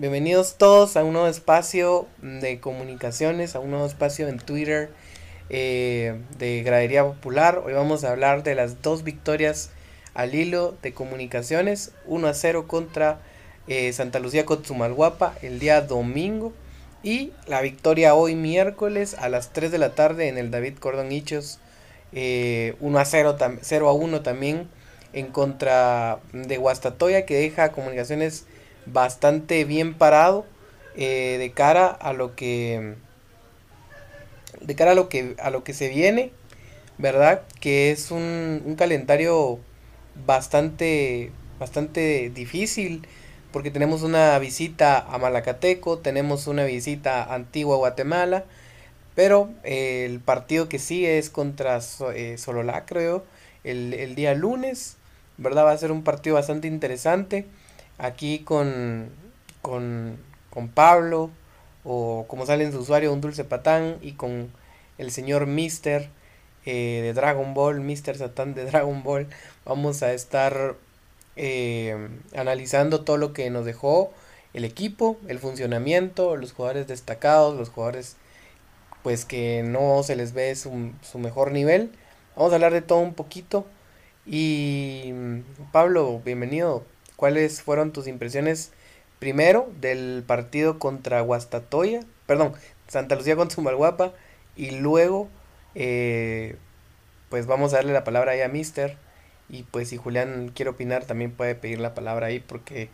Bienvenidos 0.00 0.54
todos 0.58 0.96
a 0.96 1.02
un 1.02 1.14
nuevo 1.14 1.26
espacio 1.26 2.06
de 2.22 2.60
comunicaciones, 2.60 3.56
a 3.56 3.58
un 3.58 3.70
nuevo 3.70 3.84
espacio 3.84 4.28
en 4.28 4.38
Twitter 4.38 4.90
eh, 5.50 6.20
de 6.38 6.62
Gradería 6.62 7.02
Popular. 7.02 7.60
Hoy 7.66 7.72
vamos 7.72 8.04
a 8.04 8.12
hablar 8.12 8.44
de 8.44 8.54
las 8.54 8.80
dos 8.80 9.02
victorias 9.02 9.70
al 10.14 10.36
hilo 10.36 10.76
de 10.82 10.94
comunicaciones, 10.94 11.90
1 12.06 12.28
a 12.28 12.32
0 12.32 12.68
contra 12.68 13.18
eh, 13.66 13.92
Santa 13.92 14.20
Lucía 14.20 14.46
Cotzumalguapa 14.46 15.34
el 15.42 15.58
día 15.58 15.80
domingo 15.80 16.52
y 17.02 17.32
la 17.48 17.60
victoria 17.60 18.14
hoy 18.14 18.36
miércoles 18.36 19.16
a 19.18 19.28
las 19.28 19.52
3 19.52 19.72
de 19.72 19.78
la 19.78 19.96
tarde 19.96 20.28
en 20.28 20.38
el 20.38 20.52
David 20.52 20.78
Cordón 20.78 21.10
Hichos, 21.10 21.58
1 22.12 22.20
eh, 22.20 22.76
a 22.94 23.04
0, 23.04 23.36
0 23.62 23.88
a 23.88 23.92
1 23.92 24.22
también 24.22 24.68
en 25.12 25.26
contra 25.26 26.20
de 26.32 26.56
Guastatoya 26.56 27.26
que 27.26 27.34
deja 27.34 27.72
comunicaciones 27.72 28.46
bastante 28.92 29.64
bien 29.64 29.94
parado 29.94 30.46
eh, 30.96 31.36
de 31.38 31.52
cara 31.52 31.86
a 31.86 32.12
lo 32.12 32.34
que 32.34 32.94
de 34.60 34.74
cara 34.74 34.92
a 34.92 34.94
lo 34.94 35.08
que 35.08 35.36
a 35.38 35.50
lo 35.50 35.64
que 35.64 35.74
se 35.74 35.88
viene 35.88 36.32
verdad 36.98 37.42
que 37.60 37.90
es 37.90 38.10
un, 38.10 38.62
un 38.64 38.74
calendario 38.74 39.58
bastante 40.26 41.30
bastante 41.58 42.30
difícil 42.30 43.06
porque 43.52 43.70
tenemos 43.70 44.02
una 44.02 44.38
visita 44.38 44.98
a 44.98 45.18
Malacateco 45.18 45.98
tenemos 45.98 46.46
una 46.46 46.64
visita 46.64 47.22
a 47.22 47.34
Antigua 47.34 47.76
Guatemala 47.76 48.44
pero 49.14 49.50
eh, 49.64 50.04
el 50.08 50.20
partido 50.20 50.68
que 50.68 50.78
sigue 50.78 51.18
es 51.18 51.30
contra 51.30 51.80
eh, 52.14 52.36
Sololá 52.38 52.84
creo 52.86 53.24
el, 53.64 53.94
el 53.94 54.14
día 54.14 54.34
lunes 54.34 54.96
verdad 55.36 55.64
va 55.64 55.72
a 55.72 55.78
ser 55.78 55.92
un 55.92 56.02
partido 56.02 56.34
bastante 56.34 56.66
interesante 56.66 57.46
aquí 57.98 58.40
con, 58.40 59.10
con, 59.62 60.18
Pablo, 60.74 61.30
o 61.84 62.26
como 62.28 62.46
sale 62.46 62.64
en 62.64 62.72
su 62.72 62.80
usuario, 62.80 63.12
un 63.12 63.20
dulce 63.20 63.44
patán, 63.44 63.98
y 64.02 64.12
con 64.12 64.50
el 64.98 65.10
señor 65.10 65.46
Mister 65.46 66.08
eh, 66.64 67.00
de 67.02 67.12
Dragon 67.12 67.54
Ball, 67.54 67.80
Mister 67.80 68.16
Satán 68.16 68.54
de 68.54 68.64
Dragon 68.70 69.02
Ball, 69.02 69.28
vamos 69.64 70.02
a 70.02 70.12
estar 70.12 70.76
eh, 71.36 72.08
analizando 72.36 73.02
todo 73.02 73.16
lo 73.16 73.32
que 73.32 73.50
nos 73.50 73.64
dejó 73.64 74.12
el 74.54 74.64
equipo, 74.64 75.18
el 75.28 75.38
funcionamiento, 75.38 76.36
los 76.36 76.52
jugadores 76.52 76.88
destacados, 76.88 77.56
los 77.56 77.68
jugadores 77.68 78.16
pues 79.02 79.24
que 79.24 79.62
no 79.62 80.02
se 80.02 80.16
les 80.16 80.32
ve 80.32 80.54
su, 80.56 80.92
su 81.02 81.18
mejor 81.18 81.52
nivel. 81.52 81.92
Vamos 82.36 82.52
a 82.52 82.56
hablar 82.56 82.72
de 82.72 82.82
todo 82.82 82.98
un 82.98 83.14
poquito. 83.14 83.66
Y 84.26 85.12
Pablo, 85.72 86.20
bienvenido. 86.24 86.84
¿Cuáles 87.18 87.62
fueron 87.62 87.92
tus 87.92 88.06
impresiones 88.06 88.70
primero 89.18 89.68
del 89.80 90.22
partido 90.24 90.78
contra 90.78 91.20
Guastatoya? 91.20 92.02
Perdón, 92.26 92.54
Santa 92.86 93.16
Lucía 93.16 93.34
con 93.34 93.50
Zumalguapa. 93.50 94.12
Y 94.54 94.70
luego, 94.70 95.28
eh, 95.74 96.54
pues 97.28 97.48
vamos 97.48 97.72
a 97.72 97.78
darle 97.78 97.92
la 97.92 98.04
palabra 98.04 98.30
ahí 98.30 98.40
a 98.40 98.48
Mister. 98.48 98.96
Y 99.48 99.64
pues 99.64 99.88
si 99.88 99.96
Julián 99.96 100.52
quiere 100.54 100.70
opinar, 100.70 101.06
también 101.06 101.32
puede 101.32 101.56
pedir 101.56 101.80
la 101.80 101.92
palabra 101.92 102.28
ahí 102.28 102.38
porque 102.38 102.88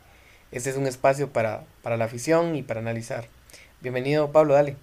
este 0.52 0.70
es 0.70 0.78
un 0.78 0.86
espacio 0.86 1.28
para, 1.28 1.64
para 1.83 1.98
la 1.98 2.06
afición 2.06 2.56
y 2.56 2.62
para 2.62 2.80
analizar. 2.80 3.28
Bienvenido, 3.83 4.33
Pablo, 4.33 4.55
dale. 4.55 4.78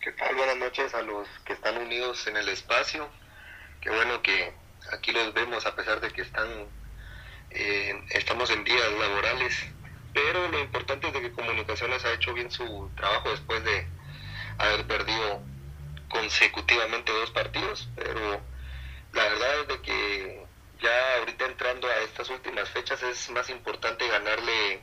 ¿Qué 0.00 0.12
tal? 0.12 0.36
Buenas 0.36 0.58
noches 0.58 0.94
a 0.94 1.02
los 1.02 1.26
que 1.44 1.52
están 1.52 1.78
unidos 1.78 2.28
en 2.28 2.36
el 2.36 2.48
espacio. 2.48 3.08
Qué 3.80 3.90
bueno 3.90 4.22
que 4.22 4.52
aquí 4.92 5.12
los 5.12 5.32
vemos 5.34 5.66
a 5.66 5.74
pesar 5.74 6.00
de 6.00 6.10
que 6.10 6.22
están 6.22 6.48
eh, 7.50 8.04
estamos 8.10 8.50
en 8.50 8.64
días 8.64 8.92
laborales, 8.98 9.66
pero 10.12 10.48
lo 10.48 10.58
importante 10.58 11.06
es 11.08 11.12
de 11.12 11.22
que 11.22 11.32
Comunicaciones 11.32 12.04
ha 12.04 12.12
hecho 12.12 12.34
bien 12.34 12.50
su 12.50 12.90
trabajo 12.96 13.30
después 13.30 13.62
de 13.64 13.86
haber 14.58 14.86
perdido 14.86 15.42
consecutivamente 16.08 17.12
dos 17.12 17.30
partidos, 17.30 17.88
pero 17.94 18.40
la 19.12 19.22
verdad 19.22 19.60
es 19.60 19.68
de 19.68 19.80
que 19.82 20.46
ya 20.80 21.16
ahorita 21.18 21.46
entrando 21.46 21.88
a 21.88 21.98
estas 22.00 22.28
últimas 22.30 22.68
fechas 22.70 23.02
es 23.02 23.30
más 23.30 23.48
importante 23.50 24.06
ganarle 24.08 24.80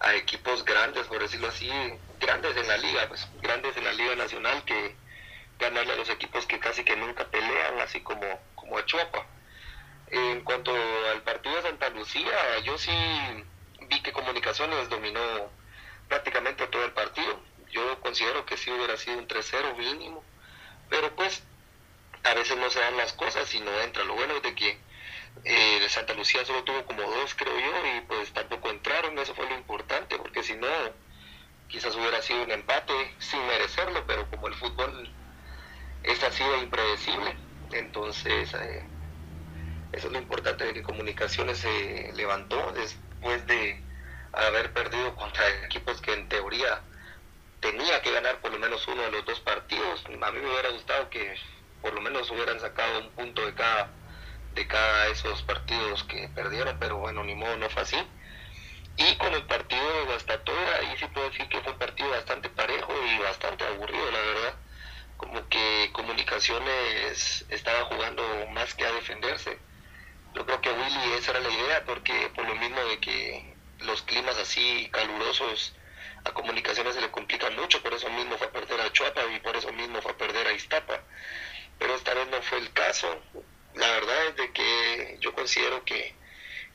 a 0.00 0.14
equipos 0.14 0.64
grandes, 0.64 1.06
por 1.06 1.20
decirlo 1.20 1.48
así, 1.48 1.70
grandes 2.20 2.56
en 2.56 2.68
la 2.68 2.76
liga, 2.76 3.08
pues 3.08 3.28
grandes 3.40 3.76
en 3.76 3.84
la 3.84 3.92
liga 3.92 4.14
nacional 4.16 4.64
que 4.64 4.96
ganarle 5.58 5.92
a 5.92 5.96
los 5.96 6.10
equipos 6.10 6.46
que 6.46 6.58
casi 6.58 6.84
que 6.84 6.96
nunca 6.96 7.24
pelean, 7.30 7.80
así 7.80 8.00
como, 8.00 8.26
como 8.66 8.78
a. 8.78 9.26
En 10.08 10.42
cuanto 10.42 10.72
al 11.12 11.22
partido 11.22 11.56
de 11.56 11.62
Santa 11.62 11.88
Lucía, 11.90 12.58
yo 12.64 12.78
sí 12.78 12.92
vi 13.88 14.00
que 14.02 14.12
Comunicaciones 14.12 14.88
dominó 14.88 15.20
prácticamente 16.08 16.66
todo 16.68 16.84
el 16.84 16.92
partido. 16.92 17.40
Yo 17.70 18.00
considero 18.00 18.46
que 18.46 18.56
sí 18.56 18.70
hubiera 18.70 18.96
sido 18.96 19.18
un 19.18 19.26
3-0 19.26 19.76
mínimo, 19.76 20.22
pero 20.88 21.14
pues 21.16 21.42
a 22.22 22.34
veces 22.34 22.56
no 22.56 22.70
se 22.70 22.80
dan 22.80 22.96
las 22.96 23.12
cosas 23.12 23.52
y 23.54 23.60
no 23.60 23.80
entra. 23.80 24.04
Lo 24.04 24.14
bueno 24.14 24.36
es 24.36 24.42
de 24.42 24.54
que 24.54 24.78
eh, 25.44 25.86
Santa 25.88 26.14
Lucía 26.14 26.44
solo 26.44 26.64
tuvo 26.64 26.84
como 26.84 27.02
dos, 27.02 27.34
creo 27.34 27.58
yo, 27.58 27.96
y 27.96 28.00
pues 28.02 28.32
tampoco 28.32 28.70
entraron. 28.70 29.18
Eso 29.18 29.34
fue 29.34 29.48
lo 29.48 29.54
importante, 29.56 30.16
porque 30.18 30.42
si 30.42 30.54
no, 30.54 30.68
quizás 31.68 31.94
hubiera 31.96 32.22
sido 32.22 32.42
un 32.42 32.52
empate 32.52 33.14
sin 33.18 33.44
merecerlo, 33.46 34.04
pero 34.06 34.30
como 34.30 34.46
el 34.48 34.54
fútbol 34.54 35.12
es 36.04 36.22
así 36.22 36.44
de 36.44 36.58
impredecible, 36.58 37.36
entonces... 37.72 38.52
Eh, 38.54 38.90
eso 39.92 40.08
es 40.08 40.12
lo 40.12 40.18
importante 40.18 40.64
de 40.64 40.74
que 40.74 40.82
Comunicaciones 40.82 41.58
se 41.58 42.12
levantó 42.14 42.72
después 42.72 43.46
de 43.46 43.82
haber 44.32 44.72
perdido 44.72 45.14
contra 45.16 45.48
equipos 45.64 46.00
que 46.02 46.12
en 46.12 46.28
teoría 46.28 46.82
tenía 47.60 48.02
que 48.02 48.12
ganar 48.12 48.40
por 48.40 48.52
lo 48.52 48.58
menos 48.58 48.86
uno 48.88 49.02
de 49.02 49.10
los 49.12 49.24
dos 49.24 49.40
partidos. 49.40 50.04
A 50.04 50.30
mí 50.32 50.40
me 50.40 50.50
hubiera 50.50 50.70
gustado 50.70 51.08
que 51.08 51.34
por 51.80 51.94
lo 51.94 52.00
menos 52.02 52.30
hubieran 52.30 52.60
sacado 52.60 52.98
un 53.00 53.10
punto 53.12 53.44
de 53.46 53.54
cada 53.54 53.96
de 54.52 54.66
cada 54.66 55.08
esos 55.08 55.42
partidos 55.42 56.04
que 56.04 56.28
perdieron, 56.30 56.78
pero 56.78 56.96
bueno, 56.96 57.22
ni 57.24 57.34
modo, 57.34 57.56
no 57.58 57.68
fue 57.70 57.82
así. 57.82 57.96
Y 58.96 59.16
con 59.16 59.32
el 59.34 59.46
partido 59.46 59.82
de 59.98 60.04
Guastatoya, 60.06 60.76
ahí 60.76 60.96
sí 60.98 61.06
puedo 61.08 61.28
decir 61.30 61.48
que 61.48 61.60
fue 61.60 61.72
un 61.72 61.78
partido 61.78 62.10
bastante 62.10 62.48
parejo 62.50 62.92
y 63.06 63.18
bastante 63.18 63.64
aburrido, 63.66 64.10
la 64.10 64.20
verdad. 64.20 64.60
Como 65.16 65.48
que 65.48 65.90
Comunicaciones 65.92 67.44
estaba 67.48 67.84
jugando 67.86 68.22
más 68.52 68.74
que 68.74 68.84
a 68.84 68.92
defenderse 68.92 69.58
yo 70.36 70.44
creo 70.44 70.60
que 70.60 70.70
Willy 70.70 71.14
esa 71.14 71.30
era 71.30 71.40
la 71.40 71.48
idea, 71.48 71.84
porque 71.86 72.30
por 72.34 72.46
lo 72.46 72.54
mismo 72.56 72.78
de 72.84 73.00
que 73.00 73.54
los 73.80 74.02
climas 74.02 74.36
así 74.36 74.86
calurosos 74.92 75.74
a 76.24 76.32
comunicaciones 76.32 76.94
se 76.94 77.00
le 77.00 77.10
complican 77.10 77.56
mucho, 77.56 77.82
por 77.82 77.94
eso 77.94 78.10
mismo 78.10 78.36
fue 78.36 78.48
a 78.48 78.52
perder 78.52 78.82
a 78.82 78.92
Chuapa 78.92 79.24
y 79.34 79.40
por 79.40 79.56
eso 79.56 79.72
mismo 79.72 80.02
fue 80.02 80.12
a 80.12 80.18
perder 80.18 80.46
a 80.46 80.52
Iztapa. 80.52 81.00
Pero 81.78 81.94
esta 81.94 82.12
vez 82.12 82.28
no 82.28 82.42
fue 82.42 82.58
el 82.58 82.70
caso. 82.74 83.18
La 83.76 83.90
verdad 83.92 84.26
es 84.26 84.36
de 84.36 84.52
que 84.52 85.16
yo 85.20 85.32
considero 85.34 85.82
que, 85.86 86.14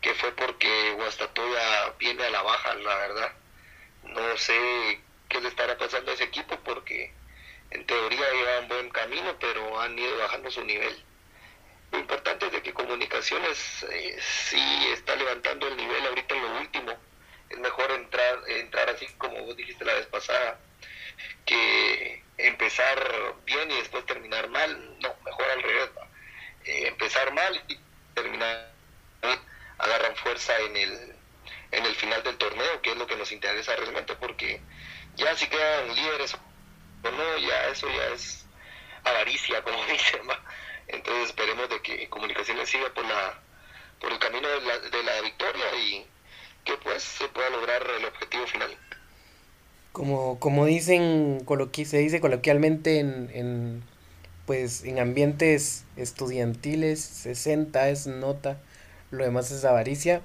que 0.01 0.15
fue 0.15 0.31
porque 0.35 0.93
Guastatoya 0.93 1.93
viene 1.99 2.23
a 2.23 2.31
la 2.31 2.41
baja, 2.41 2.73
la 2.73 2.95
verdad. 2.95 3.33
No 4.05 4.37
sé 4.37 5.01
qué 5.29 5.39
le 5.39 5.49
estará 5.49 5.77
pasando 5.77 6.09
a 6.09 6.13
ese 6.15 6.23
equipo 6.23 6.57
porque 6.63 7.13
en 7.71 7.85
teoría 7.85 8.31
llevan 8.33 8.67
buen 8.67 8.89
camino, 8.89 9.35
pero 9.39 9.79
han 9.79 9.97
ido 9.97 10.17
bajando 10.17 10.51
su 10.51 10.63
nivel. 10.63 11.03
Lo 11.91 11.99
importante 11.99 12.45
es 12.45 12.51
de 12.51 12.61
que 12.61 12.73
comunicaciones 12.73 13.83
eh, 13.89 14.17
sí 14.21 14.87
está 14.93 15.15
levantando 15.15 15.67
el 15.67 15.77
nivel 15.77 16.05
ahorita 16.05 16.35
en 16.35 16.41
lo 16.41 16.59
último. 16.59 16.97
Es 17.49 17.57
mejor 17.57 17.91
entrar, 17.91 18.39
entrar 18.47 18.89
así 18.89 19.07
como 19.17 19.41
vos 19.43 19.55
dijiste 19.55 19.83
la 19.85 19.93
vez 19.93 20.05
pasada, 20.07 20.59
que 21.45 22.23
empezar 22.37 23.35
bien 23.45 23.71
y 23.71 23.75
después 23.77 24.05
terminar 24.05 24.49
mal. 24.49 24.99
No, 24.99 25.15
mejor 25.25 25.45
al 25.49 25.63
revés. 25.63 25.89
Eh, 26.65 26.87
empezar 26.87 27.33
mal 27.33 27.63
y 27.67 27.79
terminar. 28.13 28.71
Agarran 29.77 30.15
fuerza 30.17 30.57
en 30.59 30.77
el, 30.77 31.15
en 31.71 31.85
el 31.85 31.95
final 31.95 32.21
del 32.23 32.37
torneo, 32.37 32.81
que 32.81 32.91
es 32.91 32.97
lo 32.97 33.07
que 33.07 33.15
nos 33.15 33.31
interesa 33.31 33.75
realmente, 33.75 34.15
porque 34.15 34.61
ya 35.15 35.35
si 35.35 35.47
quedan 35.47 35.95
líderes 35.95 36.35
o 37.03 37.11
no, 37.11 37.37
ya 37.37 37.67
eso 37.69 37.87
ya 37.87 38.13
es 38.13 38.45
avaricia, 39.03 39.63
como 39.63 39.77
dicen. 39.91 40.21
Entonces 40.87 41.27
esperemos 41.27 41.69
de 41.69 41.81
que 41.81 42.09
Comunicaciones 42.09 42.69
siga 42.69 42.93
por 42.93 43.05
la 43.05 43.39
por 44.01 44.11
el 44.11 44.19
camino 44.19 44.47
de 44.47 44.61
la, 44.61 44.79
de 44.79 45.03
la 45.03 45.21
victoria 45.21 45.65
y 45.77 46.05
que 46.65 46.73
pues 46.83 47.03
se 47.03 47.27
pueda 47.29 47.49
lograr 47.51 47.81
el 47.99 48.05
objetivo 48.05 48.47
final. 48.47 48.71
Como, 49.91 50.39
como 50.39 50.65
dicen, 50.65 51.45
se 51.85 51.97
dice 51.97 52.21
coloquialmente 52.21 52.99
en, 52.99 53.29
en, 53.33 53.83
pues, 54.45 54.83
en 54.83 54.99
ambientes 54.99 55.85
estudiantiles, 55.97 57.01
60 57.01 57.89
es 57.89 58.07
nota, 58.07 58.57
lo 59.11 59.23
demás 59.23 59.51
es 59.51 59.65
avaricia. 59.65 60.21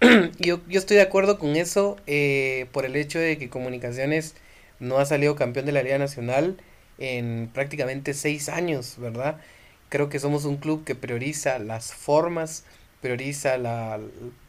yo, 0.38 0.60
yo 0.68 0.78
estoy 0.78 0.96
de 0.96 1.02
acuerdo 1.02 1.38
con 1.38 1.56
eso 1.56 1.96
eh, 2.06 2.66
por 2.72 2.86
el 2.86 2.96
hecho 2.96 3.18
de 3.18 3.36
que 3.36 3.50
Comunicaciones 3.50 4.34
no 4.80 4.98
ha 4.98 5.06
salido 5.06 5.36
campeón 5.36 5.66
de 5.66 5.72
la 5.72 5.82
Liga 5.82 5.98
Nacional 5.98 6.56
en 6.98 7.50
prácticamente 7.52 8.14
seis 8.14 8.48
años, 8.48 8.96
¿verdad? 8.98 9.40
Creo 9.88 10.08
que 10.08 10.18
somos 10.18 10.44
un 10.44 10.56
club 10.56 10.84
que 10.84 10.94
prioriza 10.94 11.58
las 11.58 11.92
formas 11.94 12.64
prioriza 13.00 13.56
la, 13.58 13.98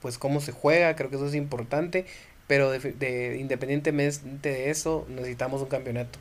pues 0.01 0.17
cómo 0.17 0.41
se 0.41 0.51
juega, 0.51 0.95
creo 0.95 1.09
que 1.09 1.15
eso 1.15 1.27
es 1.27 1.35
importante, 1.35 2.05
pero 2.47 2.71
de, 2.71 3.37
independientemente 3.39 4.49
de 4.49 4.69
eso, 4.69 5.05
necesitamos 5.09 5.61
un 5.61 5.69
campeonato. 5.69 6.19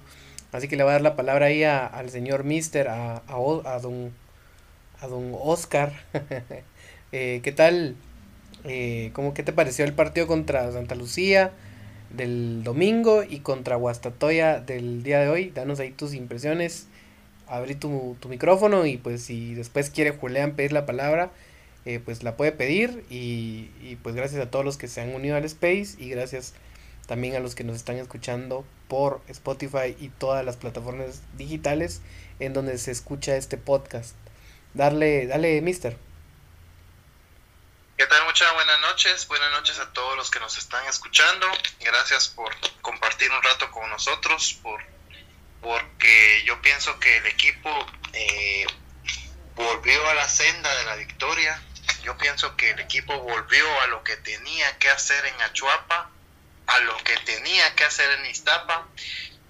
Así 0.53 0.69
que 0.69 0.77
le 0.77 0.83
voy 0.83 0.91
a 0.91 0.95
dar 0.95 1.03
la 1.03 1.17
palabra 1.17 1.47
ahí 1.47 1.65
al 1.65 2.11
señor 2.11 2.45
Mister, 2.45 2.89
a, 2.89 3.17
a, 3.17 3.37
a, 3.65 3.79
don, 3.81 4.13
a 5.01 5.07
don 5.07 5.33
Oscar. 5.41 5.93
eh, 7.13 7.41
¿Qué 7.43 7.53
tal? 7.53 7.97
Eh, 8.65 9.11
¿cómo, 9.13 9.35
¿Qué 9.35 9.43
te 9.43 9.53
pareció 9.53 9.85
el 9.85 9.93
partido 9.93 10.27
contra 10.27 10.71
Santa 10.73 10.95
Lucía 10.95 11.53
del 12.15 12.63
domingo 12.65 13.23
y 13.23 13.41
contra 13.41 13.77
Guastatoya 13.77 14.61
del 14.61 15.03
día 15.03 15.21
de 15.21 15.29
hoy? 15.29 15.51
Danos 15.51 15.81
ahí 15.81 15.91
tus 15.91 16.15
impresiones. 16.15 16.87
Abrí 17.47 17.75
tu, 17.75 18.17
micrófono 18.29 18.87
y 18.87 18.97
pues 18.97 19.23
si 19.23 19.55
después 19.55 19.91
quiere 19.91 20.13
Julián 20.13 20.55
pedir 20.55 20.73
la 20.73 20.87
palabra, 20.87 21.31
eh, 21.85 22.01
pues 22.05 22.23
la 22.23 22.37
puede 22.37 22.53
pedir 22.53 23.05
y, 23.11 23.71
y, 23.83 23.99
pues 24.03 24.15
gracias 24.15 24.41
a 24.41 24.51
todos 24.51 24.65
los 24.65 24.77
que 24.77 24.87
se 24.87 25.01
han 25.01 25.15
unido 25.15 25.37
al 25.37 25.45
space 25.45 25.97
y 25.99 26.11
gracias 26.11 26.55
también 27.07 27.35
a 27.35 27.41
los 27.41 27.57
que 27.57 27.65
nos 27.65 27.75
están 27.75 27.97
escuchando 27.97 28.65
por 28.87 29.21
Spotify 29.27 29.97
y 29.99 30.11
todas 30.11 30.45
las 30.45 30.57
plataformas 30.57 31.23
digitales 31.37 32.03
en 32.39 32.53
donde 32.53 32.79
se 32.79 32.93
escucha 32.93 33.37
este 33.37 33.57
podcast. 33.57 34.15
Darle, 34.75 35.27
dale, 35.27 35.61
mister. 35.61 36.10
¿Qué 38.01 38.07
tal? 38.07 38.25
Muchas 38.25 38.51
buenas 38.55 38.81
noches. 38.81 39.29
Buenas 39.29 39.51
noches 39.51 39.79
a 39.79 39.93
todos 39.93 40.17
los 40.17 40.31
que 40.31 40.41
nos 40.41 40.57
están 40.57 40.83
escuchando. 40.87 41.47
Gracias 41.81 42.29
por 42.29 42.51
compartir 42.81 43.31
un 43.31 43.43
rato 43.43 43.71
con 43.71 43.91
nosotros, 43.91 44.59
por 44.63 44.83
porque 45.61 46.43
yo 46.47 46.63
pienso 46.63 46.99
que 46.99 47.19
el 47.19 47.27
equipo 47.27 47.69
eh, 48.15 48.65
volvió 49.55 50.09
a 50.09 50.15
la 50.15 50.27
senda 50.27 50.75
de 50.77 50.85
la 50.85 50.97
victoria 50.97 51.63
yo 52.03 52.17
pienso 52.17 52.57
que 52.57 52.71
el 52.71 52.81
equipo 52.81 53.19
volvió 53.19 53.81
a 53.83 53.89
lo 53.89 54.03
que 54.03 54.17
tenía 54.17 54.79
que 54.79 54.89
hacer 54.89 55.27
en 55.27 55.43
Achuapa, 55.43 56.09
a 56.69 56.79
lo 56.79 56.97
que 57.05 57.19
tenía 57.19 57.75
que 57.75 57.85
hacer 57.85 58.11
en 58.19 58.31
Iztapa. 58.31 58.87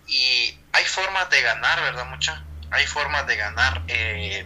Y 0.08 0.58
hay 0.72 0.84
formas 0.86 1.30
de 1.30 1.40
ganar, 1.40 1.80
¿verdad, 1.82 2.06
mucha? 2.06 2.42
Hay 2.72 2.88
formas 2.88 3.28
de 3.28 3.36
ganar. 3.36 3.82
Eh, 3.86 4.44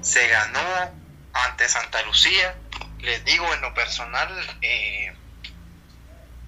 se 0.00 0.26
ganó 0.26 1.04
ante 1.34 1.68
Santa 1.68 2.02
Lucía. 2.02 2.56
Les 3.04 3.22
digo 3.22 3.52
en 3.52 3.60
lo 3.60 3.74
personal, 3.74 4.58
eh, 4.62 5.12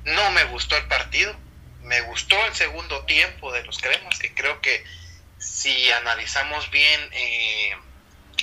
no 0.04 0.30
me 0.30 0.44
gustó 0.44 0.74
el 0.76 0.86
partido. 0.86 1.36
Me 1.82 2.00
gustó 2.00 2.34
el 2.46 2.54
segundo 2.54 3.04
tiempo 3.04 3.52
de 3.52 3.62
los 3.64 3.78
cremas, 3.78 4.18
que 4.18 4.34
creo 4.34 4.60
que 4.62 4.82
si 5.38 5.90
analizamos 5.92 6.70
bien 6.70 7.08
eh, 7.12 7.76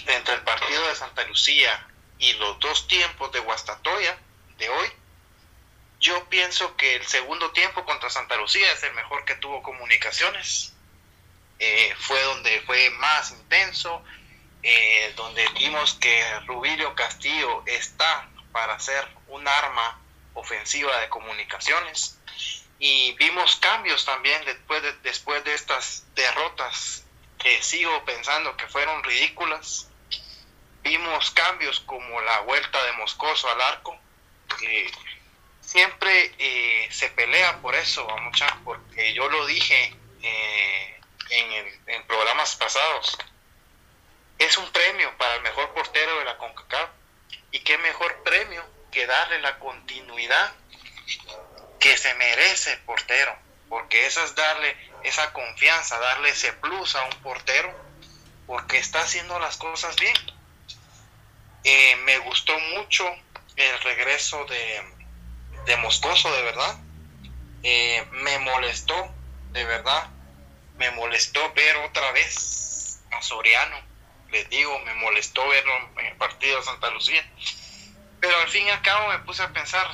entre 0.06 0.36
el 0.36 0.42
partido 0.42 0.88
de 0.88 0.95
Santa 0.95 1.24
Lucía 1.24 1.88
y 2.19 2.33
los 2.33 2.60
dos 2.60 2.88
tiempos 2.88 3.31
de 3.31 3.39
Guastatoya 3.39 4.15
de 4.60 4.69
hoy, 4.69 4.88
yo 6.00 6.30
pienso 6.30 6.77
que 6.77 6.95
el 6.95 7.06
segundo 7.07 7.51
tiempo 7.51 7.83
contra 7.83 8.12
Santa 8.12 8.38
Lucía 8.38 8.71
es 8.71 8.83
el 8.83 8.94
mejor 8.94 9.25
que 9.25 9.36
tuvo 9.36 9.63
comunicaciones. 9.63 10.74
Eh, 11.57 11.95
fue 11.98 12.21
donde 12.21 12.62
fue 12.62 12.92
más 12.92 13.31
intenso, 13.31 14.04
eh, 14.63 15.13
donde 15.15 15.48
vimos 15.60 15.94
que 15.95 16.39
Rubilio 16.42 16.95
Castillo 16.95 17.63
está 17.65 18.30
para 18.51 18.80
ser 18.80 19.07
un 19.27 19.48
arma 19.48 20.00
ofensiva 20.33 20.98
de 21.00 21.10
comunicaciones. 21.10 22.18
Y 22.80 23.13
vimos 23.13 23.56
cambios 23.57 24.04
también 24.06 24.44
después 24.45 24.81
de, 24.81 24.94
después 25.04 25.44
de 25.44 25.54
estas 25.54 26.06
derrotas 26.15 27.06
que 27.38 27.62
sigo 27.62 28.04
pensando 28.06 28.56
que 28.57 28.68
fueron 28.68 29.04
ridículas 29.04 29.88
vimos 30.83 31.31
cambios 31.31 31.80
como 31.80 32.21
la 32.21 32.42
vuelta 32.42 32.83
de 32.83 32.92
Moscoso 32.94 33.50
al 33.50 33.62
arco. 33.62 33.98
siempre 35.62 36.36
eh, 36.38 36.88
se 36.92 37.10
pelea 37.10 37.60
por 37.62 37.74
eso, 37.74 38.06
mucha, 38.21 38.60
porque 38.63 39.13
yo 39.13 39.30
lo 39.30 39.45
dije 39.45 39.95
eh, 40.21 41.00
en, 41.30 42.07
programas 42.07 42.56
pasados. 42.57 43.18
Es 44.45 44.57
un 44.57 44.72
premio 44.72 45.16
para 45.18 45.36
el 45.36 45.42
mejor 45.42 45.74
portero 45.74 46.19
de 46.19 46.25
la 46.25 46.38
CONCACAF. 46.38 46.90
Y 47.51 47.60
qué 47.60 47.78
mejor 47.78 48.24
premio 48.24 48.63
que 48.92 49.06
darle 49.06 49.42
la 49.42 49.60
continuidad 49.60 50.54
que 51.80 51.98
se 51.98 52.13
merece 52.16 52.74
el 52.74 52.80
portero. 52.81 53.36
Porque 53.69 54.06
eso 54.06 54.24
es 54.24 54.36
darle 54.36 54.75
esa 55.04 55.34
confianza, 55.34 56.00
darle 56.00 56.30
ese 56.30 56.54
plus 56.54 56.95
a 56.95 57.04
un 57.04 57.22
portero, 57.22 57.74
porque 58.48 58.78
está 58.78 59.01
haciendo 59.01 59.40
las 59.40 59.57
cosas 59.57 59.95
bien 59.98 60.16
eh, 61.63 61.96
me 62.04 62.18
gustó 62.19 62.57
mucho 62.75 63.06
el 63.56 63.80
regreso 63.81 64.44
de, 64.46 64.81
de 65.66 65.78
Moscoso, 65.78 66.31
de 66.34 66.42
verdad. 66.42 66.78
Eh, 67.63 68.06
me 68.12 68.38
molestó, 68.39 69.13
de 69.51 69.63
verdad. 69.63 70.10
Me 70.78 70.92
molestó 70.92 71.54
ver 71.54 71.78
otra 71.78 72.12
vez 72.12 73.00
a 73.12 73.22
Soriano. 73.22 73.93
Les 74.33 74.50
digo, 74.50 74.77
me 74.80 74.94
molestó 74.95 75.47
verlo 75.47 75.91
en 75.97 76.07
el 76.07 76.18
partido 76.18 76.57
de 76.57 76.65
Santa 76.65 76.89
Lucía. 76.89 77.25
Pero 78.19 78.38
al 78.39 78.50
fin 78.50 78.68
y 78.68 78.69
al 78.69 78.81
cabo 78.81 79.07
me 79.09 79.19
puse 79.19 79.44
a 79.44 79.53
pensar, 79.53 79.88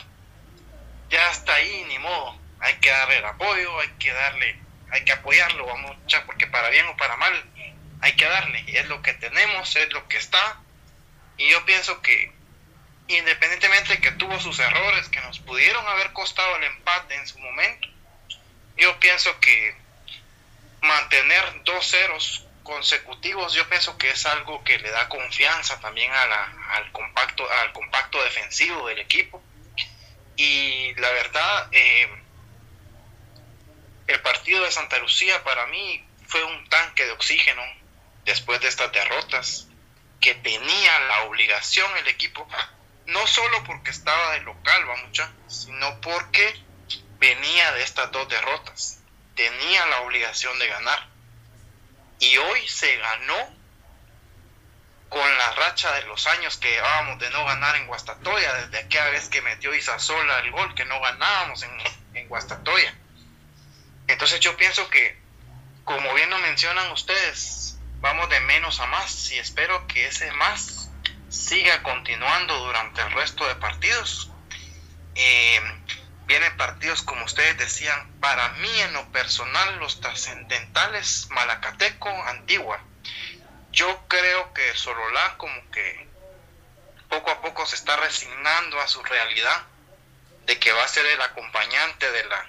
ya 1.09 1.29
está 1.31 1.53
ahí, 1.53 1.85
ni 1.87 1.99
modo. 1.99 2.39
Hay 2.61 2.75
que 2.79 2.89
darle 2.89 3.17
el 3.17 3.25
apoyo, 3.25 3.79
hay 3.79 3.89
que 3.99 4.11
darle, 4.11 4.59
hay 4.91 5.05
que 5.05 5.11
apoyarlo, 5.11 5.67
vamos, 5.67 5.95
porque 6.25 6.47
para 6.47 6.69
bien 6.69 6.87
o 6.87 6.97
para 6.97 7.15
mal, 7.17 7.33
hay 8.01 8.15
que 8.15 8.25
darle. 8.25 8.63
Es 8.67 8.87
lo 8.87 9.01
que 9.03 9.13
tenemos, 9.13 9.75
es 9.75 9.93
lo 9.93 10.07
que 10.07 10.17
está 10.17 10.59
y 11.39 11.49
yo 11.49 11.65
pienso 11.65 12.01
que 12.01 12.31
independientemente 13.07 13.93
de 13.93 14.01
que 14.01 14.11
tuvo 14.11 14.39
sus 14.39 14.59
errores 14.59 15.07
que 15.07 15.21
nos 15.21 15.39
pudieron 15.39 15.87
haber 15.87 16.11
costado 16.11 16.57
el 16.57 16.65
empate 16.65 17.15
en 17.15 17.25
su 17.25 17.39
momento, 17.39 17.87
yo 18.77 18.99
pienso 18.99 19.39
que 19.39 19.75
mantener 20.81 21.63
dos 21.63 21.89
ceros 21.89 22.45
consecutivos, 22.69 23.53
yo 23.53 23.67
pienso 23.67 23.97
que 23.97 24.11
es 24.11 24.25
algo 24.27 24.63
que 24.63 24.77
le 24.77 24.91
da 24.91 25.09
confianza 25.09 25.79
también 25.79 26.11
a 26.11 26.25
la, 26.27 26.55
al, 26.75 26.91
compacto, 26.91 27.49
al 27.51 27.73
compacto 27.73 28.23
defensivo 28.23 28.87
del 28.87 28.99
equipo. 28.99 29.41
Y 30.35 30.93
la 30.93 31.09
verdad, 31.09 31.67
eh, 31.71 32.07
el 34.07 34.21
partido 34.21 34.63
de 34.63 34.71
Santa 34.71 34.99
Lucía 34.99 35.43
para 35.43 35.65
mí 35.65 36.05
fue 36.27 36.43
un 36.43 36.69
tanque 36.69 37.05
de 37.05 37.11
oxígeno 37.11 37.63
después 38.23 38.61
de 38.61 38.67
estas 38.67 38.91
derrotas 38.91 39.67
que 40.21 40.35
tenía 40.35 40.99
la 40.99 41.23
obligación 41.23 41.89
el 41.97 42.07
equipo, 42.07 42.47
no 43.07 43.25
solo 43.25 43.63
porque 43.63 43.89
estaba 43.89 44.33
de 44.33 44.41
local, 44.41 44.87
va 44.87 44.95
mucha, 44.97 45.33
sino 45.47 45.99
porque 46.01 46.53
venía 47.17 47.71
de 47.73 47.83
estas 47.83 48.11
dos 48.11 48.29
derrotas. 48.29 48.99
Tenía 49.35 49.85
la 49.87 50.01
obligación 50.01 50.57
de 50.59 50.67
ganar. 50.67 51.08
Y 52.19 52.37
hoy 52.37 52.67
se 52.67 52.97
ganó 52.97 53.59
con 55.09 55.37
la 55.37 55.51
racha 55.53 55.91
de 55.93 56.03
los 56.03 56.27
años 56.27 56.57
que 56.57 56.69
llevábamos 56.69 57.19
de 57.19 57.29
no 57.31 57.43
ganar 57.45 57.75
en 57.75 57.87
Guastatoya, 57.87 58.53
desde 58.55 58.79
aquella 58.79 59.09
vez 59.09 59.27
que 59.29 59.41
metió 59.41 59.73
Isasola 59.73 60.39
el 60.39 60.51
gol, 60.51 60.75
que 60.75 60.85
no 60.85 60.99
ganábamos 61.01 61.63
en, 61.63 61.71
en 62.13 62.27
Guastatoya. 62.27 62.93
Entonces 64.07 64.39
yo 64.39 64.55
pienso 64.55 64.89
que, 64.89 65.19
como 65.83 66.13
bien 66.13 66.29
lo 66.29 66.37
mencionan 66.39 66.91
ustedes, 66.91 67.77
vamos 68.01 68.29
de 68.29 68.39
menos 68.41 68.79
a 68.79 68.85
más 68.87 69.31
y 69.31 69.39
espero 69.39 69.87
que 69.87 70.07
ese 70.07 70.31
más 70.33 70.89
siga 71.29 71.83
continuando 71.83 72.57
durante 72.59 73.01
el 73.01 73.11
resto 73.11 73.47
de 73.47 73.55
partidos. 73.55 74.31
Eh, 75.15 75.61
vienen 76.29 76.55
partidos, 76.55 77.01
como 77.01 77.25
ustedes 77.25 77.57
decían, 77.57 78.07
para 78.21 78.47
mí 78.53 78.79
en 78.79 78.93
lo 78.93 79.11
personal, 79.11 79.79
los 79.79 79.99
trascendentales 79.99 81.27
Malacateco, 81.31 82.09
Antigua. 82.27 82.79
Yo 83.73 84.07
creo 84.07 84.53
que 84.53 84.73
Sololá 84.75 85.35
como 85.37 85.69
que 85.71 86.07
poco 87.09 87.31
a 87.31 87.41
poco 87.41 87.65
se 87.65 87.75
está 87.75 87.97
resignando 87.97 88.79
a 88.79 88.87
su 88.87 89.03
realidad 89.03 89.63
de 90.45 90.57
que 90.57 90.71
va 90.71 90.85
a 90.85 90.87
ser 90.87 91.05
el 91.05 91.21
acompañante 91.21 92.09
de 92.09 92.23
la, 92.23 92.47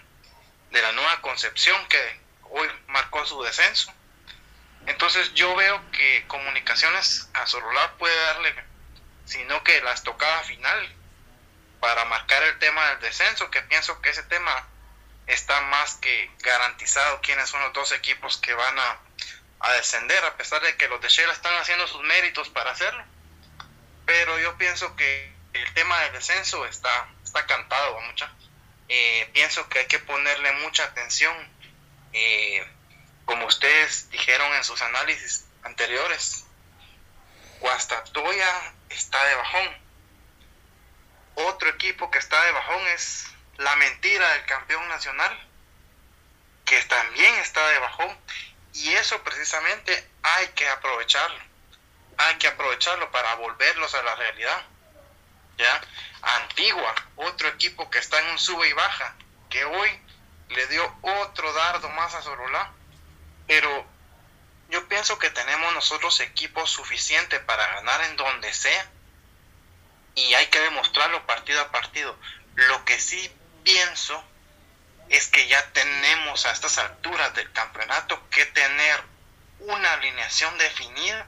de 0.70 0.82
la 0.82 0.92
nueva 0.92 1.20
concepción 1.22 1.76
que 1.88 2.20
hoy 2.50 2.68
marcó 2.86 3.26
su 3.26 3.42
descenso 3.42 3.92
entonces 4.86 5.32
yo 5.34 5.54
veo 5.56 5.90
que 5.92 6.24
Comunicaciones 6.26 7.28
a 7.34 7.46
Sorolar 7.46 7.96
puede 7.96 8.16
darle, 8.16 8.54
sino 9.24 9.62
que 9.62 9.80
la 9.82 9.92
estocada 9.92 10.42
final 10.42 10.94
para 11.80 12.04
marcar 12.04 12.42
el 12.42 12.58
tema 12.58 12.86
del 12.90 13.00
descenso, 13.00 13.50
que 13.50 13.62
pienso 13.62 14.00
que 14.00 14.10
ese 14.10 14.22
tema 14.24 14.68
está 15.26 15.60
más 15.62 15.94
que 15.96 16.30
garantizado 16.40 17.20
quiénes 17.22 17.48
son 17.48 17.62
los 17.62 17.72
dos 17.72 17.92
equipos 17.92 18.36
que 18.38 18.52
van 18.52 18.78
a, 18.78 19.00
descender, 19.76 20.24
a 20.24 20.36
pesar 20.36 20.62
de 20.62 20.76
que 20.76 20.88
los 20.88 21.00
de 21.00 21.08
Shell 21.08 21.30
están 21.30 21.54
haciendo 21.58 21.86
sus 21.86 22.02
méritos 22.02 22.48
para 22.48 22.70
hacerlo. 22.70 23.04
Pero 24.06 24.38
yo 24.38 24.56
pienso 24.56 24.96
que 24.96 25.32
el 25.52 25.74
tema 25.74 26.00
del 26.00 26.14
descenso 26.14 26.64
está, 26.66 27.08
está 27.22 27.46
cantado, 27.46 28.00
mucha. 28.00 28.32
Eh, 28.88 29.30
pienso 29.32 29.68
que 29.68 29.80
hay 29.80 29.86
que 29.86 29.98
ponerle 29.98 30.52
mucha 30.64 30.84
atención. 30.84 31.34
Eh, 32.12 32.66
como 33.24 33.46
ustedes 33.46 34.10
dijeron 34.10 34.52
en 34.54 34.64
sus 34.64 34.80
análisis 34.82 35.44
anteriores, 35.62 36.44
Guastatoya 37.60 38.74
está 38.88 39.22
de 39.24 39.34
bajón. 39.34 39.89
Otro 41.34 41.68
equipo 41.68 42.10
que 42.10 42.18
está 42.18 42.42
de 42.44 42.52
bajón 42.52 42.86
es 42.88 43.26
la 43.56 43.76
mentira 43.76 44.28
del 44.32 44.46
campeón 44.46 44.86
nacional, 44.88 45.48
que 46.64 46.80
también 46.84 47.34
está 47.36 47.66
de 47.68 47.78
bajón. 47.78 48.18
Y 48.72 48.92
eso 48.94 49.22
precisamente 49.22 50.10
hay 50.22 50.48
que 50.48 50.68
aprovecharlo. 50.68 51.38
Hay 52.18 52.36
que 52.36 52.48
aprovecharlo 52.48 53.10
para 53.10 53.34
volverlos 53.36 53.94
a 53.94 54.02
la 54.02 54.14
realidad. 54.14 54.62
¿Ya? 55.58 55.80
Antigua, 56.22 56.94
otro 57.16 57.48
equipo 57.48 57.90
que 57.90 57.98
está 57.98 58.18
en 58.20 58.30
un 58.30 58.38
sube 58.38 58.68
y 58.68 58.72
baja, 58.72 59.14
que 59.48 59.64
hoy 59.64 60.02
le 60.48 60.66
dio 60.66 60.96
otro 61.02 61.52
dardo 61.52 61.88
más 61.90 62.14
a 62.14 62.22
Sorolá. 62.22 62.72
Pero 63.46 63.86
yo 64.68 64.86
pienso 64.88 65.18
que 65.18 65.30
tenemos 65.30 65.74
nosotros 65.74 66.20
equipos 66.20 66.70
suficientes 66.70 67.40
para 67.40 67.66
ganar 67.74 68.00
en 68.02 68.16
donde 68.16 68.52
sea 68.54 68.90
y 70.14 70.34
hay 70.34 70.46
que 70.46 70.60
demostrarlo 70.60 71.26
partido 71.26 71.60
a 71.60 71.70
partido. 71.70 72.16
Lo 72.54 72.84
que 72.84 72.98
sí 73.00 73.30
pienso 73.64 74.22
es 75.08 75.28
que 75.28 75.46
ya 75.48 75.64
tenemos 75.72 76.46
a 76.46 76.52
estas 76.52 76.78
alturas 76.78 77.34
del 77.34 77.50
campeonato 77.52 78.20
que 78.30 78.46
tener 78.46 79.00
una 79.60 79.92
alineación 79.94 80.56
definida, 80.58 81.26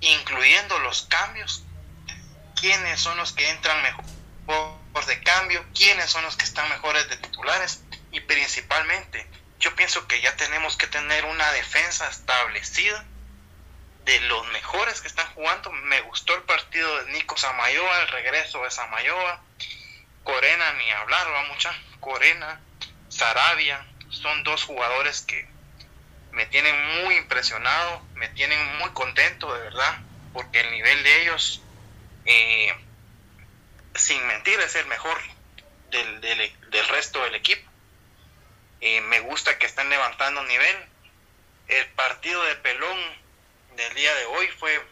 incluyendo 0.00 0.78
los 0.78 1.02
cambios, 1.02 1.64
quiénes 2.60 3.00
son 3.00 3.16
los 3.16 3.32
que 3.32 3.50
entran 3.50 3.82
mejor 3.82 4.78
de 5.06 5.22
cambio, 5.22 5.64
quiénes 5.74 6.10
son 6.10 6.24
los 6.24 6.36
que 6.36 6.44
están 6.44 6.68
mejores 6.70 7.08
de 7.08 7.16
titulares 7.18 7.82
y 8.10 8.20
principalmente 8.20 9.26
yo 9.58 9.74
pienso 9.74 10.06
que 10.06 10.20
ya 10.20 10.36
tenemos 10.36 10.76
que 10.76 10.86
tener 10.86 11.24
una 11.24 11.50
defensa 11.52 12.08
establecida 12.08 13.04
de 14.08 14.20
los 14.20 14.46
mejores 14.52 15.02
que 15.02 15.08
están 15.08 15.26
jugando. 15.34 15.70
Me 15.70 16.00
gustó 16.00 16.34
el 16.34 16.42
partido 16.44 17.04
de 17.04 17.12
Nico 17.12 17.36
Samayoa, 17.36 18.00
el 18.00 18.08
regreso 18.08 18.62
de 18.64 18.70
Samayoa. 18.70 19.42
Corena, 20.24 20.72
ni 20.72 20.90
hablar, 20.92 21.30
va 21.30 21.44
mucha. 21.44 21.78
Corena, 22.00 22.58
Sarabia, 23.10 23.86
son 24.08 24.44
dos 24.44 24.64
jugadores 24.64 25.20
que 25.20 25.46
me 26.32 26.46
tienen 26.46 27.04
muy 27.04 27.16
impresionado, 27.16 28.02
me 28.14 28.28
tienen 28.28 28.78
muy 28.78 28.88
contento, 28.92 29.52
de 29.54 29.60
verdad, 29.60 29.98
porque 30.32 30.60
el 30.60 30.70
nivel 30.70 31.02
de 31.02 31.22
ellos, 31.22 31.60
eh, 32.24 32.74
sin 33.94 34.26
mentir, 34.26 34.58
es 34.60 34.74
el 34.76 34.86
mejor 34.86 35.18
del, 35.90 36.20
del 36.22 36.88
resto 36.88 37.22
del 37.24 37.34
equipo. 37.34 37.70
Eh, 38.80 39.02
me 39.02 39.20
gusta 39.20 39.58
que 39.58 39.66
estén 39.66 39.90
levantando 39.90 40.42
nivel. 40.44 40.76
El 41.66 41.86
partido 41.88 42.42
de 42.44 42.54
Pelón 42.54 43.27
del 43.78 43.94
día 43.94 44.12
de 44.16 44.26
hoy 44.26 44.48
fue 44.58 44.84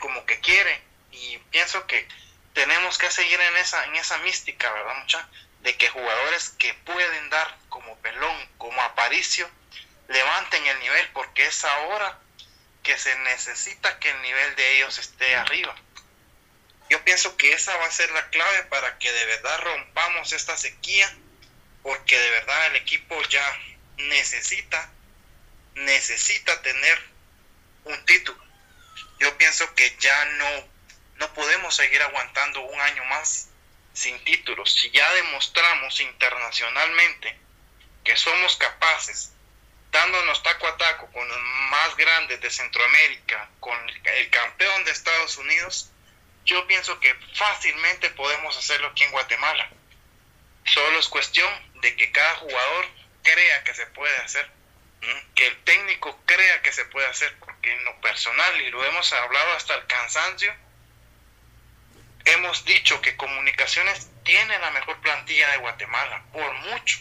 como 0.00 0.26
que 0.26 0.40
quiere 0.40 0.82
y 1.12 1.38
pienso 1.50 1.86
que 1.86 2.06
tenemos 2.52 2.98
que 2.98 3.10
seguir 3.10 3.40
en 3.40 3.56
esa, 3.56 3.84
en 3.84 3.94
esa 3.94 4.18
mística, 4.18 4.70
¿verdad, 4.72 4.96
mucha? 4.96 5.28
De 5.60 5.76
que 5.76 5.88
jugadores 5.88 6.50
que 6.50 6.74
pueden 6.74 7.30
dar 7.30 7.56
como 7.68 7.96
Pelón, 7.98 8.48
como 8.58 8.82
Aparicio, 8.82 9.48
levanten 10.08 10.66
el 10.66 10.80
nivel 10.80 11.08
porque 11.12 11.46
es 11.46 11.64
ahora 11.64 12.18
que 12.82 12.98
se 12.98 13.16
necesita 13.20 13.98
que 14.00 14.10
el 14.10 14.20
nivel 14.22 14.56
de 14.56 14.76
ellos 14.76 14.98
esté 14.98 15.36
arriba. 15.36 15.74
Yo 16.90 17.04
pienso 17.04 17.36
que 17.36 17.52
esa 17.52 17.76
va 17.76 17.86
a 17.86 17.90
ser 17.92 18.10
la 18.10 18.28
clave 18.30 18.64
para 18.64 18.98
que 18.98 19.12
de 19.12 19.26
verdad 19.26 19.60
rompamos 19.60 20.32
esta 20.32 20.56
sequía 20.56 21.08
porque 21.84 22.18
de 22.18 22.30
verdad 22.30 22.66
el 22.66 22.76
equipo 22.76 23.22
ya 23.28 23.60
necesita, 23.96 24.90
necesita 25.74 26.60
tener 26.62 27.17
un 27.84 28.04
título. 28.06 28.38
Yo 29.20 29.36
pienso 29.36 29.74
que 29.74 29.96
ya 29.98 30.24
no, 30.24 30.68
no 31.16 31.34
podemos 31.34 31.74
seguir 31.74 32.00
aguantando 32.02 32.60
un 32.60 32.80
año 32.80 33.04
más 33.06 33.48
sin 33.92 34.22
títulos. 34.24 34.72
Si 34.72 34.90
ya 34.90 35.12
demostramos 35.14 36.00
internacionalmente 36.00 37.36
que 38.04 38.16
somos 38.16 38.56
capaces, 38.56 39.32
dándonos 39.90 40.42
taco 40.42 40.66
a 40.68 40.76
taco 40.76 41.10
con 41.12 41.26
los 41.28 41.38
más 41.70 41.96
grandes 41.96 42.40
de 42.40 42.50
Centroamérica, 42.50 43.48
con 43.60 43.76
el 43.88 44.30
campeón 44.30 44.84
de 44.84 44.92
Estados 44.92 45.36
Unidos, 45.38 45.90
yo 46.44 46.66
pienso 46.66 46.98
que 47.00 47.14
fácilmente 47.34 48.10
podemos 48.10 48.56
hacerlo 48.56 48.88
aquí 48.88 49.04
en 49.04 49.12
Guatemala. 49.12 49.68
Solo 50.64 50.98
es 50.98 51.08
cuestión 51.08 51.52
de 51.80 51.96
que 51.96 52.12
cada 52.12 52.36
jugador 52.36 52.86
crea 53.22 53.64
que 53.64 53.74
se 53.74 53.86
puede 53.86 54.16
hacer, 54.18 54.50
que 55.34 55.46
el 55.46 55.64
técnico 55.64 56.20
crea 56.26 56.62
que 56.62 56.72
se 56.72 56.84
puede 56.86 57.06
hacer, 57.06 57.36
porque 57.38 57.72
en 57.72 57.84
lo 57.84 58.00
personal, 58.00 58.60
y 58.60 58.70
lo 58.70 58.84
hemos 58.84 59.12
hablado 59.12 59.52
hasta 59.52 59.74
el 59.74 59.86
cansancio, 59.86 60.54
hemos 62.24 62.64
dicho 62.64 63.00
que 63.00 63.16
Comunicaciones 63.16 64.10
tiene 64.24 64.58
la 64.58 64.70
mejor 64.70 65.00
plantilla 65.00 65.50
de 65.50 65.58
Guatemala, 65.58 66.22
por 66.32 66.52
mucho, 66.54 66.98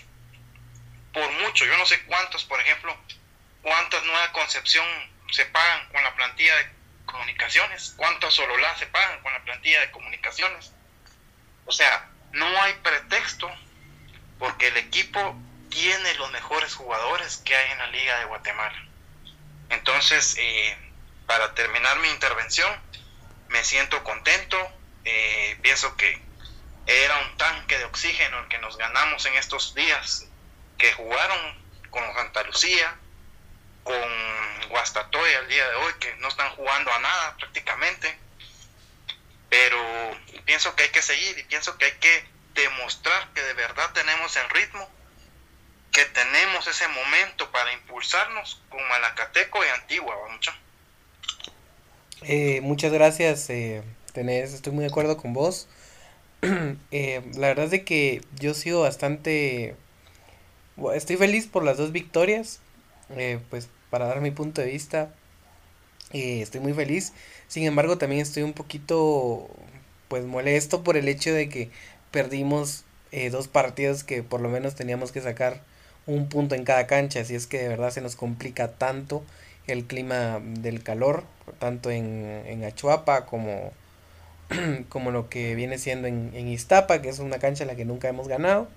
por 1.13 1.29
mucho. 1.31 1.65
Yo 1.65 1.77
no 1.77 1.85
sé 1.85 2.01
cuántos, 2.03 2.45
por 2.45 2.59
ejemplo, 2.61 2.95
cuántas 3.61 4.03
Nueva 4.03 4.31
Concepción 4.31 4.85
se 5.31 5.45
pagan 5.45 5.89
con 5.89 6.03
la 6.03 6.15
plantilla 6.15 6.55
de 6.55 6.69
Comunicaciones, 7.05 7.93
cuántos 7.97 8.35
Sololá 8.35 8.77
se 8.77 8.87
pagan 8.87 9.21
con 9.21 9.33
la 9.33 9.43
plantilla 9.43 9.81
de 9.81 9.91
Comunicaciones. 9.91 10.71
O 11.65 11.71
sea, 11.71 12.09
no 12.31 12.45
hay 12.61 12.73
pretexto 12.75 13.49
porque 14.39 14.67
el 14.67 14.77
equipo 14.77 15.35
tiene 15.77 16.15
los 16.15 16.31
mejores 16.31 16.73
jugadores 16.73 17.37
que 17.45 17.55
hay 17.55 17.71
en 17.71 17.77
la 17.77 17.87
Liga 17.87 18.17
de 18.17 18.25
Guatemala. 18.25 18.83
Entonces, 19.69 20.35
eh, 20.39 20.75
para 21.27 21.53
terminar 21.53 21.99
mi 21.99 22.09
intervención, 22.09 22.67
me 23.49 23.63
siento 23.63 24.03
contento, 24.03 24.57
eh, 25.05 25.55
pienso 25.61 25.95
que 25.95 26.19
era 26.87 27.19
un 27.19 27.37
tanque 27.37 27.77
de 27.77 27.85
oxígeno 27.85 28.39
el 28.39 28.47
que 28.47 28.57
nos 28.57 28.75
ganamos 28.75 29.23
en 29.27 29.35
estos 29.35 29.75
días 29.75 30.25
que 30.79 30.93
jugaron 30.93 31.37
con 31.91 32.11
Santa 32.15 32.41
Lucía, 32.41 32.95
con 33.83 34.69
Guastatoy 34.69 35.31
al 35.35 35.47
día 35.47 35.69
de 35.69 35.75
hoy, 35.75 35.93
que 35.99 36.15
no 36.15 36.29
están 36.29 36.49
jugando 36.55 36.91
a 36.91 36.97
nada 36.97 37.37
prácticamente. 37.37 38.17
Pero 39.49 39.77
pienso 40.45 40.75
que 40.75 40.85
hay 40.85 40.89
que 40.89 41.03
seguir 41.03 41.37
y 41.37 41.43
pienso 41.43 41.77
que 41.77 41.85
hay 41.85 41.97
que 41.99 42.27
demostrar 42.55 43.31
que 43.35 43.43
de 43.43 43.53
verdad 43.53 43.93
tenemos 43.93 44.35
el 44.37 44.49
ritmo, 44.49 44.96
que 45.97 46.05
tenemos 46.05 46.67
ese 46.67 46.87
momento 46.89 47.51
para 47.51 47.73
impulsarnos 47.73 48.61
con 48.69 48.87
Malacateco 48.87 49.65
y 49.65 49.81
Antigua, 49.81 50.15
mucho. 50.31 50.51
Eh, 52.21 52.61
muchas 52.61 52.93
gracias, 52.93 53.49
eh, 53.49 53.81
tenés, 54.13 54.53
estoy 54.53 54.73
muy 54.73 54.83
de 54.83 54.91
acuerdo 54.91 55.17
con 55.17 55.33
vos. 55.33 55.67
eh, 56.91 57.23
la 57.33 57.47
verdad 57.47 57.65
es 57.65 57.71
de 57.71 57.83
que 57.83 58.21
yo 58.35 58.53
sigo 58.53 58.81
bastante... 58.81 59.75
Estoy 60.93 61.17
feliz 61.17 61.47
por 61.47 61.63
las 61.63 61.77
dos 61.77 61.91
victorias, 61.91 62.59
eh, 63.09 63.39
pues 63.49 63.67
para 63.89 64.05
dar 64.05 64.21
mi 64.21 64.29
punto 64.29 64.61
de 64.61 64.67
vista, 64.67 65.11
eh, 66.13 66.43
estoy 66.43 66.61
muy 66.61 66.73
feliz. 66.73 67.13
Sin 67.47 67.63
embargo, 67.63 67.97
también 67.97 68.21
estoy 68.21 68.43
un 68.43 68.53
poquito, 68.53 69.49
pues 70.09 70.25
molesto 70.25 70.83
por 70.83 70.95
el 70.95 71.07
hecho 71.07 71.33
de 71.33 71.49
que 71.49 71.71
perdimos 72.11 72.83
eh, 73.11 73.31
dos 73.31 73.47
partidos 73.47 74.03
que 74.03 74.21
por 74.21 74.41
lo 74.41 74.49
menos 74.49 74.75
teníamos 74.75 75.11
que 75.11 75.21
sacar 75.21 75.63
un 76.07 76.27
punto 76.29 76.55
en 76.55 76.63
cada 76.63 76.87
cancha, 76.87 77.21
así 77.21 77.35
es 77.35 77.47
que 77.47 77.59
de 77.59 77.67
verdad 77.67 77.91
se 77.91 78.01
nos 78.01 78.15
complica 78.15 78.69
tanto 78.71 79.23
el 79.67 79.85
clima 79.85 80.41
del 80.41 80.81
calor, 80.81 81.23
tanto 81.59 81.91
en, 81.91 82.41
en 82.45 82.63
Achuapa 82.63 83.25
como, 83.25 83.71
como 84.89 85.11
lo 85.11 85.29
que 85.29 85.55
viene 85.55 85.77
siendo 85.77 86.07
en, 86.07 86.31
en 86.33 86.47
Iztapa, 86.47 87.01
que 87.01 87.09
es 87.09 87.19
una 87.19 87.39
cancha 87.39 87.63
en 87.63 87.67
la 87.67 87.75
que 87.75 87.85
nunca 87.85 88.07
hemos 88.07 88.27
ganado 88.27 88.67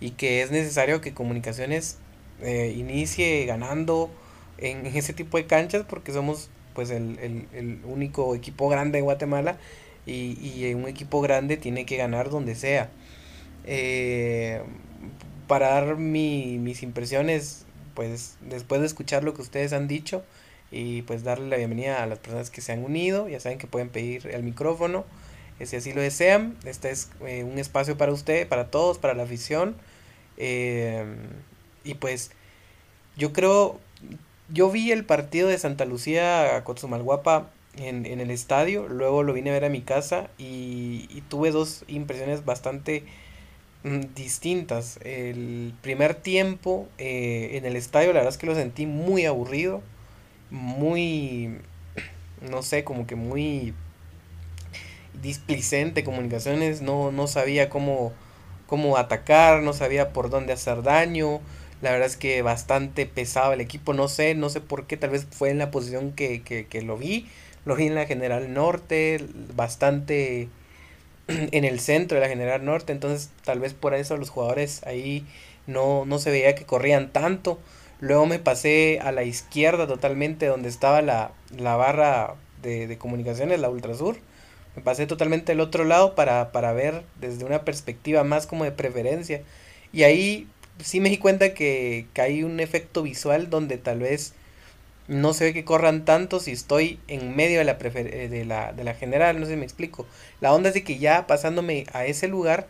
y 0.00 0.10
que 0.10 0.42
es 0.42 0.50
necesario 0.50 1.00
que 1.00 1.14
Comunicaciones 1.14 1.96
eh, 2.42 2.74
inicie 2.76 3.46
ganando 3.46 4.10
en, 4.58 4.86
ese 4.86 5.12
tipo 5.14 5.38
de 5.38 5.46
canchas 5.46 5.84
porque 5.88 6.12
somos 6.12 6.50
pues 6.74 6.90
el, 6.90 7.18
el, 7.20 7.48
el 7.54 7.80
único 7.84 8.34
equipo 8.34 8.68
grande 8.68 8.98
de 8.98 9.02
Guatemala 9.02 9.56
y, 10.04 10.38
y 10.42 10.74
un 10.74 10.86
equipo 10.86 11.20
grande 11.22 11.56
tiene 11.56 11.86
que 11.86 11.96
ganar 11.96 12.30
donde 12.30 12.54
sea. 12.54 12.90
Eh, 13.64 14.60
para 15.46 15.68
dar 15.68 15.96
mi, 15.96 16.58
mis 16.58 16.82
impresiones, 16.82 17.64
pues 17.94 18.36
después 18.40 18.80
de 18.80 18.86
escuchar 18.86 19.24
lo 19.24 19.34
que 19.34 19.42
ustedes 19.42 19.72
han 19.72 19.88
dicho 19.88 20.24
y 20.70 21.02
pues 21.02 21.22
darle 21.22 21.48
la 21.48 21.56
bienvenida 21.56 22.02
a 22.02 22.06
las 22.06 22.18
personas 22.18 22.50
que 22.50 22.60
se 22.60 22.72
han 22.72 22.84
unido, 22.84 23.28
ya 23.28 23.40
saben 23.40 23.58
que 23.58 23.66
pueden 23.66 23.88
pedir 23.88 24.26
el 24.28 24.42
micrófono, 24.42 25.04
eh, 25.60 25.66
si 25.66 25.76
así 25.76 25.92
lo 25.92 26.00
desean. 26.00 26.56
Este 26.64 26.90
es 26.90 27.10
eh, 27.26 27.44
un 27.44 27.58
espacio 27.58 27.96
para 27.96 28.12
ustedes, 28.12 28.46
para 28.46 28.70
todos, 28.70 28.98
para 28.98 29.14
la 29.14 29.22
afición. 29.22 29.76
y 30.36 31.94
pues 31.94 32.30
yo 33.16 33.32
creo, 33.32 33.78
yo 34.52 34.70
vi 34.70 34.92
el 34.92 35.04
partido 35.04 35.48
de 35.48 35.58
Santa 35.58 35.84
Lucía 35.84 36.62
con 36.64 36.76
Malguapa 36.90 37.50
en, 37.76 38.06
en 38.06 38.20
el 38.20 38.30
estadio, 38.30 38.88
luego 38.88 39.22
lo 39.22 39.32
vine 39.32 39.50
a 39.50 39.52
ver 39.54 39.64
a 39.64 39.68
mi 39.68 39.82
casa 39.82 40.28
y, 40.38 41.06
y 41.10 41.22
tuve 41.28 41.50
dos 41.50 41.84
impresiones 41.88 42.44
bastante 42.44 43.04
distintas. 44.14 44.98
El 45.04 45.74
primer 45.82 46.14
tiempo 46.14 46.88
eh, 46.98 47.50
en 47.54 47.64
el 47.64 47.76
estadio, 47.76 48.08
la 48.08 48.20
verdad 48.20 48.32
es 48.32 48.38
que 48.38 48.46
lo 48.46 48.54
sentí 48.54 48.86
muy 48.86 49.26
aburrido, 49.26 49.82
muy, 50.50 51.58
no 52.40 52.62
sé, 52.62 52.84
como 52.84 53.06
que 53.06 53.14
muy 53.16 53.74
displicente 55.22 56.04
comunicaciones, 56.04 56.82
no, 56.82 57.10
no 57.12 57.26
sabía 57.26 57.68
cómo, 57.70 58.12
cómo 58.66 58.96
atacar, 58.96 59.62
no 59.62 59.72
sabía 59.72 60.12
por 60.12 60.30
dónde 60.30 60.52
hacer 60.52 60.82
daño. 60.82 61.40
La 61.82 61.92
verdad 61.92 62.06
es 62.08 62.16
que 62.16 62.42
bastante 62.42 63.06
pesado 63.06 63.52
el 63.52 63.60
equipo, 63.60 63.92
no 63.92 64.08
sé, 64.08 64.34
no 64.34 64.48
sé 64.48 64.60
por 64.60 64.86
qué, 64.86 64.96
tal 64.96 65.10
vez 65.10 65.26
fue 65.30 65.50
en 65.50 65.58
la 65.58 65.70
posición 65.70 66.12
que, 66.12 66.42
que 66.42 66.82
lo 66.82 66.96
vi, 66.96 67.28
lo 67.64 67.76
vi 67.76 67.86
en 67.86 67.94
la 67.94 68.06
General 68.06 68.52
Norte, 68.52 69.24
bastante 69.54 70.48
en 71.28 71.64
el 71.64 71.80
centro 71.80 72.16
de 72.16 72.22
la 72.22 72.28
General 72.28 72.64
Norte, 72.64 72.92
entonces 72.92 73.30
tal 73.44 73.60
vez 73.60 73.74
por 73.74 73.94
eso 73.94 74.16
los 74.16 74.30
jugadores 74.30 74.82
ahí 74.84 75.26
no, 75.66 76.04
no 76.04 76.18
se 76.18 76.30
veía 76.30 76.54
que 76.54 76.64
corrían 76.64 77.12
tanto. 77.12 77.58
Luego 78.00 78.26
me 78.26 78.38
pasé 78.38 79.00
a 79.00 79.12
la 79.12 79.24
izquierda 79.24 79.86
totalmente 79.86 80.46
donde 80.46 80.68
estaba 80.68 81.02
la, 81.02 81.32
la 81.56 81.76
barra 81.76 82.34
de, 82.62 82.86
de, 82.86 82.98
comunicaciones, 82.98 83.58
la 83.60 83.70
Ultrasur. 83.70 84.18
Me 84.76 84.82
pasé 84.82 85.06
totalmente 85.06 85.52
al 85.52 85.60
otro 85.60 85.84
lado 85.84 86.14
para, 86.14 86.52
para 86.52 86.72
ver 86.72 87.02
desde 87.20 87.44
una 87.44 87.64
perspectiva 87.64 88.22
más 88.24 88.46
como 88.46 88.64
de 88.64 88.72
preferencia. 88.72 89.42
Y 89.92 90.02
ahí 90.02 90.46
sí 90.82 91.00
me 91.00 91.08
di 91.08 91.18
cuenta 91.18 91.54
que, 91.54 92.06
que 92.12 92.20
hay 92.20 92.42
un 92.42 92.60
efecto 92.60 93.02
visual 93.02 93.48
donde 93.50 93.78
tal 93.78 94.00
vez 94.00 94.34
no 95.08 95.32
se 95.34 95.44
ve 95.44 95.54
que 95.54 95.64
corran 95.64 96.04
tanto 96.04 96.40
si 96.40 96.52
estoy 96.52 96.98
en 97.08 97.36
medio 97.36 97.58
de 97.58 97.64
la, 97.64 97.78
eh, 97.80 98.28
de 98.28 98.44
la, 98.44 98.72
de 98.72 98.84
la 98.84 98.94
general, 98.94 99.38
no 99.38 99.46
sé 99.46 99.52
si 99.52 99.58
me 99.58 99.64
explico. 99.64 100.06
La 100.40 100.52
onda 100.52 100.68
es 100.68 100.74
de 100.74 100.84
que 100.84 100.98
ya 100.98 101.26
pasándome 101.26 101.86
a 101.92 102.06
ese 102.06 102.28
lugar, 102.28 102.68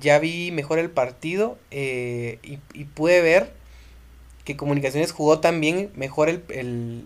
ya 0.00 0.18
vi 0.18 0.50
mejor 0.52 0.78
el 0.78 0.90
partido 0.90 1.58
eh, 1.70 2.38
y, 2.42 2.58
y, 2.72 2.84
pude 2.84 3.20
ver 3.22 3.52
que 4.44 4.56
Comunicaciones 4.56 5.12
jugó 5.12 5.40
también 5.40 5.90
mejor 5.94 6.28
el, 6.28 6.42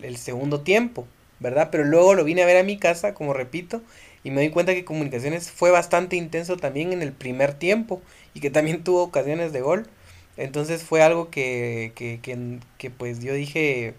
el, 0.03 0.17
segundo 0.17 0.61
tiempo, 0.63 1.07
¿verdad? 1.41 1.69
Pero 1.71 1.85
luego 1.85 2.15
lo 2.15 2.25
vine 2.25 2.43
a 2.43 2.47
ver 2.47 2.57
a 2.57 2.63
mi 2.63 2.79
casa, 2.79 3.15
como 3.15 3.33
repito, 3.35 3.83
y 4.25 4.31
me 4.31 4.43
di 4.43 4.51
cuenta 4.51 4.75
que 4.75 4.85
Comunicaciones 4.85 5.51
fue 5.51 5.71
bastante 5.71 6.17
intenso 6.17 6.57
también 6.57 6.93
en 6.93 7.03
el 7.03 7.13
primer 7.13 7.55
tiempo 7.55 8.03
y 8.35 8.41
que 8.41 8.51
también 8.51 8.85
tuvo 8.85 9.03
ocasiones 9.05 9.53
de 9.53 9.61
gol. 9.61 9.87
Entonces 10.37 10.83
fue 10.83 11.03
algo 11.03 11.31
que, 11.31 11.93
que, 11.95 12.21
que, 12.23 12.59
que 12.79 12.91
pues 12.91 13.21
yo 13.21 13.35
dije 13.35 13.95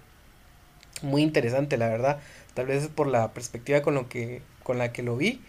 muy 1.03 1.22
interesante, 1.22 1.77
la 1.77 1.89
verdad. 1.89 2.20
Tal 2.53 2.68
vez 2.68 2.84
es 2.84 2.89
por 2.89 3.08
la 3.08 3.34
perspectiva 3.34 3.82
con, 3.82 3.96
lo 3.96 4.10
que, 4.10 4.41
con 4.63 4.77
la 4.77 4.91
que 4.91 5.03
lo 5.03 5.18
vi. 5.18 5.41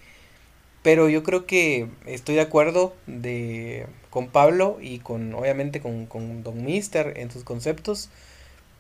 Pero 0.83 1.09
yo 1.09 1.23
creo 1.23 1.47
que 1.47 1.89
estoy 2.07 2.37
de 2.37 2.41
acuerdo 2.43 2.95
de, 3.07 3.87
con 4.11 4.29
Pablo 4.29 4.79
y 4.81 5.01
con 5.01 5.35
obviamente 5.35 5.81
con, 5.81 6.07
con 6.07 6.43
Don 6.43 6.65
Mister 6.65 7.19
en 7.19 7.31
sus 7.31 7.45
conceptos. 7.45 8.11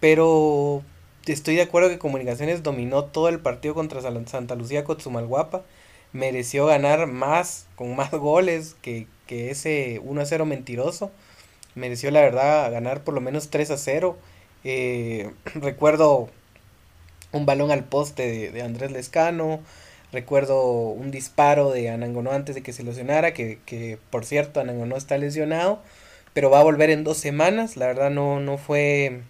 Pero 0.00 0.83
estoy 1.27 1.57
de 1.57 1.62
acuerdo 1.62 1.89
que 1.91 1.99
Comunicaciones 1.99 2.62
dominó 2.62 3.05
todo 3.05 3.29
el 3.29 3.41
partido 3.41 3.75
contra 3.75 4.00
Santa 4.27 4.55
Lucía 4.55 4.85
Cotzumalguapa. 4.85 5.62
Mereció 6.12 6.67
ganar 6.67 7.07
más, 7.07 7.67
con 7.77 7.95
más 7.97 8.11
goles 8.12 8.77
que, 8.83 9.07
que 9.27 9.50
ese 9.50 10.00
1 10.03 10.21
a 10.21 10.25
0 10.25 10.47
mentiroso. 10.47 11.11
Mereció 11.75 12.11
la 12.11 12.21
verdad 12.23 12.71
ganar 12.73 13.05
por 13.05 13.15
lo 13.15 13.21
menos 13.21 13.50
3 13.50 13.71
a 13.73 13.77
0. 13.79 14.17
Eh, 14.65 15.31
recuerdo 15.55 16.29
un 17.33 17.47
balón 17.47 17.71
al 17.71 17.85
poste 17.85 18.51
de, 18.51 18.63
Andrés 18.63 18.91
Lescano. 18.93 19.61
Recuerdo 20.13 20.89
un 20.89 21.11
disparo 21.11 21.71
de 21.71 21.91
Anangonó 21.91 22.33
antes 22.33 22.55
de 22.55 22.63
que 22.63 22.73
se 22.73 22.83
lesionara, 22.83 23.33
que, 23.33 23.59
que 23.65 23.99
por 24.11 24.25
cierto 24.25 24.61
Anangonó 24.61 24.97
está 24.97 25.17
lesionado, 25.19 25.81
pero 26.35 26.51
va 26.51 26.61
a 26.61 26.65
volver 26.65 26.91
en 26.91 27.05
dos 27.05 27.19
semanas. 27.19 27.77
La 27.77 27.87
verdad 27.87 28.11
no, 28.11 28.41
no 28.41 28.59
fue, 28.59 29.23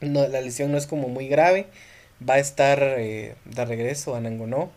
no, 0.00 0.26
la 0.28 0.40
lesión 0.40 0.72
no 0.72 0.78
es 0.78 0.86
como 0.86 1.08
muy 1.08 1.28
grave. 1.28 1.66
Va 2.28 2.34
a 2.34 2.38
estar 2.38 2.82
eh, 2.82 3.34
de 3.46 3.64
regreso 3.64 4.14
Anangonó 4.14 4.70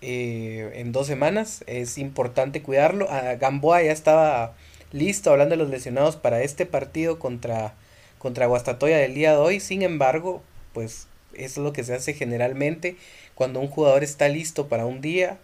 eh, 0.00 0.72
en 0.74 0.90
dos 0.92 1.06
semanas. 1.06 1.62
Es 1.68 1.98
importante 1.98 2.62
cuidarlo. 2.62 3.10
A 3.10 3.36
Gamboa 3.36 3.82
ya 3.82 3.92
estaba 3.92 4.54
listo 4.92 5.30
hablando 5.30 5.52
de 5.52 5.62
los 5.62 5.70
lesionados 5.70 6.16
para 6.16 6.42
este 6.42 6.66
partido 6.66 7.18
contra, 7.20 7.74
contra 8.18 8.46
Guastatoya 8.46 8.98
del 8.98 9.14
día 9.14 9.32
de 9.32 9.38
hoy. 9.38 9.60
Sin 9.60 9.82
embargo, 9.82 10.42
pues 10.72 11.06
es 11.34 11.56
lo 11.56 11.72
que 11.72 11.84
se 11.84 11.94
hace 11.94 12.14
generalmente 12.14 12.96
cuando 13.34 13.60
un 13.60 13.68
jugador 13.68 14.02
está 14.02 14.28
listo 14.28 14.68
para 14.68 14.86
un 14.86 15.00
día. 15.00 15.38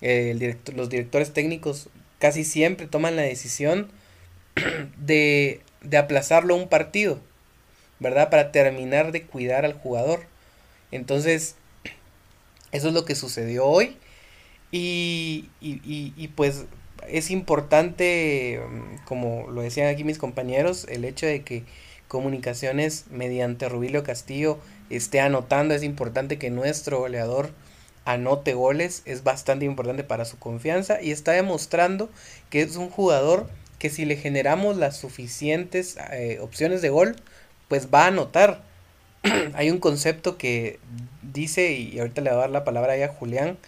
Eh, 0.00 0.56
los 0.74 0.88
directores 0.88 1.32
técnicos 1.32 1.88
casi 2.18 2.44
siempre 2.44 2.86
toman 2.86 3.16
la 3.16 3.22
decisión 3.22 3.90
de, 4.96 5.60
de 5.80 5.96
aplazarlo 5.96 6.54
un 6.54 6.68
partido, 6.68 7.20
¿verdad? 7.98 8.30
Para 8.30 8.52
terminar 8.52 9.12
de 9.12 9.22
cuidar 9.22 9.64
al 9.64 9.74
jugador. 9.74 10.24
Entonces, 10.92 11.56
eso 12.72 12.88
es 12.88 12.94
lo 12.94 13.04
que 13.04 13.14
sucedió 13.14 13.66
hoy. 13.66 13.96
Y, 14.70 15.50
y, 15.60 15.80
y, 15.84 16.14
y, 16.16 16.28
pues 16.28 16.64
es 17.08 17.30
importante, 17.30 18.60
mm, 18.66 19.04
como 19.04 19.50
lo 19.50 19.60
decían 19.62 19.88
aquí 19.88 20.04
mis 20.04 20.18
compañeros, 20.18 20.86
el 20.88 21.04
hecho 21.04 21.26
de 21.26 21.42
que 21.42 21.64
comunicaciones 22.08 23.06
mediante 23.10 23.68
Rubilio 23.68 24.02
Castillo 24.04 24.58
esté 24.96 25.20
anotando. 25.20 25.74
Es 25.74 25.82
importante 25.82 26.38
que 26.38 26.50
nuestro 26.50 27.00
goleador 27.00 27.50
anote 28.04 28.54
goles. 28.54 29.02
Es 29.04 29.24
bastante 29.24 29.64
importante 29.64 30.04
para 30.04 30.24
su 30.24 30.38
confianza. 30.38 31.00
Y 31.02 31.10
está 31.10 31.32
demostrando 31.32 32.10
que 32.50 32.62
es 32.62 32.76
un 32.76 32.90
jugador 32.90 33.48
que 33.78 33.90
si 33.90 34.04
le 34.04 34.16
generamos 34.16 34.76
las 34.76 34.96
suficientes 34.96 35.96
eh, 36.12 36.38
opciones 36.40 36.82
de 36.82 36.90
gol, 36.90 37.16
pues 37.68 37.88
va 37.92 38.04
a 38.04 38.08
anotar. 38.08 38.62
hay 39.54 39.70
un 39.70 39.78
concepto 39.78 40.38
que 40.38 40.78
dice, 41.22 41.72
y 41.72 41.98
ahorita 41.98 42.22
le 42.22 42.30
voy 42.30 42.38
a 42.38 42.42
dar 42.42 42.50
la 42.50 42.64
palabra 42.64 42.94
a 42.94 43.08
Julián 43.08 43.58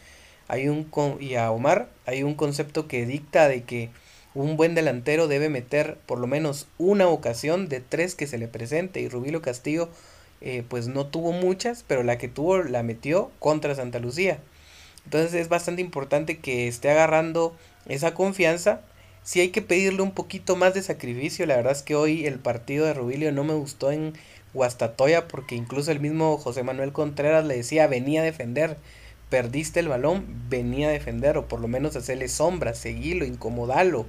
hay 0.49 0.69
un, 0.69 0.89
y 1.21 1.35
a 1.35 1.51
Omar, 1.51 1.89
hay 2.07 2.23
un 2.23 2.35
concepto 2.35 2.87
que 2.87 3.07
dicta 3.07 3.49
de 3.49 3.63
que 3.63 3.91
un 4.35 4.57
buen 4.57 4.75
delantero 4.75 5.29
debe 5.29 5.49
meter 5.49 5.97
por 6.07 6.19
lo 6.19 6.27
menos 6.27 6.67
una 6.77 7.09
ocasión 7.09 7.69
de 7.69 7.81
tres 7.81 8.15
que 8.15 8.27
se 8.27 8.39
le 8.39 8.49
presente. 8.49 9.01
Y 9.01 9.09
Rubilo 9.09 9.41
Castillo 9.43 9.89
eh, 10.47 10.63
pues 10.69 10.89
no 10.89 11.07
tuvo 11.07 11.33
muchas, 11.33 11.87
pero 11.89 12.03
la 12.03 12.19
que 12.19 12.29
tuvo 12.29 12.63
la 12.63 12.83
metió 12.83 13.31
contra 13.39 13.75
Santa 13.75 13.99
Lucía. 13.99 14.41
Entonces 15.07 15.33
es 15.33 15.49
bastante 15.49 15.81
importante 15.81 16.37
que 16.37 16.69
esté 16.69 16.91
agarrando 16.91 17.57
esa 17.89 18.13
confianza. 18.13 18.83
Si 19.23 19.41
hay 19.41 19.49
que 19.49 19.63
pedirle 19.63 20.03
un 20.03 20.11
poquito 20.11 20.55
más 20.55 20.75
de 20.75 20.83
sacrificio, 20.83 21.47
la 21.47 21.57
verdad 21.57 21.73
es 21.73 21.81
que 21.81 21.95
hoy 21.95 22.27
el 22.27 22.39
partido 22.39 22.85
de 22.85 22.93
Rubilio 22.93 23.33
no 23.33 23.43
me 23.43 23.55
gustó 23.55 23.91
en 23.91 24.13
Guastatoya 24.53 25.29
porque 25.29 25.55
incluso 25.55 25.91
el 25.91 26.01
mismo 26.01 26.37
José 26.37 26.63
Manuel 26.63 26.93
Contreras 26.93 27.47
le 27.47 27.57
decía 27.57 27.87
venía 27.87 28.21
a 28.21 28.25
defender, 28.25 28.77
perdiste 29.31 29.81
el 29.81 29.89
balón, 29.89 30.27
venía 30.51 30.89
a 30.89 30.93
defender 30.93 31.39
o 31.39 31.49
por 31.49 31.61
lo 31.61 31.69
menos 31.69 31.97
hacerle 31.97 32.29
sombra, 32.29 32.75
seguirlo, 32.75 33.25
incomodalo. 33.25 34.05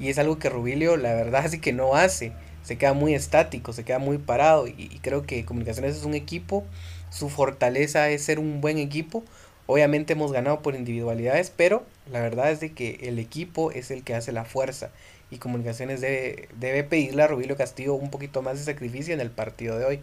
Y 0.00 0.08
es 0.08 0.16
algo 0.16 0.38
que 0.38 0.48
Rubilio 0.48 0.96
la 0.96 1.12
verdad 1.12 1.46
sí 1.50 1.60
que 1.60 1.74
no 1.74 1.94
hace 1.94 2.32
se 2.64 2.78
queda 2.78 2.94
muy 2.94 3.14
estático, 3.14 3.72
se 3.72 3.84
queda 3.84 3.98
muy 3.98 4.18
parado 4.18 4.66
y, 4.66 4.98
creo 5.02 5.24
que 5.26 5.44
Comunicaciones 5.44 5.96
es 5.96 6.04
un 6.04 6.14
equipo, 6.14 6.64
su 7.10 7.28
fortaleza 7.28 8.08
es 8.10 8.24
ser 8.24 8.38
un 8.38 8.60
buen 8.60 8.78
equipo. 8.78 9.22
Obviamente 9.66 10.14
hemos 10.14 10.32
ganado 10.32 10.60
por 10.60 10.74
individualidades, 10.74 11.52
pero 11.54 11.84
la 12.10 12.20
verdad 12.20 12.50
es 12.50 12.60
de 12.60 12.72
que 12.72 12.98
el 13.02 13.18
equipo 13.18 13.70
es 13.70 13.90
el 13.90 14.02
que 14.02 14.14
hace 14.14 14.32
la 14.32 14.44
fuerza 14.44 14.90
y 15.30 15.38
Comunicaciones 15.38 16.00
debe, 16.00 16.48
debe 16.58 16.84
pedirle 16.84 17.22
a 17.22 17.26
Rubilio 17.26 17.56
Castillo 17.56 17.94
un 17.94 18.10
poquito 18.10 18.42
más 18.42 18.58
de 18.58 18.64
sacrificio 18.64 19.14
en 19.14 19.20
el 19.20 19.30
partido 19.30 19.78
de 19.78 19.84
hoy. 19.84 20.00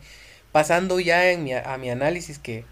Pasando 0.51 0.99
ya 0.99 1.31
en 1.31 1.43
mi, 1.43 1.53
a 1.53 1.77
mi 1.77 1.89
análisis 1.89 2.39
que 2.39 2.63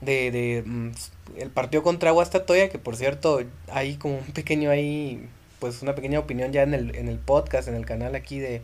de, 0.00 0.30
de 0.30 0.62
mm, 0.64 0.92
el 1.38 1.50
partido 1.50 1.82
contra 1.82 2.10
Guastatoya, 2.10 2.68
que 2.68 2.78
por 2.78 2.96
cierto 2.96 3.40
hay 3.68 3.96
como 3.96 4.18
un 4.18 4.32
pequeño 4.32 4.70
ahí 4.70 5.28
pues 5.62 5.80
una 5.80 5.94
pequeña 5.94 6.18
opinión 6.18 6.50
ya 6.50 6.64
en 6.64 6.74
el, 6.74 6.96
en 6.96 7.06
el 7.06 7.20
podcast, 7.20 7.68
en 7.68 7.76
el 7.76 7.86
canal 7.86 8.16
aquí 8.16 8.40
de 8.40 8.62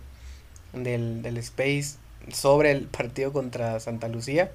del, 0.73 1.23
del 1.23 1.37
Space 1.37 1.95
sobre 2.33 2.73
el 2.73 2.87
partido 2.87 3.33
contra 3.33 3.79
Santa 3.79 4.09
Lucía. 4.09 4.51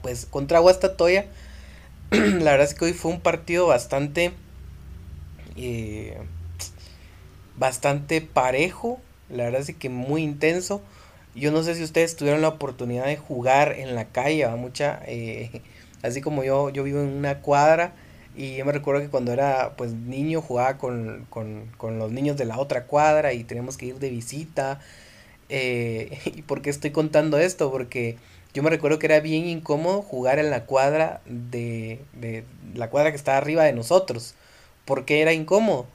Pues 0.00 0.26
contra 0.26 0.60
Guastatoya, 0.60 1.26
la 2.12 2.52
verdad 2.52 2.68
es 2.68 2.74
que 2.74 2.84
hoy 2.84 2.92
fue 2.92 3.10
un 3.10 3.20
partido 3.20 3.66
bastante 3.66 4.30
eh, 5.56 6.16
bastante 7.56 8.20
parejo, 8.20 9.00
la 9.28 9.42
verdad 9.42 9.62
es 9.62 9.74
que 9.74 9.88
muy 9.88 10.22
intenso. 10.22 10.82
Yo 11.34 11.50
no 11.50 11.64
sé 11.64 11.74
si 11.74 11.82
ustedes 11.82 12.14
tuvieron 12.14 12.42
la 12.42 12.48
oportunidad 12.48 13.06
de 13.06 13.16
jugar 13.16 13.72
en 13.72 13.96
la 13.96 14.04
calle, 14.04 14.46
mucha, 14.50 15.00
eh, 15.08 15.62
así 16.04 16.20
como 16.20 16.44
yo, 16.44 16.70
yo 16.70 16.84
vivo 16.84 17.00
en 17.00 17.08
una 17.08 17.40
cuadra 17.40 17.92
y 18.34 18.56
yo 18.56 18.64
me 18.64 18.72
recuerdo 18.72 19.00
que 19.02 19.08
cuando 19.10 19.32
era 19.32 19.74
pues 19.76 19.92
niño 19.92 20.42
jugaba 20.42 20.78
con, 20.78 21.26
con, 21.30 21.66
con 21.76 21.98
los 21.98 22.12
niños 22.12 22.36
de 22.36 22.44
la 22.46 22.58
otra 22.58 22.86
cuadra 22.86 23.32
y 23.32 23.44
teníamos 23.44 23.76
que 23.76 23.86
ir 23.86 23.98
de 23.98 24.10
visita. 24.10 24.80
Eh, 25.48 26.18
¿Y 26.36 26.42
por 26.42 26.62
qué 26.62 26.70
estoy 26.70 26.90
contando 26.92 27.38
esto? 27.38 27.70
Porque 27.70 28.18
yo 28.54 28.62
me 28.62 28.70
recuerdo 28.70 28.98
que 28.98 29.06
era 29.06 29.20
bien 29.20 29.46
incómodo 29.46 30.02
jugar 30.02 30.38
en 30.38 30.50
la 30.50 30.66
cuadra 30.66 31.20
de, 31.26 32.00
de 32.14 32.44
la 32.74 32.90
cuadra 32.90 33.10
que 33.10 33.16
estaba 33.16 33.38
arriba 33.38 33.64
de 33.64 33.72
nosotros. 33.72 34.34
¿Por 34.84 35.04
qué 35.04 35.22
era 35.22 35.32
incómodo? 35.32 35.86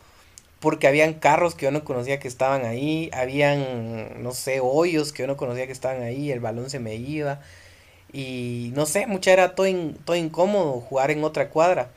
Porque 0.59 0.87
habían 0.87 1.13
carros 1.15 1.55
que 1.55 1.65
yo 1.65 1.71
no 1.71 1.85
conocía 1.85 2.19
que 2.19 2.27
estaban 2.27 2.65
ahí, 2.65 3.09
habían, 3.13 4.21
no 4.23 4.33
sé, 4.33 4.59
hoyos 4.61 5.13
que 5.13 5.23
yo 5.23 5.27
no 5.27 5.37
conocía 5.37 5.67
que 5.67 5.71
estaban 5.73 6.03
ahí, 6.03 6.31
el 6.31 6.41
balón 6.41 6.69
se 6.69 6.79
me 6.79 6.95
iba. 6.95 7.39
y 8.13 8.71
no 8.75 8.85
sé, 8.85 9.07
mucha 9.07 9.31
era 9.33 9.55
todo, 9.55 9.67
todo 10.05 10.15
incómodo 10.15 10.81
jugar 10.81 11.11
en 11.11 11.23
otra 11.23 11.49
cuadra. 11.49 11.89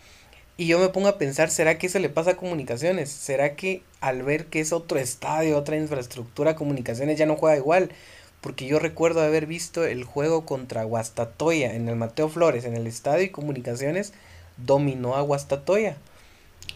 Y 0.63 0.67
yo 0.67 0.79
me 0.79 0.91
pongo 0.91 1.09
a 1.09 1.19
pensar, 1.19 1.51
¿será 1.51 1.77
que 1.77 1.89
eso 1.89 1.99
le 1.99 2.09
pasa 2.09 2.31
a 2.31 2.37
comunicaciones? 2.37 3.11
¿Será 3.11 3.57
que 3.57 3.83
al 4.01 4.23
ver 4.23 4.47
que 4.47 4.61
es 4.61 4.73
otro 4.73 5.01
estadio, 5.01 5.59
otra 5.59 5.77
infraestructura, 5.77 6.55
comunicaciones 6.55 7.19
ya 7.19 7.27
no 7.27 7.35
juega 7.35 7.57
igual? 7.57 7.91
Porque 8.41 8.67
yo 8.67 8.79
recuerdo 8.79 9.23
haber 9.23 9.47
visto 9.47 9.85
el 9.85 10.05
juego 10.05 10.47
contra 10.47 10.85
Guastatoya 10.85 11.75
en 11.75 11.89
el 11.89 11.97
Mateo 11.97 12.29
Flores, 12.29 12.65
en 12.65 12.77
el 12.77 12.87
estadio 12.87 13.25
y 13.25 13.31
comunicaciones 13.31 14.13
dominó 14.57 15.17
a 15.17 15.23
Guastatoya. 15.23 15.97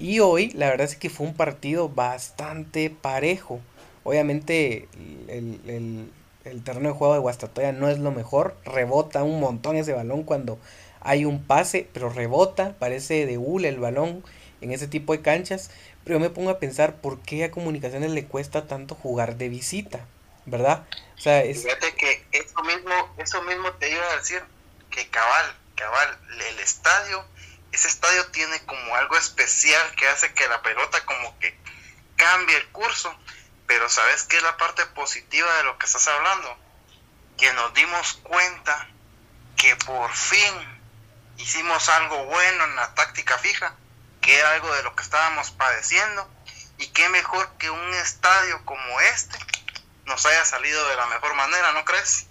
Y 0.01 0.18
hoy 0.18 0.51
la 0.51 0.68
verdad 0.68 0.88
es 0.88 0.96
que 0.96 1.09
fue 1.09 1.29
un 1.29 1.35
partido 1.35 1.88
bastante 1.88 2.90
parejo. 2.90 3.61
Obviamente 4.03 4.88
el, 5.29 5.61
el, 5.68 6.11
el 6.44 6.64
terreno 6.64 6.88
de 6.88 6.94
juego 6.96 7.14
de 7.14 7.20
Guastatoya 7.20 7.70
no 7.70 7.88
es 7.88 8.01
lo 8.01 8.11
mejor. 8.11 8.57
Rebota 8.64 9.22
un 9.22 9.38
montón 9.38 9.77
ese 9.77 9.92
balón 9.92 10.25
cuando 10.25 10.59
hay 11.00 11.24
un 11.24 11.44
pase, 11.44 11.88
pero 11.92 12.11
rebota, 12.11 12.74
parece 12.78 13.26
de 13.26 13.38
hule 13.38 13.68
el 13.68 13.78
balón 13.78 14.24
en 14.61 14.72
ese 14.72 14.88
tipo 14.88 15.12
de 15.12 15.22
canchas. 15.22 15.70
Pero 16.04 16.18
yo 16.18 16.20
me 16.20 16.30
pongo 16.30 16.50
a 16.50 16.59
pensar 16.59 16.96
por 16.96 17.20
qué 17.20 17.44
a 17.44 17.50
Comunicaciones 17.50 18.11
le 18.11 18.26
cuesta 18.26 18.66
tanto 18.66 18.94
jugar 18.94 19.37
de 19.37 19.48
visita, 19.48 20.06
¿verdad? 20.44 20.87
O 21.16 21.20
sea, 21.20 21.42
es... 21.42 21.62
Fíjate 21.62 21.94
que 21.94 22.24
eso 22.32 22.62
mismo, 22.62 23.14
eso 23.18 23.42
mismo 23.42 23.72
te 23.72 23.90
iba 23.90 24.04
a 24.12 24.16
decir, 24.16 24.42
que 24.90 25.09
cabal, 25.09 25.56
cabal, 25.74 26.18
el 26.48 26.61
estadio, 26.61 27.24
ese 27.72 27.88
estadio 27.88 28.26
tiene 28.28 28.61
como 28.66 28.94
algo 28.94 29.16
especial 29.16 29.82
que 29.96 30.06
hace 30.06 30.32
que 30.32 30.48
la 30.48 30.62
pelota 30.62 31.04
como 31.04 31.38
que 31.38 31.56
cambie 32.16 32.56
el 32.56 32.68
curso. 32.68 33.14
Pero 33.66 33.88
¿sabes 33.88 34.22
qué 34.24 34.37
es 34.37 34.42
la 34.44 34.56
parte 34.56 34.87
positiva 34.87 35.52
de 35.56 35.64
lo 35.64 35.76
que 35.76 35.87
estás 35.87 36.06
hablando? 36.06 36.56
Que 37.37 37.52
nos 37.52 37.74
dimos 37.74 38.14
cuenta 38.22 38.88
que 39.56 39.74
por 39.76 40.12
fin 40.12 40.75
hicimos 41.38 41.88
algo 41.88 42.25
bueno 42.27 42.64
en 42.64 42.77
la 42.77 42.94
táctica 42.94 43.38
fija, 43.38 43.75
que 44.20 44.38
era 44.38 44.53
algo 44.53 44.72
de 44.75 44.83
lo 44.83 44.94
que 44.94 45.03
estábamos 45.03 45.51
padeciendo, 45.53 46.29
y 46.79 46.88
qué 46.88 47.09
mejor 47.09 47.49
que 47.59 47.70
un 47.70 47.94
estadio 47.94 48.64
como 48.64 49.01
este 49.14 49.38
nos 50.07 50.25
haya 50.27 50.44
salido 50.44 50.88
de 50.88 50.96
la 50.96 51.07
mejor 51.07 51.35
manera, 51.35 51.72
¿no 51.72 51.85
crees? 51.85 52.27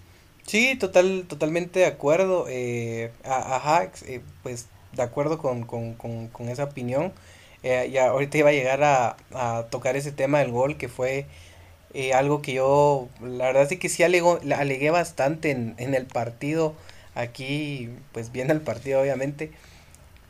Sí, 0.46 0.76
total, 0.76 1.26
totalmente 1.28 1.80
de 1.80 1.86
acuerdo. 1.88 2.46
Eh, 2.48 3.12
ajá, 3.24 3.90
eh, 4.06 4.22
pues 4.44 4.68
de 4.94 5.04
acuerdo 5.04 5.38
con, 5.38 5.64
con, 5.64 5.96
con, 5.96 6.50
esa 6.50 6.66
opinión. 6.66 7.14
Eh, 7.64 7.90
ya 7.92 8.10
ahorita 8.10 8.38
iba 8.38 8.50
a 8.50 8.54
llegar 8.54 8.84
a, 8.84 9.18
a, 9.34 9.66
tocar 9.70 9.96
ese 9.96 10.12
tema 10.12 10.40
del 10.40 10.52
gol, 10.52 10.78
que 10.78 10.88
fue 10.88 11.26
eh, 11.94 12.14
algo 12.14 12.42
que 12.42 12.54
yo, 12.54 13.10
la 13.22 13.46
verdad 13.46 13.72
es 13.72 13.80
que 13.80 13.90
sí 13.90 14.04
alego, 14.04 14.40
alegué 14.56 14.92
bastante 14.92 15.52
en, 15.52 15.76
en 15.78 15.96
el 15.96 16.06
partido 16.06 16.76
aquí, 17.16 17.90
pues 18.12 18.32
viendo 18.32 18.54
el 18.54 18.62
partido 18.62 19.02
obviamente, 19.02 19.52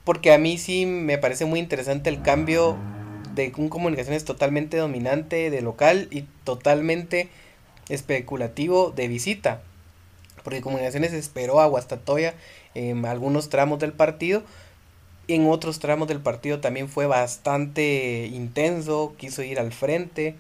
porque 0.04 0.32
a 0.34 0.38
mí 0.38 0.58
sí 0.58 0.86
me 0.86 1.18
parece 1.18 1.46
muy 1.46 1.60
interesante 1.60 2.10
el 2.10 2.22
cambio 2.22 2.78
de 3.34 3.52
un 3.58 3.70
comunicaciones 3.70 4.24
totalmente 4.24 4.78
dominante 4.78 5.50
de 5.50 5.62
local 5.62 6.08
y 6.12 6.22
totalmente 6.44 7.30
especulativo 7.90 8.92
de 8.92 9.08
visita. 9.08 9.62
Porque 10.44 10.62
Comunicaciones 10.62 11.12
esperó 11.14 11.60
a 11.60 11.66
Guastatoya 11.66 12.36
en 12.76 13.06
algunos 13.06 13.50
tramos 13.50 13.80
del 13.80 13.94
partido. 13.94 14.44
En 15.28 15.48
otros 15.50 15.80
tramos 15.80 16.08
del 16.08 16.20
partido 16.20 16.60
también 16.60 16.88
fue 16.88 17.08
bastante 17.08 18.30
intenso, 18.32 19.16
quiso 19.18 19.42
ir 19.42 19.60
al 19.60 19.74
frente. 19.74 20.36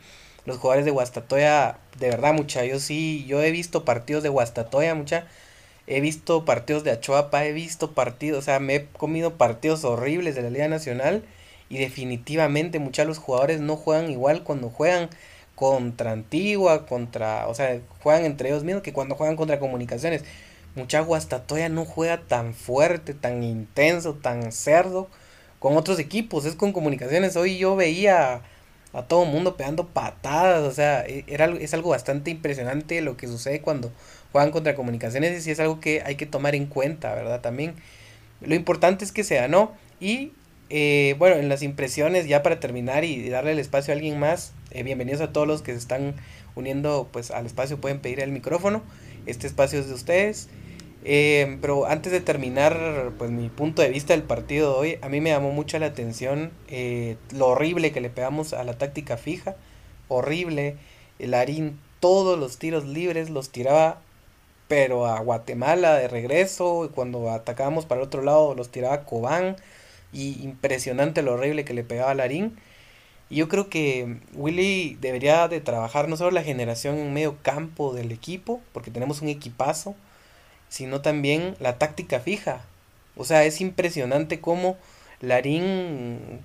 Los 0.45 0.57
jugadores 0.57 0.85
de 0.85 0.91
Guastatoya, 0.91 1.79
de 1.97 2.09
verdad, 2.09 2.33
mucha, 2.33 2.63
yo 2.65 2.79
sí, 2.79 3.25
yo 3.27 3.41
he 3.41 3.49
visto 3.49 3.83
partidos 3.83 4.21
de 4.21 4.29
Guastatoya, 4.29 4.93
mucha, 4.93 5.25
he 5.87 6.01
visto 6.01 6.45
partidos 6.45 6.83
de 6.83 6.91
Achoapa, 6.91 7.45
he 7.45 7.53
visto 7.53 7.93
partidos, 7.93 8.39
o 8.39 8.41
sea, 8.41 8.59
me 8.59 8.75
he 8.75 8.85
comido 8.87 9.37
partidos 9.37 9.83
horribles 9.83 10.35
de 10.35 10.41
la 10.41 10.49
Liga 10.49 10.67
Nacional 10.67 11.23
y 11.69 11.77
definitivamente 11.77 12.79
muchos 12.79 13.07
los 13.07 13.17
jugadores 13.17 13.59
no 13.61 13.75
juegan 13.75 14.09
igual 14.11 14.43
cuando 14.43 14.69
juegan 14.69 15.09
contra 15.55 16.11
Antigua, 16.11 16.85
contra, 16.85 17.47
o 17.47 17.55
sea, 17.55 17.79
juegan 18.01 18.25
entre 18.25 18.49
ellos 18.49 18.63
mismos 18.63 18.83
que 18.83 18.93
cuando 18.93 19.15
juegan 19.15 19.35
contra 19.35 19.59
Comunicaciones. 19.59 20.23
Mucha 20.75 20.99
Guastatoya 20.99 21.69
no 21.69 21.85
juega 21.85 22.21
tan 22.27 22.53
fuerte, 22.53 23.13
tan 23.13 23.43
intenso, 23.43 24.15
tan 24.15 24.51
cerdo 24.51 25.07
con 25.59 25.77
otros 25.77 25.99
equipos, 25.99 26.45
es 26.45 26.55
con 26.55 26.73
Comunicaciones. 26.73 27.37
Hoy 27.37 27.57
yo 27.57 27.75
veía 27.77 28.41
a 28.93 29.03
todo 29.03 29.25
mundo 29.25 29.57
pegando 29.57 29.87
patadas, 29.87 30.63
o 30.63 30.71
sea, 30.71 31.05
e, 31.05 31.23
era, 31.27 31.45
es 31.45 31.73
algo 31.73 31.91
bastante 31.91 32.31
impresionante 32.31 33.01
lo 33.01 33.17
que 33.17 33.27
sucede 33.27 33.61
cuando 33.61 33.91
juegan 34.35 34.51
contra 34.51 34.75
comunicaciones 34.75 35.47
y 35.47 35.51
es 35.51 35.61
algo 35.61 35.79
que 35.79 36.01
hay 36.05 36.15
que 36.15 36.25
tomar 36.25 36.55
en 36.55 36.65
cuenta, 36.65 37.15
¿verdad? 37.15 37.39
También 37.39 37.73
lo 38.41 38.53
importante 38.53 39.05
es 39.05 39.13
que 39.13 39.23
se 39.23 39.35
ganó 39.35 39.71
y 40.01 40.33
eh, 40.69 41.15
bueno, 41.17 41.37
en 41.37 41.47
las 41.47 41.63
impresiones 41.63 42.27
ya 42.27 42.43
para 42.43 42.59
terminar 42.59 43.05
y 43.05 43.29
darle 43.29 43.53
el 43.53 43.59
espacio 43.59 43.93
a 43.93 43.95
alguien 43.95 44.19
más, 44.19 44.51
eh, 44.71 44.83
bienvenidos 44.83 45.21
a 45.21 45.31
todos 45.31 45.47
los 45.47 45.61
que 45.61 45.71
se 45.71 45.77
están 45.77 46.15
uniendo 46.53 47.07
pues 47.13 47.31
al 47.31 47.45
espacio, 47.45 47.79
pueden 47.79 48.01
pedir 48.01 48.19
el 48.19 48.33
micrófono, 48.33 48.83
este 49.25 49.47
espacio 49.47 49.79
es 49.79 49.87
de 49.87 49.93
ustedes. 49.93 50.49
Eh, 51.05 51.57
pero 51.61 51.85
antes 51.85 52.11
de 52.11 52.19
terminar, 52.19 53.13
pues 53.17 53.31
mi 53.31 53.47
punto 53.47 53.83
de 53.83 53.89
vista 53.89 54.11
del 54.11 54.23
partido 54.23 54.73
de 54.73 54.77
hoy, 54.77 54.99
a 55.01 55.07
mí 55.07 55.21
me 55.21 55.29
llamó 55.29 55.53
mucho 55.53 55.79
la 55.79 55.85
atención 55.85 56.51
lo 57.31 57.47
horrible 57.47 57.93
que 57.93 58.01
le 58.01 58.09
pegamos 58.09 58.51
a 58.51 58.65
la 58.65 58.77
táctica 58.77 59.15
fija, 59.15 59.55
horrible. 60.09 60.75
El 61.19 61.35
Arín 61.35 61.79
todos 62.01 62.37
los 62.37 62.57
tiros 62.57 62.85
libres 62.85 63.29
los 63.29 63.49
tiraba 63.49 64.01
pero 64.67 65.05
a 65.05 65.19
Guatemala 65.19 65.95
de 65.95 66.07
regreso, 66.07 66.85
y 66.85 66.89
cuando 66.89 67.29
atacábamos 67.31 67.85
para 67.85 68.01
el 68.01 68.07
otro 68.07 68.23
lado 68.23 68.55
los 68.55 68.69
tiraba 68.69 69.05
Cobán, 69.05 69.57
y 70.13 70.41
impresionante 70.43 71.21
lo 71.21 71.33
horrible 71.33 71.65
que 71.65 71.73
le 71.73 71.83
pegaba 71.83 72.11
a 72.11 72.15
Larín. 72.15 72.57
Y 73.29 73.37
yo 73.37 73.49
creo 73.49 73.69
que 73.69 74.17
Willy 74.33 74.97
debería 75.01 75.47
de 75.47 75.61
trabajar 75.61 76.09
no 76.09 76.17
solo 76.17 76.31
la 76.31 76.43
generación 76.43 76.97
en 76.97 77.13
medio 77.13 77.37
campo 77.41 77.93
del 77.93 78.11
equipo, 78.11 78.61
porque 78.73 78.91
tenemos 78.91 79.21
un 79.21 79.29
equipazo, 79.29 79.95
sino 80.69 81.01
también 81.01 81.55
la 81.59 81.77
táctica 81.77 82.19
fija. 82.19 82.61
O 83.17 83.25
sea, 83.25 83.45
es 83.45 83.61
impresionante 83.61 84.41
cómo 84.41 84.77
Larín 85.21 86.41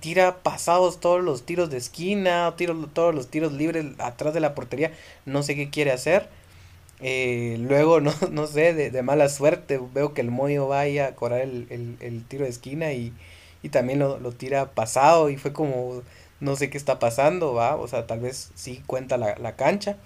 tira 0.00 0.42
pasados 0.42 1.00
todos 1.00 1.22
los 1.22 1.44
tiros 1.44 1.70
de 1.70 1.78
esquina, 1.78 2.54
tiro, 2.56 2.88
todos 2.92 3.14
los 3.14 3.28
tiros 3.28 3.52
libres 3.52 3.86
atrás 3.98 4.34
de 4.34 4.40
la 4.40 4.54
portería, 4.54 4.92
no 5.26 5.42
sé 5.42 5.54
qué 5.54 5.70
quiere 5.70 5.92
hacer 5.92 6.28
eh, 7.00 7.56
luego, 7.60 8.00
no, 8.02 8.12
no 8.30 8.46
sé, 8.46 8.74
de, 8.74 9.02
mala 9.02 9.28
suerte, 9.28 9.80
veo 9.94 10.14
que 10.14 10.20
el 10.20 10.30
Moyo 10.30 10.68
vaya 10.68 11.08
a 11.08 11.14
cobrar 11.14 11.40
el, 11.40 12.24
tiro 12.28 12.44
de 12.44 12.50
esquina 12.50 12.92
y, 12.92 13.12
también 13.70 13.98
lo, 13.98 14.32
tira 14.32 14.70
pasado 14.72 15.30
y 15.30 15.36
fue 15.36 15.52
como, 15.52 16.02
no 16.40 16.56
sé 16.56 16.70
qué 16.70 16.78
está 16.78 16.98
pasando, 16.98 17.54
va, 17.54 17.76
o 17.76 17.86
sea, 17.88 18.06
tal 18.06 18.20
vez 18.20 18.50
sí 18.54 18.82
cuenta 18.86 19.16
la, 19.18 19.56
cancha. 19.56 19.96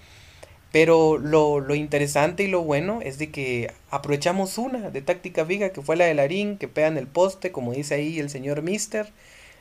Pero 0.73 1.19
lo, 1.19 1.61
lo, 1.61 1.75
interesante 1.75 2.45
y 2.45 2.49
lo 2.49 2.63
bueno 2.63 3.01
es 3.03 3.19
de 3.19 3.31
que 3.31 3.71
aprovechamos 3.91 4.57
una 4.59 4.91
de 4.91 5.03
táctica 5.03 5.45
fija, 5.45 5.71
que 5.71 5.83
fue 5.83 5.97
la 5.97 6.07
de 6.07 6.15
Larín, 6.15 6.57
que 6.57 6.67
pega 6.67 6.89
en 6.89 6.97
el 6.97 7.07
poste, 7.07 7.53
como 7.53 7.73
dice 7.73 7.95
ahí 7.97 8.19
el 8.19 8.31
señor 8.31 8.63
Mister. 8.63 9.13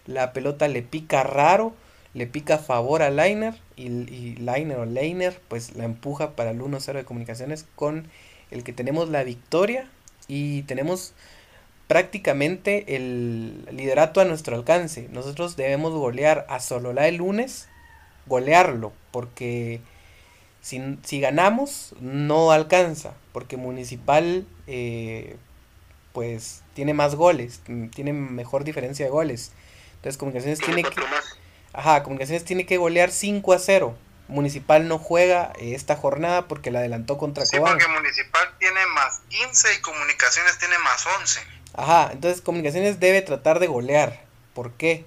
La 0.07 0.33
pelota 0.33 0.67
le 0.69 0.81
pica 0.83 1.23
raro 1.23 1.73
le 2.13 2.27
pica 2.27 2.55
a 2.55 2.59
favor 2.59 3.01
a 3.01 3.09
Liner 3.09 3.55
y, 3.75 3.87
y 3.87 4.35
Liner 4.37 4.77
o 4.77 4.85
Leiner 4.85 5.39
pues 5.47 5.75
la 5.75 5.85
empuja 5.85 6.35
para 6.35 6.51
el 6.51 6.59
1-0 6.59 6.93
de 6.93 7.05
comunicaciones 7.05 7.65
con 7.75 8.07
el 8.51 8.63
que 8.63 8.73
tenemos 8.73 9.09
la 9.09 9.23
victoria 9.23 9.89
y 10.27 10.63
tenemos 10.63 11.13
prácticamente 11.87 12.95
el 12.95 13.65
liderato 13.71 14.21
a 14.21 14.25
nuestro 14.25 14.55
alcance. 14.55 15.09
Nosotros 15.11 15.57
debemos 15.57 15.91
golear 15.91 16.45
a 16.47 16.61
Sololá 16.61 17.09
el 17.09 17.17
lunes, 17.17 17.67
golearlo, 18.27 18.93
porque 19.11 19.81
si, 20.61 20.97
si 21.03 21.19
ganamos 21.19 21.93
no 21.99 22.51
alcanza, 22.51 23.13
porque 23.33 23.57
Municipal 23.57 24.45
eh, 24.67 25.35
pues 26.13 26.63
tiene 26.73 26.93
más 26.93 27.15
goles, 27.15 27.61
tiene 27.93 28.13
mejor 28.13 28.63
diferencia 28.63 29.05
de 29.05 29.11
goles. 29.11 29.51
Entonces 29.95 30.17
Comunicaciones 30.17 30.59
tiene 30.59 30.83
que... 30.83 30.89
Ajá, 31.73 32.03
Comunicaciones 32.03 32.45
tiene 32.45 32.65
que 32.65 32.77
golear 32.77 33.11
5 33.11 33.53
a 33.53 33.59
0. 33.59 33.95
Municipal 34.27 34.87
no 34.87 34.97
juega 34.97 35.51
esta 35.59 35.95
jornada 35.95 36.47
porque 36.47 36.71
la 36.71 36.79
adelantó 36.79 37.17
contra 37.17 37.45
sí, 37.45 37.57
porque 37.59 37.87
Municipal 37.87 38.49
tiene 38.59 38.79
más 38.95 39.19
15 39.27 39.75
y 39.77 39.81
Comunicaciones 39.81 40.57
tiene 40.57 40.77
más 40.79 41.05
11. 41.19 41.41
Ajá, 41.73 42.09
entonces 42.13 42.41
Comunicaciones 42.41 42.99
debe 42.99 43.21
tratar 43.21 43.59
de 43.59 43.67
golear. 43.67 44.21
¿Por 44.53 44.71
qué? 44.73 45.05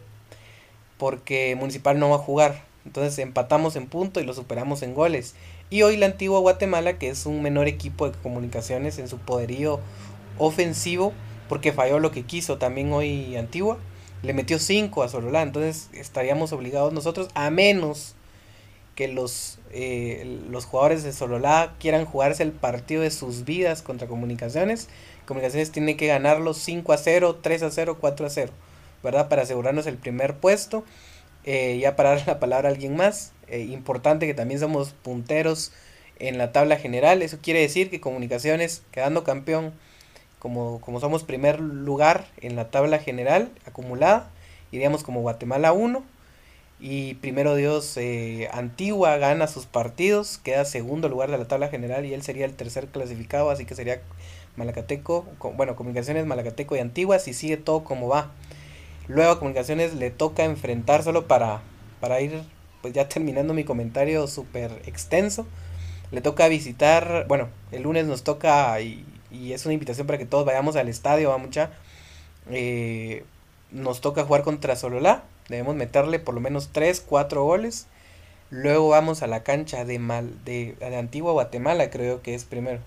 Porque 0.99 1.57
Municipal 1.57 1.99
no 1.99 2.11
va 2.11 2.17
a 2.17 2.21
jugar. 2.21 2.63
Entonces 2.85 3.19
empatamos 3.19 3.77
en 3.77 3.87
punto 3.87 4.21
y 4.21 4.25
lo 4.25 4.35
superamos 4.35 4.83
en 4.83 4.95
goles. 4.95 5.35
Y 5.71 5.83
hoy 5.83 5.97
la 5.97 6.07
antigua 6.07 6.41
Guatemala, 6.41 6.99
que 6.99 7.09
es 7.09 7.25
un 7.27 7.43
menor 7.43 7.67
equipo 7.67 8.09
de 8.09 8.19
comunicaciones 8.19 8.99
en 8.99 9.09
su 9.09 9.19
poderío 9.19 9.81
ofensivo, 10.39 11.15
porque 11.49 11.73
falló 11.73 11.99
lo 11.99 12.11
que 12.11 12.25
quiso 12.25 12.59
también 12.59 12.93
hoy 12.93 13.37
Antigua, 13.37 13.79
le 14.25 14.33
metió 14.33 14.59
5 14.59 15.03
a 15.03 15.09
Sololá, 15.09 15.43
entonces 15.43 15.91
estaríamos 15.93 16.53
obligados 16.53 16.93
nosotros, 16.93 17.29
a 17.35 17.51
menos 17.51 18.15
que 18.95 19.09
los, 19.09 19.59
eh, 19.73 20.41
los 20.49 20.65
jugadores 20.65 21.03
de 21.03 21.13
Sololá 21.13 21.75
quieran 21.79 22.05
jugarse 22.05 22.43
el 22.43 22.53
partido 22.53 23.03
de 23.03 23.11
sus 23.11 23.45
vidas 23.45 23.83
contra 23.83 24.09
Comunicaciones. 24.09 24.89
Comunicaciones 25.27 25.73
tiene 25.73 25.97
que 25.97 26.07
ganarlo 26.07 26.55
5 26.55 26.93
a 26.93 26.97
0, 26.97 27.41
3 27.43 27.63
a 27.65 27.71
0, 27.71 27.99
4 28.01 28.27
a 28.27 28.31
0, 28.31 28.53
¿verdad? 29.03 29.29
Para 29.29 29.43
asegurarnos 29.43 29.87
el 29.87 29.97
primer 29.97 30.37
puesto. 30.37 30.85
Eh, 31.45 31.79
ya 31.79 31.97
para 31.97 32.11
dar 32.17 32.27
la 32.27 32.41
palabra 32.41 32.69
a 32.69 32.73
alguien 32.73 32.97
más, 32.97 33.33
eh, 33.49 33.61
importante 33.61 34.27
que 34.27 34.35
también 34.35 34.61
somos 34.61 34.95
punteros 35.03 35.73
en 36.19 36.39
la 36.39 36.53
tabla 36.53 36.77
general. 36.77 37.23
Eso 37.23 37.39
quiere 37.43 37.61
decir 37.61 37.91
que 37.91 38.01
Comunicaciones, 38.01 38.83
quedando 38.93 39.25
campeón, 39.25 39.73
como, 40.45 40.79
como 40.83 41.01
somos 41.01 41.25
primer 41.25 41.59
lugar 41.59 42.27
en 42.43 42.55
la 42.55 42.69
tabla 42.69 42.99
general 42.99 43.49
acumulada, 43.65 44.29
iríamos 44.73 45.03
como 45.03 45.23
Guatemala 45.23 45.73
1 45.73 46.03
y 46.79 47.15
primero 47.15 47.55
Dios, 47.55 47.97
eh, 47.97 48.51
Antigua 48.53 49.17
gana 49.17 49.47
sus 49.47 49.65
partidos, 49.65 50.37
queda 50.37 50.67
segundo 50.67 51.09
lugar 51.09 51.31
de 51.31 51.39
la 51.39 51.49
tabla 51.49 51.69
general 51.69 52.05
y 52.05 52.13
él 52.13 52.21
sería 52.21 52.45
el 52.45 52.53
tercer 52.53 52.89
clasificado, 52.89 53.49
así 53.49 53.65
que 53.65 53.75
sería 53.75 54.03
Malacateco, 54.57 55.25
bueno, 55.57 55.77
Comunicaciones, 55.77 56.27
Malacateco 56.27 56.77
y 56.77 56.81
Antigua, 56.81 57.19
si 57.21 57.33
sigue 57.33 57.57
todo 57.57 57.83
como 57.83 58.09
va. 58.09 58.31
Luego 59.09 59.33
a 59.33 59.39
Comunicaciones 59.39 59.95
le 59.95 60.11
toca 60.11 60.45
enfrentar 60.45 61.03
solo 61.05 61.27
para, 61.27 61.63
para 62.01 62.21
ir, 62.21 62.43
pues 62.83 62.93
ya 62.93 63.09
terminando 63.09 63.55
mi 63.55 63.65
comentario 63.65 64.27
súper 64.27 64.83
extenso. 64.85 65.47
Le 66.11 66.21
toca 66.21 66.49
visitar, 66.49 67.25
bueno, 67.29 67.49
el 67.73 67.85
lunes 67.85 68.05
nos 68.05 68.25
toca, 68.25 68.79
y, 69.35 69.53
es 69.53 69.65
una 69.67 69.75
invitación 69.75 70.07
para 70.07 70.19
que 70.19 70.27
todos 70.27 70.45
vayamos 70.45 70.77
al 70.77 70.89
estadio, 70.89 71.31
va 71.31 71.39
mucha. 71.39 71.71
Eh, 72.51 73.25
nos 73.71 74.01
toca 74.01 74.25
jugar 74.25 74.43
contra 74.43 74.77
Sololá 74.77 75.25
Debemos 75.49 75.75
meterle 75.75 76.19
por 76.19 76.35
lo 76.35 76.41
menos 76.41 76.71
3, 76.73 77.05
4 77.07 77.45
goles. 77.45 77.87
Luego 78.51 78.89
vamos 78.89 79.23
a 79.23 79.27
la 79.27 79.43
cancha 79.43 79.85
de, 79.85 79.99
Mal, 79.99 80.45
de, 80.45 80.77
Antigua 80.99 81.33
Guatemala, 81.33 81.91
creo 81.91 82.23
que 82.23 82.35
es 82.35 82.45
primero. 82.45 82.81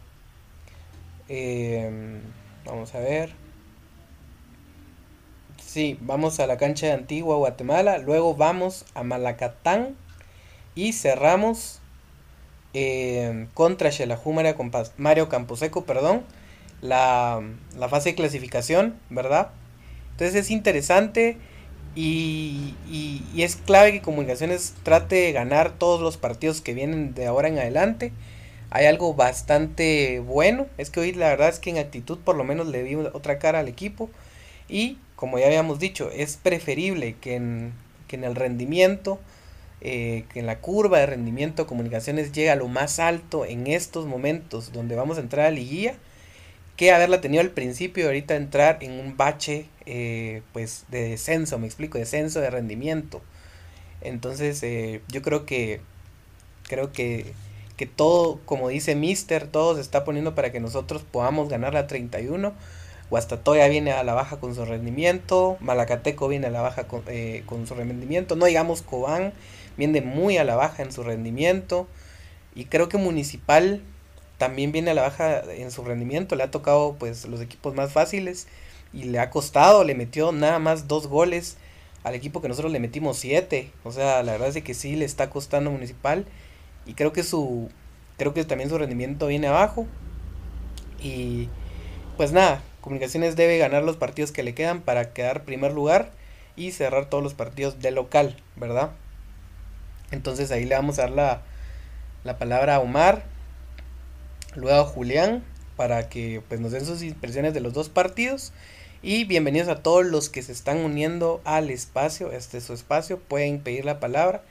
Em, 1.29 2.21
vamos 2.65 2.95
a 2.95 2.99
ver. 2.99 3.31
Sí, 5.63 5.97
vamos 6.01 6.39
a 6.39 6.47
la 6.47 6.57
cancha 6.57 6.88
de 6.88 6.93
Antigua 6.93 7.36
Guatemala. 7.36 7.97
Luego 7.99 8.36
vamos 8.36 8.86
a 8.95 9.03
Malacatán. 9.03 9.95
Y 10.73 10.93
cerramos 10.93 11.81
em, 12.73 13.47
contra 13.53 13.91
Xelajú 13.91 14.34
Mario 14.97 15.30
Camposeco, 15.30 15.86
perdón. 15.86 16.23
La, 16.82 17.41
la 17.77 17.89
fase 17.89 18.10
de 18.10 18.15
clasificación, 18.15 18.95
¿verdad? 19.10 19.49
Entonces 20.12 20.36
es 20.36 20.51
interesante. 20.51 21.38
Y, 21.95 22.75
y, 22.88 23.41
es 23.41 23.56
clave 23.56 23.91
que 23.91 24.01
Comunicaciones 24.01 24.75
trate 24.84 25.15
de 25.15 25.32
ganar 25.32 25.71
todos 25.71 25.99
los 25.99 26.17
partidos 26.17 26.62
que 26.62 26.75
vienen 26.75 27.15
de 27.15 27.25
ahora 27.25 27.47
en 27.47 27.58
adelante. 27.58 28.12
Hay 28.69 28.86
algo 28.86 29.15
bastante 29.15 30.19
bueno. 30.19 30.67
Es 30.77 30.91
que 30.91 30.99
hoy 30.99 31.13
la 31.13 31.30
verdad 31.30 31.49
es 31.49 31.60
que 31.60 31.71
en 31.71 31.80
actitud 31.80 32.19
por 32.19 32.36
lo 32.36 32.43
menos 32.43 32.67
le 32.67 32.84
vi 32.84 32.95
otra 32.95 33.39
cara 33.39 33.60
al 33.60 33.67
equipo. 33.67 34.12
Y 34.69 34.97
como 35.15 35.39
ya 35.39 35.47
habíamos 35.47 35.80
dicho, 35.80 36.12
es 36.12 36.38
preferible 36.38 37.15
que 37.19 37.36
en, 37.36 37.73
que 38.08 38.15
en 38.15 38.23
el 38.23 38.36
rendimiento, 38.36 39.19
eh, 39.81 40.25
que 40.33 40.41
la 40.41 40.59
curva 40.59 40.99
de 40.99 41.05
rendimiento 41.05 41.67
Comunicaciones 41.67 42.31
llegue 42.31 42.49
a 42.49 42.55
lo 42.55 42.67
más 42.67 42.99
alto 42.99 43.45
en 43.45 43.67
estos 43.67 44.05
momentos 44.05 44.73
donde 44.73 44.95
vamos 44.95 45.17
a 45.17 45.21
entrar 45.21 45.45
a 45.45 45.51
liguilla 45.51 45.95
que 46.77 46.91
haberla 46.91 47.21
tenido 47.21 47.41
al 47.41 47.49
principio 47.49 48.05
ahorita 48.05 48.35
entrar 48.35 48.77
en 48.81 48.99
un 48.99 49.17
bache 49.17 49.65
eh, 49.85 50.43
pues 50.53 50.85
de 50.89 51.09
descenso, 51.09 51.57
me 51.57 51.65
explico, 51.65 51.97
descenso 51.97 52.39
de 52.39 52.51
rendimiento. 52.51 53.21
Entonces 54.01 54.61
eh, 54.63 55.01
yo 55.09 55.23
creo 55.23 55.45
que 55.45 55.81
creo 56.67 56.91
que, 56.91 57.33
que 57.77 57.87
todo, 57.87 58.39
como 58.45 58.69
dice 58.69 58.95
Mister, 58.95 59.47
todo 59.47 59.75
se 59.75 59.81
está 59.81 60.03
poniendo 60.03 60.35
para 60.35 60.51
que 60.51 60.59
nosotros 60.59 61.03
podamos 61.03 61.49
ganar 61.49 61.73
la 61.73 61.87
31. 61.87 62.53
Guastatoya 63.09 63.67
viene 63.69 63.93
a 63.93 64.03
la 64.03 64.13
baja 64.13 64.37
con 64.37 64.53
su 64.53 64.65
rendimiento, 64.65 65.57
Malacateco 65.61 66.27
viene 66.27 66.47
a 66.47 66.51
la 66.51 66.61
baja 66.61 66.87
con, 66.87 67.03
eh, 67.07 67.43
con 67.45 67.65
su 67.65 67.73
rendimiento, 67.73 68.35
no 68.35 68.45
digamos 68.45 68.81
Cobán 68.81 69.33
viene 69.77 70.01
muy 70.01 70.37
a 70.37 70.43
la 70.43 70.55
baja 70.55 70.83
en 70.83 70.91
su 70.91 71.03
rendimiento. 71.03 71.87
Y 72.55 72.65
creo 72.65 72.89
que 72.89 72.97
Municipal 72.97 73.81
también 74.37 74.71
viene 74.71 74.91
a 74.91 74.93
la 74.93 75.03
baja 75.03 75.43
en 75.53 75.71
su 75.71 75.83
rendimiento, 75.83 76.35
le 76.35 76.43
ha 76.43 76.51
tocado 76.51 76.95
pues 76.99 77.25
los 77.25 77.41
equipos 77.41 77.73
más 77.73 77.91
fáciles 77.91 78.47
y 78.93 79.03
le 79.03 79.19
ha 79.19 79.29
costado, 79.29 79.83
le 79.83 79.95
metió 79.95 80.31
nada 80.31 80.59
más 80.59 80.87
dos 80.87 81.07
goles 81.07 81.57
al 82.03 82.15
equipo 82.15 82.41
que 82.41 82.47
nosotros 82.47 82.71
le 82.71 82.79
metimos 82.79 83.17
siete, 83.17 83.71
o 83.83 83.91
sea, 83.91 84.23
la 84.23 84.33
verdad 84.33 84.55
es 84.55 84.63
que 84.63 84.73
sí 84.73 84.95
le 84.95 85.05
está 85.05 85.29
costando 85.29 85.71
Municipal. 85.71 86.25
Y 86.85 86.93
creo 86.93 87.13
que 87.13 87.23
su 87.23 87.69
creo 88.17 88.33
que 88.33 88.43
también 88.45 88.69
su 88.69 88.77
rendimiento 88.77 89.27
viene 89.27 89.47
abajo. 89.47 89.85
Y 90.99 91.49
pues 92.15 92.31
nada, 92.31 92.61
Comunicaciones 92.81 93.35
debe 93.35 93.57
ganar 93.57 93.83
los 93.83 93.97
partidos 93.97 94.31
que 94.31 94.43
le 94.43 94.53
quedan 94.53 94.81
para 94.81 95.11
quedar 95.11 95.43
primer 95.43 95.73
lugar 95.73 96.11
y 96.55 96.71
cerrar 96.71 97.09
todos 97.09 97.21
los 97.21 97.33
partidos 97.33 97.79
de 97.79 97.91
local, 97.91 98.41
¿verdad? 98.55 98.91
Entonces 100.11 100.51
ahí 100.51 100.65
le 100.65 100.75
vamos 100.75 100.99
a 100.99 101.03
dar 101.03 101.11
la, 101.11 101.41
la 102.23 102.37
palabra 102.37 102.75
a 102.75 102.79
Omar 102.79 103.23
luego 104.55 104.85
Julián 104.85 105.43
para 105.75 106.09
que 106.09 106.41
pues, 106.47 106.59
nos 106.59 106.71
den 106.71 106.85
sus 106.85 107.01
impresiones 107.03 107.53
de 107.53 107.61
los 107.61 107.73
dos 107.73 107.89
partidos. 107.89 108.51
Y 109.03 109.25
bienvenidos 109.25 109.69
a 109.69 109.83
todos 109.83 110.05
los 110.05 110.29
que 110.29 110.41
se 110.41 110.51
están 110.51 110.79
uniendo 110.79 111.39
al 111.45 111.69
espacio, 111.69 112.31
este 112.31 112.57
es 112.57 112.65
su 112.65 112.73
espacio, 112.73 113.19
pueden 113.19 113.61
pedir 113.61 113.85
la 113.85 113.99
palabra 113.99 114.43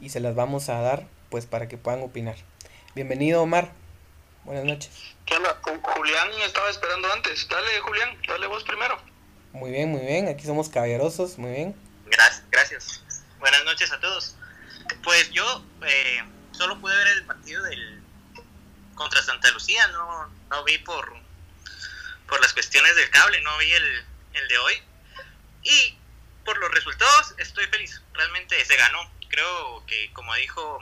y 0.00 0.08
se 0.08 0.18
las 0.18 0.34
vamos 0.34 0.68
a 0.68 0.80
dar 0.80 1.06
pues 1.30 1.46
para 1.46 1.68
que 1.68 1.78
puedan 1.78 2.02
opinar. 2.02 2.34
Bienvenido 2.96 3.40
Omar, 3.42 3.70
buenas 4.44 4.64
noches. 4.64 4.90
¿Qué 5.24 5.36
onda? 5.36 5.56
Julián 5.64 6.28
estaba 6.44 6.68
esperando 6.68 7.12
antes, 7.12 7.46
dale 7.48 7.80
Julián, 7.80 8.18
dale 8.26 8.48
vos 8.48 8.64
primero. 8.64 8.98
Muy 9.52 9.70
bien, 9.70 9.90
muy 9.90 10.04
bien, 10.04 10.28
aquí 10.28 10.44
somos 10.44 10.68
caballerosos, 10.68 11.38
muy 11.38 11.52
bien. 11.52 11.76
Gracias, 12.06 12.42
gracias. 12.50 13.04
Buenas 13.38 13.64
noches 13.64 13.92
a 13.92 14.00
todos. 14.00 14.36
Pues 15.02 15.30
yo 15.30 15.64
eh, 15.84 16.22
solo 16.52 16.78
pude 16.80 16.96
ver 16.96 17.06
el 17.08 17.24
partido 17.24 17.62
del 17.64 18.02
contra 18.94 19.22
Santa 19.22 19.50
Lucía, 19.50 19.86
no, 19.88 20.28
no 20.50 20.64
vi 20.64 20.78
por, 20.78 21.12
por 22.28 22.40
las 22.40 22.52
cuestiones 22.52 22.94
del 22.94 23.10
cable, 23.10 23.40
no 23.40 23.56
vi 23.58 23.72
el, 23.72 24.04
el 24.34 24.48
de 24.48 24.58
hoy. 24.58 24.82
Y 25.62 25.98
por 26.44 26.58
los 26.58 26.70
resultados 26.70 27.34
estoy 27.38 27.66
feliz, 27.66 28.00
realmente 28.12 28.64
se 28.64 28.76
ganó. 28.76 29.10
Creo 29.28 29.84
que 29.86 30.12
como 30.12 30.34
dijo 30.34 30.78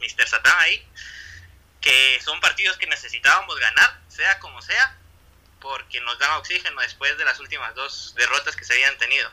Mr. 0.00 0.28
Satán 0.28 0.58
ahí, 0.60 0.86
que 1.80 2.20
son 2.24 2.40
partidos 2.40 2.76
que 2.78 2.86
necesitábamos 2.86 3.58
ganar, 3.58 4.00
sea 4.08 4.38
como 4.38 4.60
sea, 4.62 4.96
porque 5.60 6.00
nos 6.00 6.18
dan 6.18 6.32
oxígeno 6.32 6.80
después 6.80 7.16
de 7.18 7.24
las 7.24 7.40
últimas 7.40 7.74
dos 7.74 8.14
derrotas 8.16 8.56
que 8.56 8.64
se 8.64 8.74
habían 8.74 8.96
tenido. 8.98 9.30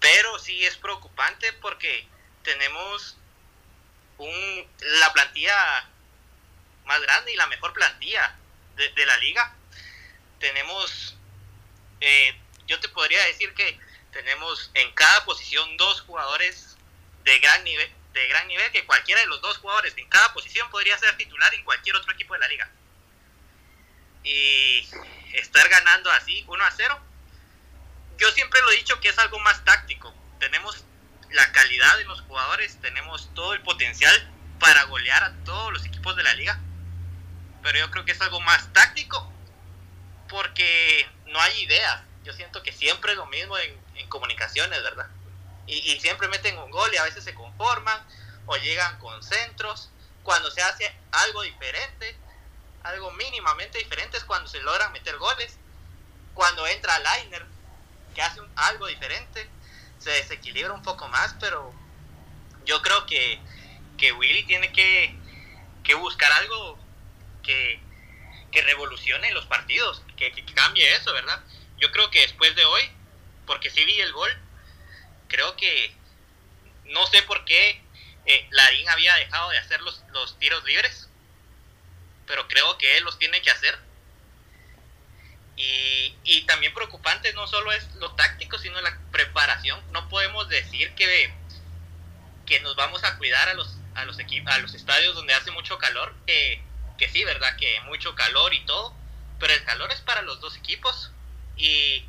Pero 0.00 0.38
sí 0.38 0.64
es 0.64 0.76
preocupante 0.76 1.52
porque 1.54 2.06
tenemos 2.44 3.16
un, 4.18 4.68
la 5.00 5.12
plantilla 5.12 5.88
más 6.84 7.00
grande 7.00 7.32
y 7.32 7.36
la 7.36 7.46
mejor 7.48 7.72
plantilla 7.72 8.36
de, 8.76 9.06
la 9.06 9.16
liga. 9.18 9.52
Tenemos, 10.38 11.16
eh, 12.00 12.38
yo 12.66 12.78
te 12.78 12.88
podría 12.90 13.24
decir 13.24 13.52
que 13.54 13.78
tenemos 14.12 14.70
en 14.74 14.92
cada 14.92 15.24
posición 15.24 15.76
dos 15.76 16.02
jugadores 16.02 16.76
de 17.24 17.38
gran 17.40 17.64
nivel, 17.64 17.90
de 18.12 18.28
gran 18.28 18.46
nivel 18.46 18.70
que 18.70 18.84
cualquiera 18.84 19.20
de 19.20 19.26
los 19.26 19.40
dos 19.40 19.58
jugadores 19.58 19.94
en 19.96 20.08
cada 20.08 20.32
posición 20.32 20.70
podría 20.70 20.96
ser 20.98 21.16
titular 21.16 21.52
en 21.54 21.64
cualquier 21.64 21.96
otro 21.96 22.12
equipo 22.12 22.34
de 22.34 22.40
la 22.40 22.48
liga. 22.48 22.70
Y 24.22 24.88
estar 25.32 25.68
ganando 25.68 26.10
así 26.12 26.44
1 26.46 26.64
a 26.64 26.70
0, 26.70 27.00
yo 28.18 28.30
siempre 28.32 28.60
lo 28.62 28.70
he 28.70 28.76
dicho 28.76 29.00
que 29.00 29.08
es 29.08 29.18
algo 29.18 29.38
más 29.40 29.64
táctico. 29.64 30.14
Tenemos 30.38 30.84
la 31.34 31.52
calidad 31.52 31.98
de 31.98 32.04
los 32.04 32.20
jugadores, 32.22 32.80
tenemos 32.80 33.32
todo 33.34 33.54
el 33.54 33.60
potencial 33.60 34.14
para 34.58 34.84
golear 34.84 35.22
a 35.22 35.34
todos 35.44 35.72
los 35.72 35.84
equipos 35.84 36.16
de 36.16 36.22
la 36.22 36.34
liga 36.34 36.58
pero 37.64 37.78
yo 37.78 37.90
creo 37.90 38.04
que 38.04 38.12
es 38.12 38.20
algo 38.20 38.40
más 38.40 38.70
táctico 38.74 39.32
porque 40.28 41.08
no 41.26 41.40
hay 41.40 41.62
ideas. 41.62 42.02
Yo 42.22 42.32
siento 42.34 42.62
que 42.62 42.72
siempre 42.72 43.12
es 43.12 43.16
lo 43.16 43.26
mismo 43.26 43.56
en, 43.58 43.82
comunicaciones, 44.10 44.80
¿verdad? 44.82 45.08
Y, 45.66 45.98
siempre 45.98 46.28
meten 46.28 46.58
un 46.58 46.70
gol 46.70 46.92
y 46.92 46.98
a 46.98 47.04
veces 47.04 47.24
se 47.24 47.34
conforman 47.34 47.98
o 48.46 48.56
llegan 48.58 48.98
con 48.98 49.22
centros. 49.22 49.90
Cuando 50.22 50.50
se 50.50 50.62
hace 50.62 50.94
algo 51.10 51.42
diferente, 51.42 52.16
algo 52.82 53.10
mínimamente 53.12 53.78
diferente 53.78 54.18
es 54.18 54.24
cuando 54.24 54.48
se 54.48 54.60
logran 54.60 54.92
meter 54.92 55.16
goles. 55.16 55.56
Cuando 56.34 56.66
entra 56.66 56.98
Liner, 56.98 57.46
que 58.14 58.22
hace 58.22 58.40
algo 58.56 58.86
diferente, 58.86 59.48
se 60.04 60.10
desequilibra 60.10 60.74
un 60.74 60.82
poco 60.82 61.08
más, 61.08 61.34
pero 61.40 61.72
yo 62.66 62.82
creo 62.82 63.06
que, 63.06 63.40
que 63.96 64.12
Willy 64.12 64.44
tiene 64.44 64.70
que, 64.70 65.16
que 65.82 65.94
buscar 65.94 66.30
algo 66.32 66.78
que, 67.42 67.82
revolucione 68.52 69.32
los 69.32 69.46
partidos, 69.46 70.02
que, 70.16 70.32
cambie 70.54 70.94
eso, 70.94 71.12
¿verdad? 71.12 71.42
Yo 71.78 71.90
creo 71.90 72.08
que 72.10 72.20
después 72.20 72.54
de 72.54 72.64
hoy, 72.64 72.82
porque 73.46 73.68
sí 73.68 73.84
vi 73.84 74.00
el 74.00 74.12
gol, 74.12 74.30
creo 75.26 75.56
que 75.56 75.92
no 76.84 77.04
sé 77.08 77.22
por 77.22 77.44
qué 77.44 77.82
eh, 78.26 78.46
Larín 78.52 78.88
había 78.90 79.16
dejado 79.16 79.50
de 79.50 79.58
hacer 79.58 79.80
los, 79.80 80.02
los 80.12 80.38
tiros 80.38 80.62
libres, 80.64 81.08
pero 82.26 82.46
creo 82.46 82.78
que 82.78 82.96
él 82.96 83.04
los 83.04 83.18
tiene 83.18 83.42
que 83.42 83.50
hacer. 83.50 83.76
Y, 85.56 86.16
y, 86.24 86.42
también 86.46 86.74
preocupante 86.74 87.32
no 87.32 87.46
solo 87.46 87.70
es 87.72 87.88
lo 87.94 88.12
táctico, 88.14 88.58
sino 88.58 88.80
la 88.80 88.98
preparación. 89.12 89.80
No 89.92 90.08
podemos 90.08 90.48
decir 90.48 90.92
que, 90.94 91.32
que 92.46 92.60
nos 92.60 92.74
vamos 92.74 93.04
a 93.04 93.16
cuidar 93.18 93.48
a 93.48 93.54
los, 93.54 93.76
a 93.94 94.04
los, 94.04 94.18
a 94.18 94.58
los 94.58 94.74
estadios 94.74 95.14
donde 95.14 95.34
hace 95.34 95.52
mucho 95.52 95.78
calor, 95.78 96.12
que, 96.26 96.60
que 96.98 97.08
sí, 97.08 97.24
¿verdad? 97.24 97.56
Que 97.56 97.80
mucho 97.82 98.16
calor 98.16 98.52
y 98.52 98.64
todo, 98.66 98.94
pero 99.38 99.52
el 99.52 99.64
calor 99.64 99.92
es 99.92 100.00
para 100.00 100.22
los 100.22 100.40
dos 100.40 100.56
equipos. 100.56 101.12
Y 101.56 102.04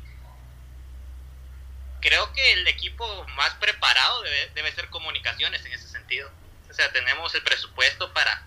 creo 2.00 2.32
que 2.32 2.52
el 2.54 2.66
equipo 2.66 3.26
más 3.36 3.54
preparado 3.54 4.22
debe, 4.22 4.50
debe 4.54 4.72
ser 4.72 4.88
comunicaciones 4.90 5.64
en 5.64 5.72
ese 5.72 5.86
sentido. 5.86 6.30
O 6.68 6.74
sea, 6.74 6.90
tenemos 6.92 7.32
el 7.36 7.42
presupuesto 7.44 8.12
para, 8.12 8.44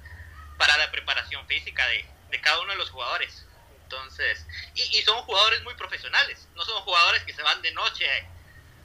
para 0.57 0.77
la 0.77 0.91
preparación 0.91 1.47
física 1.47 1.87
de, 1.87 2.05
de 2.31 2.41
cada 2.41 2.59
uno 2.59 2.71
de 2.71 2.77
los 2.77 2.89
jugadores. 2.89 3.45
Entonces, 3.89 4.45
y, 4.75 5.01
son 5.01 5.19
jugadores 5.23 5.63
muy 5.63 5.73
profesionales, 5.73 6.47
no 6.53 6.63
son 6.63 6.79
jugadores 6.83 7.23
que 7.23 7.33
se 7.33 7.41
van 7.41 7.59
de 7.63 7.71
noche 7.71 8.05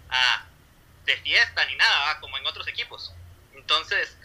a, 0.08 0.46
de 1.04 1.14
fiesta 1.18 1.62
ni 1.66 1.76
nada, 1.76 2.20
como 2.20 2.38
en 2.38 2.46
otros 2.46 2.66
equipos. 2.68 3.12
Entonces, 3.52 4.16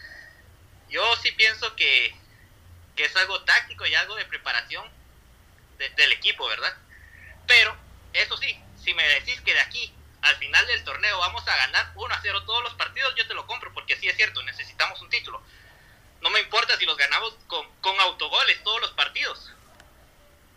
yo 0.88 1.04
sí 1.16 1.32
pienso 1.32 1.76
que, 1.76 2.16
que 2.96 3.04
es 3.04 3.14
algo 3.16 3.42
táctico 3.42 3.84
y 3.84 3.94
algo 3.94 4.14
de 4.14 4.24
preparación 4.24 4.90
de, 5.76 5.90
del 5.90 6.12
equipo, 6.12 6.48
¿verdad? 6.48 6.74
Pero, 7.46 7.76
eso 8.14 8.38
sí, 8.38 8.58
si 8.82 8.94
me 8.94 9.06
decís 9.06 9.38
que 9.42 9.52
de 9.52 9.60
aquí 9.60 9.92
al 10.22 10.36
final 10.36 10.66
del 10.66 10.82
torneo 10.84 11.18
vamos 11.18 11.46
a 11.46 11.56
ganar 11.56 11.92
1 11.94 12.14
a 12.14 12.20
0 12.22 12.44
todos 12.44 12.62
los 12.62 12.72
partidos, 12.74 13.14
yo 13.16 13.26
te 13.26 13.34
lo 13.34 13.46
compro, 13.46 13.70
porque 13.74 13.98
sí 13.98 14.08
es 14.08 14.16
cierto, 14.16 14.42
necesitamos 14.44 14.98
un 15.02 15.10
título. 15.10 15.42
No 16.22 16.30
me 16.30 16.40
importa 16.40 16.78
si 16.78 16.86
los 16.86 16.96
ganamos 16.96 17.34
con, 17.48 17.70
con 17.82 18.00
autogoles 18.00 18.62
todos 18.64 18.80
los 18.80 18.92
partidos, 18.92 19.52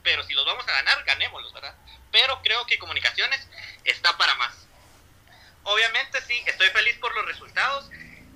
pero 0.03 0.23
si 0.23 0.33
los 0.33 0.45
vamos 0.45 0.67
a 0.67 0.71
ganar, 0.71 1.03
ganémoslos, 1.05 1.53
¿verdad? 1.53 1.75
Pero 2.11 2.41
creo 2.43 2.65
que 2.65 2.77
Comunicaciones 2.77 3.47
está 3.85 4.15
para 4.17 4.35
más. 4.35 4.53
Obviamente 5.63 6.21
sí, 6.21 6.35
estoy 6.45 6.67
feliz 6.69 6.97
por 6.99 7.15
los 7.15 7.25
resultados 7.25 7.89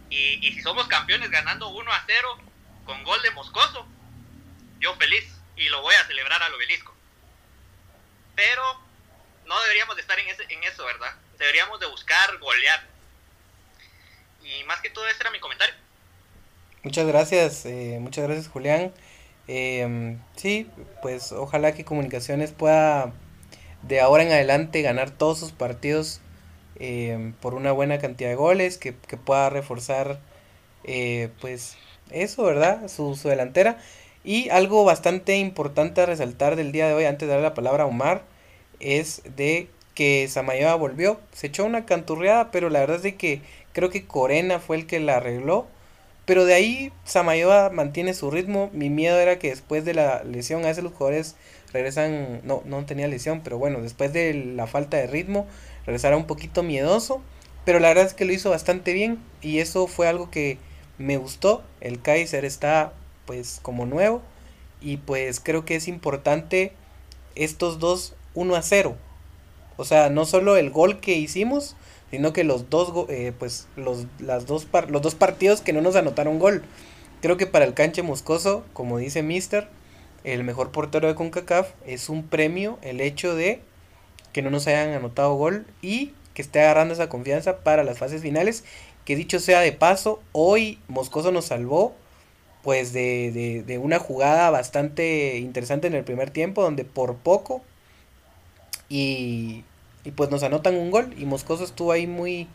y, 0.09 0.45
y 0.47 0.53
si 0.53 0.61
somos 0.61 0.87
campeones 0.87 1.29
ganando 1.29 1.67
1 1.69 1.91
a 1.91 2.03
0 2.07 2.39
con 2.85 3.03
gol 3.03 3.21
de 3.21 3.31
Moscoso, 3.31 3.85
yo 4.79 4.95
feliz 4.95 5.25
y 5.57 5.69
lo 5.69 5.81
voy 5.81 5.93
a 5.95 6.05
celebrar 6.05 6.41
al 6.41 6.53
obelisco. 6.53 6.95
Pero 8.35 8.81
no 9.45 9.61
deberíamos 9.63 9.95
de 9.95 10.01
estar 10.01 10.17
en, 10.19 10.27
ese, 10.29 10.43
en 10.49 10.63
eso, 10.63 10.85
¿verdad? 10.85 11.13
Deberíamos 11.37 11.79
de 11.79 11.87
buscar 11.87 12.37
golear. 12.37 12.85
Y 14.43 14.63
más 14.63 14.79
que 14.81 14.89
todo 14.89 15.07
ese 15.07 15.19
era 15.19 15.31
mi 15.31 15.39
comentario. 15.39 15.75
Muchas 16.83 17.07
gracias, 17.07 17.65
eh, 17.65 17.97
muchas 17.99 18.25
gracias 18.25 18.47
Julián. 18.47 18.93
Eh, 19.47 20.17
sí, 20.35 20.69
pues 21.01 21.31
ojalá 21.31 21.73
que 21.73 21.85
Comunicaciones 21.85 22.51
pueda 22.51 23.13
de 23.83 24.01
ahora 24.01 24.23
en 24.23 24.31
adelante 24.31 24.81
ganar 24.81 25.11
todos 25.11 25.39
sus 25.39 25.51
partidos 25.51 26.21
eh, 26.79 27.33
por 27.41 27.53
una 27.53 27.71
buena 27.71 27.99
cantidad 27.99 28.29
de 28.29 28.35
goles, 28.35 28.77
que, 28.77 28.95
que 28.95 29.17
pueda 29.17 29.49
reforzar 29.49 30.19
eh, 30.83 31.29
pues 31.41 31.77
eso, 32.11 32.43
¿verdad? 32.43 32.87
Su, 32.87 33.15
su, 33.15 33.29
delantera. 33.29 33.77
Y 34.23 34.49
algo 34.49 34.83
bastante 34.83 35.37
importante 35.37 36.01
a 36.01 36.05
resaltar 36.05 36.55
del 36.55 36.71
día 36.71 36.87
de 36.87 36.93
hoy, 36.93 37.05
antes 37.05 37.27
de 37.27 37.33
darle 37.33 37.49
la 37.49 37.53
palabra 37.53 37.83
a 37.83 37.87
Omar, 37.87 38.23
es 38.79 39.21
de 39.35 39.69
que 39.95 40.27
Samayoa 40.27 40.75
volvió. 40.75 41.19
Se 41.33 41.47
echó 41.47 41.65
una 41.65 41.85
canturreada, 41.85 42.51
pero 42.51 42.69
la 42.69 42.79
verdad 42.79 42.97
es 42.97 43.03
de 43.03 43.15
que 43.15 43.41
creo 43.73 43.89
que 43.89 44.05
Corena 44.05 44.59
fue 44.59 44.77
el 44.77 44.87
que 44.87 44.99
la 44.99 45.17
arregló. 45.17 45.67
Pero 46.27 46.43
de 46.43 46.53
ahí 46.53 46.91
Samayoa 47.05 47.69
mantiene 47.69 48.13
su 48.13 48.29
ritmo. 48.29 48.69
Mi 48.73 48.89
miedo 48.89 49.17
era 49.17 49.39
que 49.39 49.49
después 49.49 49.85
de 49.85 49.93
la 49.93 50.25
lesión, 50.25 50.65
a 50.65 50.67
veces 50.67 50.83
los 50.83 50.91
jugadores 50.91 51.37
regresan, 51.71 52.41
no, 52.43 52.61
no 52.65 52.85
tenía 52.85 53.07
lesión, 53.07 53.39
pero 53.45 53.57
bueno, 53.57 53.79
después 53.79 54.11
de 54.11 54.33
la 54.33 54.67
falta 54.67 54.97
de 54.97 55.07
ritmo, 55.07 55.47
regresara 55.85 56.17
un 56.17 56.27
poquito 56.27 56.63
miedoso. 56.63 57.21
Pero 57.63 57.79
la 57.79 57.87
verdad 57.87 58.07
es 58.07 58.13
que 58.13 58.25
lo 58.25 58.33
hizo 58.33 58.49
bastante 58.49 58.91
bien 58.91 59.19
y 59.41 59.59
eso 59.59 59.87
fue 59.87 60.09
algo 60.09 60.29
que 60.29 60.57
me 60.97 61.15
gustó. 61.15 61.63
El 61.79 62.01
Kaiser 62.01 62.43
está 62.43 62.91
pues 63.25 63.59
como 63.61 63.85
nuevo 63.85 64.21
y 64.81 64.97
pues 64.97 65.39
creo 65.39 65.63
que 65.63 65.75
es 65.75 65.87
importante 65.87 66.73
estos 67.35 67.79
dos 67.79 68.15
1 68.33 68.53
a 68.53 68.61
0. 68.61 68.97
O 69.77 69.85
sea, 69.85 70.09
no 70.09 70.25
solo 70.25 70.57
el 70.57 70.71
gol 70.71 70.99
que 70.99 71.13
hicimos, 71.13 71.77
sino 72.11 72.33
que 72.33 72.43
los 72.43 72.69
dos, 72.69 73.07
eh, 73.09 73.33
pues, 73.37 73.67
los, 73.75 74.05
las 74.19 74.45
dos 74.45 74.67
los 74.89 75.01
dos 75.01 75.15
partidos 75.15 75.61
que 75.61 75.73
no 75.73 75.81
nos 75.81 75.95
anotaron 75.95 76.39
gol. 76.39 76.63
Creo 77.21 77.37
que 77.37 77.47
para 77.47 77.65
el 77.65 77.73
canche 77.73 78.03
moscoso, 78.03 78.63
como 78.73 78.97
dice 78.97 79.23
Mister, 79.23 79.67
el 80.23 80.43
mejor 80.43 80.71
portero 80.71 81.07
de 81.07 81.15
CONCACAF, 81.15 81.69
es 81.85 82.09
un 82.09 82.23
premio 82.23 82.77
el 82.81 83.01
hecho 83.01 83.35
de 83.35 83.61
que 84.33 84.41
no 84.41 84.49
nos 84.49 84.67
hayan 84.67 84.93
anotado 84.93 85.33
gol 85.35 85.65
y 85.81 86.13
que 86.33 86.41
esté 86.41 86.61
agarrando 86.61 86.93
esa 86.93 87.09
confianza 87.09 87.59
para 87.59 87.83
las 87.83 87.97
fases 87.97 88.21
finales. 88.21 88.63
Que 89.05 89.15
dicho 89.15 89.39
sea 89.39 89.61
de 89.61 89.71
paso, 89.71 90.21
hoy 90.33 90.79
Moscoso 90.87 91.31
nos 91.31 91.45
salvó 91.45 91.95
pues 92.61 92.91
de, 92.91 93.63
de 93.65 93.77
una 93.77 93.99
jugada 93.99 94.49
bastante 94.49 95.37
interesante 95.37 95.87
en 95.87 95.93
el 95.93 96.03
primer 96.03 96.29
tiempo, 96.31 96.61
donde 96.61 96.83
por 96.83 97.15
poco 97.15 97.61
y, 98.89 99.63
y 100.07 100.11
pues 100.11 100.29
nos 100.29 100.41
anotan 100.41 100.75
un 100.75 100.89
gol 100.89 101.13
y 101.17 101.25
Moscoso 101.25 101.65
estuvo 101.65 101.91
ahí 101.91 102.07
muy, 102.07 102.47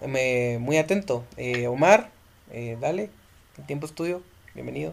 muy 0.00 0.76
atento. 0.76 1.24
Eh, 1.36 1.68
Omar, 1.68 2.10
eh, 2.50 2.76
dale, 2.80 3.10
el 3.56 3.66
tiempo 3.66 3.86
es 3.86 3.94
tuyo, 3.94 4.22
bienvenido. 4.54 4.92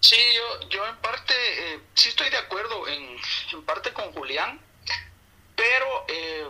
Sí, 0.00 0.16
yo, 0.34 0.68
yo 0.70 0.84
en 0.88 0.96
parte 0.96 1.34
eh, 1.34 1.78
sí 1.94 2.08
estoy 2.08 2.28
de 2.30 2.36
acuerdo 2.36 2.88
en, 2.88 3.16
en 3.52 3.64
parte 3.64 3.92
con 3.92 4.12
Julián, 4.12 4.60
pero 5.54 5.86
eh, 6.08 6.46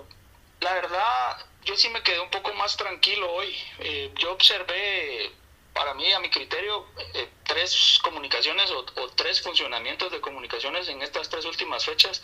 la 0.60 0.72
verdad 0.72 1.36
yo 1.66 1.76
sí 1.76 1.90
me 1.90 2.02
quedé 2.02 2.18
un 2.20 2.30
poco 2.30 2.54
más 2.54 2.74
tranquilo 2.78 3.30
hoy. 3.34 3.54
Eh, 3.80 4.14
yo 4.18 4.32
observé 4.32 5.30
para 5.74 5.94
mí, 5.94 6.12
a 6.12 6.20
mi 6.20 6.30
criterio, 6.30 6.86
eh, 7.14 7.28
tres 7.44 7.98
comunicaciones 8.02 8.70
o, 8.70 8.80
o, 8.80 9.08
tres 9.10 9.40
funcionamientos 9.40 10.12
de 10.12 10.20
comunicaciones 10.20 10.88
en 10.88 11.00
estas 11.02 11.28
tres 11.28 11.44
últimas 11.44 11.84
fechas. 11.84 12.22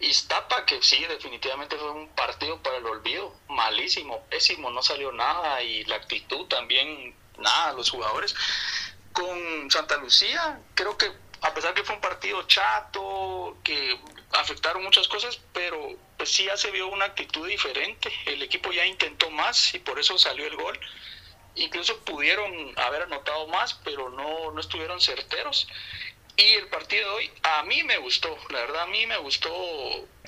Iztapa, 0.00 0.66
que 0.66 0.82
sí, 0.82 1.04
definitivamente 1.06 1.76
fue 1.76 1.90
un 1.90 2.08
partido 2.08 2.60
para 2.62 2.78
el 2.78 2.86
olvido, 2.86 3.34
malísimo, 3.48 4.24
pésimo, 4.28 4.70
no 4.70 4.82
salió 4.82 5.12
nada 5.12 5.62
y 5.62 5.84
la 5.84 5.96
actitud 5.96 6.46
también, 6.46 7.14
nada, 7.38 7.72
los 7.72 7.90
jugadores. 7.90 8.34
Con 9.12 9.70
Santa 9.70 9.96
Lucía, 9.98 10.60
creo 10.74 10.96
que 10.96 11.10
a 11.42 11.54
pesar 11.54 11.74
que 11.74 11.84
fue 11.84 11.94
un 11.94 12.00
partido 12.00 12.42
chato, 12.48 13.56
que 13.62 13.98
afectaron 14.32 14.82
muchas 14.82 15.06
cosas, 15.06 15.38
pero 15.52 15.96
pues 16.16 16.30
sí 16.30 16.44
ya 16.44 16.56
se 16.56 16.72
vio 16.72 16.88
una 16.88 17.04
actitud 17.06 17.46
diferente. 17.46 18.12
El 18.26 18.42
equipo 18.42 18.72
ya 18.72 18.84
intentó 18.84 19.30
más 19.30 19.72
y 19.74 19.78
por 19.78 20.00
eso 20.00 20.18
salió 20.18 20.46
el 20.46 20.56
gol 20.56 20.78
incluso 21.58 21.98
pudieron 22.04 22.78
haber 22.78 23.02
anotado 23.02 23.46
más, 23.48 23.74
pero 23.84 24.10
no, 24.10 24.50
no 24.52 24.60
estuvieron 24.60 25.00
certeros. 25.00 25.68
Y 26.36 26.54
el 26.54 26.68
partido 26.68 27.08
de 27.10 27.16
hoy 27.16 27.32
a 27.42 27.62
mí 27.64 27.82
me 27.82 27.98
gustó, 27.98 28.36
la 28.50 28.60
verdad 28.60 28.82
a 28.82 28.86
mí 28.86 29.06
me 29.06 29.16
gustó 29.18 29.50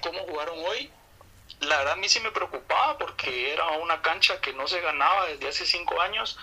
cómo 0.03 0.21
jugaron 0.25 0.59
hoy. 0.67 0.91
La 1.61 1.79
verdad 1.79 1.93
a 1.95 1.97
mí 1.97 2.09
sí 2.09 2.21
me 2.21 2.33
preocupaba 2.33 2.99
porque 2.99 3.53
era 3.53 3.67
una 3.79 4.01
cancha 4.03 4.41
que 4.41 4.53
no 4.53 4.67
se 4.67 4.81
ganaba 4.81 5.27
desde 5.27 5.49
hace 5.49 5.67
cinco 5.67 6.01
años 6.01 6.39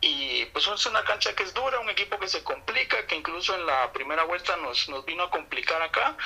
y 0.00 0.44
pues 0.46 0.66
es 0.66 0.86
una 0.86 1.02
cancha 1.04 1.34
que 1.34 1.44
es 1.44 1.54
dura, 1.54 1.80
un 1.80 1.88
equipo 1.88 2.18
que 2.18 2.28
se 2.28 2.44
complica, 2.44 3.06
que 3.06 3.16
incluso 3.16 3.54
en 3.54 3.64
la 3.64 3.90
primera 3.92 4.24
vuelta 4.24 4.56
nos, 4.58 4.88
nos 4.90 5.04
vino 5.06 5.24
a 5.24 5.30
complicar 5.30 5.80
acá. 5.80 6.16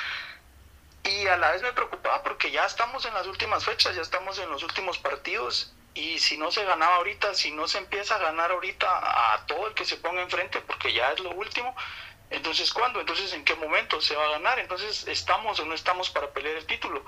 Y 1.05 1.27
a 1.27 1.37
la 1.37 1.51
vez 1.51 1.61
me 1.61 1.71
preocupaba 1.71 2.21
porque 2.23 2.51
ya 2.51 2.65
estamos 2.65 3.05
en 3.05 3.13
las 3.13 3.25
últimas 3.25 3.63
fechas, 3.63 3.95
ya 3.95 4.01
estamos 4.01 4.37
en 4.37 4.49
los 4.49 4.63
últimos 4.63 4.97
partidos 4.99 5.73
y 5.99 6.19
si 6.19 6.37
no 6.37 6.51
se 6.51 6.63
ganaba 6.63 6.95
ahorita, 6.95 7.33
si 7.33 7.51
no 7.51 7.67
se 7.67 7.77
empieza 7.77 8.15
a 8.15 8.19
ganar 8.19 8.51
ahorita 8.51 9.33
a 9.33 9.45
todo 9.45 9.67
el 9.67 9.73
que 9.73 9.85
se 9.85 9.97
ponga 9.97 10.21
enfrente, 10.21 10.61
porque 10.61 10.93
ya 10.93 11.11
es 11.11 11.19
lo 11.19 11.31
último, 11.31 11.75
entonces 12.29 12.71
¿cuándo? 12.73 12.99
Entonces 12.99 13.33
¿en 13.33 13.43
qué 13.43 13.55
momento 13.55 14.01
se 14.01 14.15
va 14.15 14.25
a 14.25 14.31
ganar? 14.31 14.59
Entonces 14.59 15.07
¿estamos 15.07 15.59
o 15.59 15.65
no 15.65 15.73
estamos 15.73 16.09
para 16.09 16.31
pelear 16.31 16.57
el 16.57 16.65
título? 16.65 17.03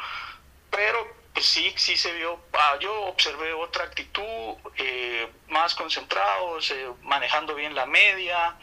Pero 0.69 1.21
pues, 1.33 1.45
sí, 1.45 1.73
sí 1.77 1.97
se 1.97 2.13
vio, 2.13 2.39
ah, 2.53 2.77
yo 2.79 2.93
observé 3.03 3.53
otra 3.53 3.85
actitud, 3.85 4.55
eh, 4.77 5.27
más 5.47 5.75
concentrados, 5.75 6.71
eh, 6.71 6.89
manejando 7.01 7.55
bien 7.55 7.73
la 7.73 7.85
media, 7.85 8.57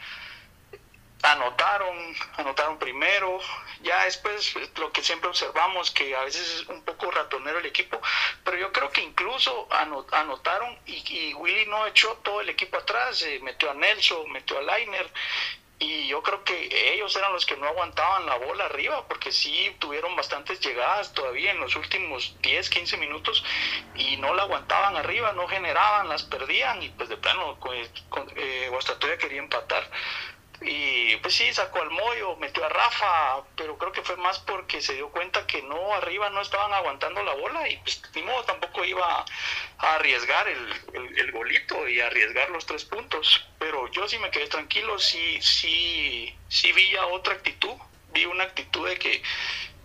anotaron, 1.23 2.15
anotaron 2.37 2.79
primero, 2.79 3.39
ya 3.81 4.05
después 4.05 4.53
lo 4.77 4.91
que 4.91 5.03
siempre 5.03 5.29
observamos 5.29 5.91
que 5.91 6.15
a 6.15 6.23
veces 6.23 6.61
es 6.61 6.67
un 6.67 6.83
poco 6.83 7.11
ratonero 7.11 7.59
el 7.59 7.65
equipo, 7.65 8.01
pero 8.43 8.57
yo 8.57 8.71
creo 8.71 8.89
que 8.89 9.01
incluso 9.01 9.67
anotaron 9.71 10.77
y, 10.85 11.03
y 11.07 11.33
Willy 11.33 11.65
no 11.65 11.85
echó 11.87 12.15
todo 12.23 12.41
el 12.41 12.49
equipo 12.49 12.77
atrás, 12.77 13.21
eh, 13.23 13.39
metió 13.41 13.69
a 13.71 13.73
Nelson, 13.73 14.31
metió 14.31 14.57
a 14.57 14.61
Lainer. 14.61 15.11
Y 15.81 16.09
yo 16.09 16.21
creo 16.21 16.43
que 16.43 16.93
ellos 16.93 17.15
eran 17.15 17.31
los 17.31 17.45
que 17.45 17.55
no 17.55 17.65
aguantaban 17.65 18.25
la 18.25 18.35
bola 18.35 18.65
arriba, 18.65 19.07
porque 19.07 19.31
sí 19.31 19.73
tuvieron 19.79 20.13
bastantes 20.13 20.59
llegadas 20.59 21.13
todavía 21.13 21.51
en 21.51 21.59
los 21.61 21.73
últimos 21.77 22.35
10, 22.41 22.69
15 22.69 22.97
minutos 22.97 23.45
y 23.95 24.17
no 24.17 24.33
la 24.33 24.43
aguantaban 24.43 24.97
arriba, 24.97 25.31
no 25.31 25.47
generaban, 25.47 26.09
las 26.09 26.23
perdían 26.23 26.83
y 26.83 26.89
pues 26.89 27.07
de 27.07 27.15
plano 27.15 27.57
pues, 27.61 27.89
eh, 28.35 28.67
Guastatoya 28.69 29.17
quería 29.17 29.39
empatar. 29.39 29.89
Y 30.61 31.15
pues 31.17 31.35
sí, 31.35 31.53
sacó 31.53 31.81
al 31.81 31.89
Moyo, 31.89 32.35
metió 32.35 32.65
a 32.65 32.69
Rafa, 32.69 33.43
pero 33.55 33.77
creo 33.77 33.93
que 33.93 34.01
fue 34.01 34.17
más 34.17 34.39
porque 34.39 34.81
se 34.81 34.93
dio 34.93 35.09
cuenta 35.09 35.47
que 35.47 35.61
no, 35.61 35.93
arriba 35.93 36.29
no 36.29 36.41
estaban 36.41 36.73
aguantando 36.73 37.23
la 37.23 37.33
bola 37.33 37.69
y 37.69 37.77
pues 37.77 38.01
ni 38.13 38.23
modo 38.23 38.43
tampoco 38.43 38.83
iba 38.83 39.25
a 39.77 39.95
arriesgar 39.95 40.49
el, 40.49 41.17
el, 41.17 41.31
golito 41.31 41.87
y 41.87 42.01
arriesgar 42.01 42.49
los 42.49 42.65
tres 42.65 42.83
puntos. 42.83 43.47
Pero 43.57 43.89
yo 43.91 44.07
sí 44.09 44.19
me 44.19 44.31
quedé 44.31 44.47
tranquilo, 44.47 44.99
sí, 44.99 45.41
sí, 45.41 46.35
sí 46.49 46.73
vi 46.73 46.91
ya 46.91 47.05
otra 47.05 47.35
actitud, 47.35 47.75
vi 48.11 48.25
una 48.25 48.43
actitud 48.43 48.85
de 48.85 48.99
que, 48.99 49.23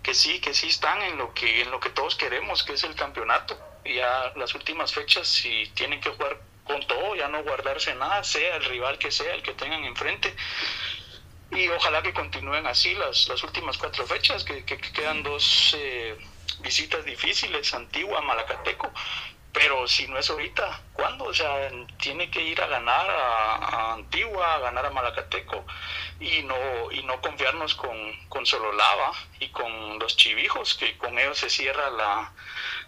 que 0.03 0.13
sí, 0.13 0.41
que 0.41 0.53
sí 0.53 0.67
están 0.67 1.01
en 1.03 1.17
lo 1.17 1.33
que, 1.33 1.61
en 1.61 1.71
lo 1.71 1.79
que 1.79 1.89
todos 1.89 2.15
queremos, 2.15 2.63
que 2.65 2.73
es 2.73 2.83
el 2.83 2.95
campeonato. 2.95 3.57
Ya 3.85 4.33
las 4.35 4.53
últimas 4.55 4.93
fechas, 4.93 5.27
si 5.27 5.67
tienen 5.75 6.01
que 6.01 6.09
jugar 6.09 6.37
con 6.65 6.85
todo, 6.87 7.15
ya 7.15 7.27
no 7.29 7.43
guardarse 7.43 7.95
nada, 7.95 8.23
sea 8.23 8.57
el 8.57 8.65
rival 8.65 8.97
que 8.97 9.11
sea, 9.11 9.33
el 9.33 9.43
que 9.43 9.53
tengan 9.53 9.85
enfrente. 9.85 10.35
Y 11.51 11.69
ojalá 11.69 12.01
que 12.01 12.13
continúen 12.13 12.65
así 12.67 12.93
las, 12.95 13.27
las 13.29 13.41
últimas 13.43 13.77
cuatro 13.77 14.05
fechas, 14.05 14.43
que, 14.43 14.65
que, 14.65 14.77
quedan 14.77 15.23
dos 15.23 15.75
eh, 15.77 16.17
visitas 16.59 17.05
difíciles, 17.05 17.73
Antigua, 17.73 18.21
Malacateco. 18.21 18.91
Pero 19.55 19.87
si 19.87 20.05
no 20.07 20.17
es 20.17 20.29
ahorita, 20.29 20.81
¿cuándo? 20.91 21.23
O 21.23 21.33
sea, 21.33 21.71
tiene 21.97 22.29
que 22.29 22.41
ir 22.41 22.61
a 22.61 22.67
ganar 22.67 23.09
a, 23.09 23.93
Antigua, 23.93 24.55
a 24.55 24.59
ganar 24.59 24.85
a 24.85 24.89
Malacateco 24.89 25.65
y 26.19 26.43
no, 26.43 26.91
y 26.91 27.01
no 27.03 27.21
confiarnos 27.21 27.73
con, 27.73 27.97
con 28.27 28.45
Sololava 28.45 29.13
y 29.39 29.47
con 29.49 29.97
los 29.97 30.17
chivijos, 30.17 30.75
que 30.75 30.97
con 30.97 31.17
ellos 31.17 31.37
se 31.37 31.49
cierra 31.49 31.89
la, 31.89 32.33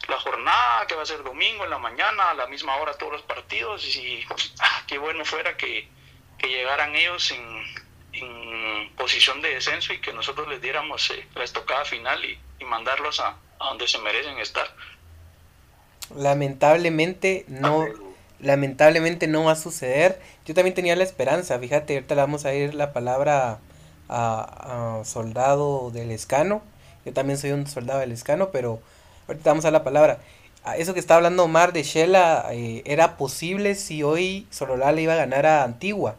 la 0.07 0.19
jornada, 0.19 0.87
que 0.87 0.95
va 0.95 1.03
a 1.03 1.05
ser 1.05 1.23
domingo 1.23 1.63
en 1.63 1.69
la 1.69 1.79
mañana, 1.79 2.31
a 2.31 2.33
la 2.33 2.47
misma 2.47 2.75
hora 2.75 2.97
todos 2.97 3.13
los 3.13 3.21
partidos, 3.23 3.85
y 3.95 4.25
ah, 4.59 4.83
qué 4.87 4.97
bueno 4.97 5.25
fuera 5.25 5.57
que, 5.57 5.89
llegaran 6.41 6.95
ellos 6.95 7.31
en, 7.31 7.87
posición 8.95 9.41
de 9.41 9.53
descenso 9.53 9.93
y 9.93 10.01
que 10.01 10.11
nosotros 10.11 10.47
les 10.47 10.59
diéramos 10.59 11.09
eh, 11.11 11.27
la 11.35 11.43
estocada 11.43 11.85
final 11.85 12.23
y, 12.25 12.39
mandarlos 12.65 13.19
a, 13.19 13.37
donde 13.59 13.87
se 13.87 13.99
merecen 13.99 14.37
estar. 14.39 14.67
Lamentablemente 16.15 17.45
no, 17.47 17.85
lamentablemente 18.39 19.27
no 19.27 19.45
va 19.45 19.53
a 19.53 19.55
suceder. 19.55 20.19
Yo 20.45 20.53
también 20.53 20.75
tenía 20.75 20.95
la 20.95 21.03
esperanza, 21.03 21.59
fíjate, 21.59 21.95
ahorita 21.95 22.15
le 22.15 22.21
vamos 22.21 22.45
a 22.45 22.53
ir 22.53 22.73
la 22.73 22.93
palabra 22.93 23.59
a, 24.09 24.99
a 24.99 25.05
soldado 25.05 25.91
del 25.91 26.11
escano. 26.11 26.61
Yo 27.05 27.13
también 27.13 27.37
soy 27.37 27.51
un 27.51 27.67
soldado 27.67 27.99
del 27.99 28.11
escano, 28.11 28.49
pero 28.51 28.79
ahorita 29.27 29.49
vamos 29.51 29.65
a 29.65 29.71
la 29.71 29.83
palabra. 29.83 30.19
Eso 30.75 30.93
que 30.93 30.99
está 30.99 31.15
hablando 31.15 31.45
Omar 31.45 31.71
de 31.71 31.83
Shela 31.83 32.45
eh, 32.51 32.81
era 32.85 33.15
posible 33.15 33.75
si 33.75 34.03
hoy 34.03 34.47
Sololá 34.49 34.91
le 34.91 35.03
iba 35.03 35.13
a 35.13 35.17
ganar 35.17 35.45
a 35.45 35.63
Antigua. 35.63 36.15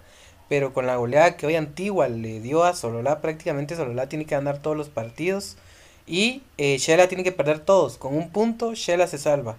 Pero 0.49 0.73
con 0.73 0.87
la 0.87 0.97
goleada 0.97 1.37
que 1.37 1.47
hoy 1.47 1.57
Antigua 1.57 2.09
le 2.09 2.41
dio 2.41 2.65
a 2.65 2.75
Sololá, 2.75 3.21
prácticamente 3.21 3.77
Sololá 3.77 4.09
tiene 4.09 4.25
que 4.25 4.35
ganar 4.35 4.59
todos 4.59 4.77
los 4.77 4.89
partidos. 4.89 5.57
Y 6.07 6.43
eh, 6.57 6.79
Shela 6.79 7.09
tiene 7.09 7.25
que 7.25 7.33
perder 7.33 7.59
todos. 7.59 7.99
Con 7.99 8.17
un 8.17 8.31
punto, 8.31 8.75
Shela 8.75 9.07
se 9.07 9.19
salva. 9.19 9.57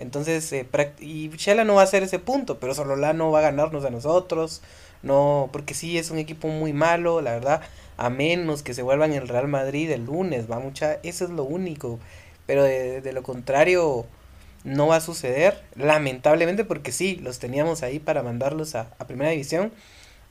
Entonces, 0.00 0.50
eh, 0.52 0.66
y 0.98 1.28
Shela 1.28 1.64
no 1.64 1.74
va 1.74 1.82
a 1.82 1.84
hacer 1.84 2.02
ese 2.02 2.18
punto, 2.18 2.58
pero 2.58 2.74
Sololá 2.74 3.12
no 3.12 3.30
va 3.30 3.40
a 3.40 3.42
ganarnos 3.42 3.84
a 3.84 3.90
nosotros. 3.90 4.62
No, 5.02 5.48
porque 5.52 5.74
sí 5.74 5.98
es 5.98 6.10
un 6.10 6.18
equipo 6.18 6.48
muy 6.48 6.72
malo, 6.72 7.20
la 7.20 7.32
verdad. 7.32 7.62
A 7.96 8.10
menos 8.10 8.62
que 8.62 8.74
se 8.74 8.82
vuelvan 8.82 9.12
el 9.12 9.28
Real 9.28 9.48
Madrid 9.48 9.90
el 9.90 10.06
lunes, 10.06 10.50
va 10.50 10.58
mucha. 10.58 10.94
Eso 11.02 11.24
es 11.24 11.30
lo 11.30 11.44
único. 11.44 11.98
Pero 12.46 12.64
de, 12.64 13.12
lo 13.12 13.22
contrario, 13.22 14.06
no 14.64 14.88
va 14.88 14.96
a 14.96 15.00
suceder, 15.00 15.62
lamentablemente, 15.76 16.64
porque 16.64 16.92
sí, 16.92 17.16
los 17.16 17.38
teníamos 17.38 17.82
ahí 17.82 17.98
para 17.98 18.22
mandarlos 18.22 18.74
a, 18.74 18.90
Primera 19.06 19.30
División. 19.30 19.72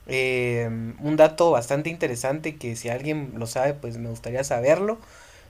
Eh, 0.08 0.68
un 1.00 1.16
dato 1.16 1.50
bastante 1.52 1.90
interesante 1.90 2.56
que 2.56 2.74
si 2.76 2.88
alguien 2.88 3.34
lo 3.36 3.46
sabe, 3.46 3.74
pues 3.74 3.98
me 3.98 4.10
gustaría 4.10 4.42
saberlo. 4.44 4.98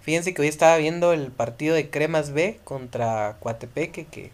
Fíjense 0.03 0.33
que 0.33 0.43
hoy 0.43 0.49
estaba 0.49 0.77
viendo 0.79 1.13
el 1.13 1.31
partido 1.31 1.75
de 1.75 1.91
Cremas 1.91 2.33
B 2.33 2.59
contra 2.65 3.37
Coatepeque, 3.41 4.07
que, 4.07 4.33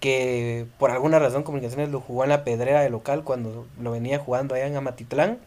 que 0.00 0.66
por 0.78 0.90
alguna 0.90 1.18
razón 1.18 1.42
Comunicaciones 1.42 1.90
lo 1.90 2.00
jugó 2.00 2.24
en 2.24 2.30
la 2.30 2.44
pedrera 2.44 2.80
de 2.80 2.90
local 2.90 3.22
cuando 3.22 3.66
lo 3.80 3.90
venía 3.92 4.18
jugando 4.18 4.54
allá 4.54 4.66
en 4.66 4.76
Amatitlán. 4.76 5.38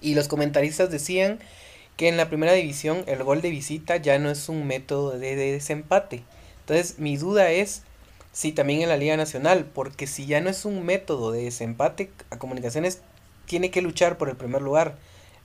Y 0.00 0.14
los 0.14 0.28
comentaristas 0.28 0.90
decían 0.90 1.40
que 1.98 2.08
en 2.08 2.16
la 2.16 2.28
primera 2.28 2.52
división 2.52 3.02
el 3.06 3.24
gol 3.24 3.42
de 3.42 3.50
visita 3.50 3.96
ya 3.96 4.20
no 4.20 4.30
es 4.30 4.48
un 4.48 4.66
método 4.66 5.18
de, 5.18 5.34
desempate. 5.34 6.22
Entonces 6.60 7.00
mi 7.00 7.16
duda 7.16 7.50
es 7.50 7.82
si 8.32 8.52
también 8.52 8.82
en 8.82 8.88
la 8.88 8.96
Liga 8.96 9.16
Nacional, 9.16 9.66
porque 9.74 10.06
si 10.06 10.26
ya 10.26 10.40
no 10.40 10.48
es 10.48 10.64
un 10.64 10.86
método 10.86 11.32
de 11.32 11.42
desempate, 11.42 12.10
a 12.30 12.38
Comunicaciones 12.38 13.00
tiene 13.46 13.72
que 13.72 13.82
luchar 13.82 14.16
por 14.16 14.28
el 14.28 14.36
primer 14.36 14.62
lugar. 14.62 14.96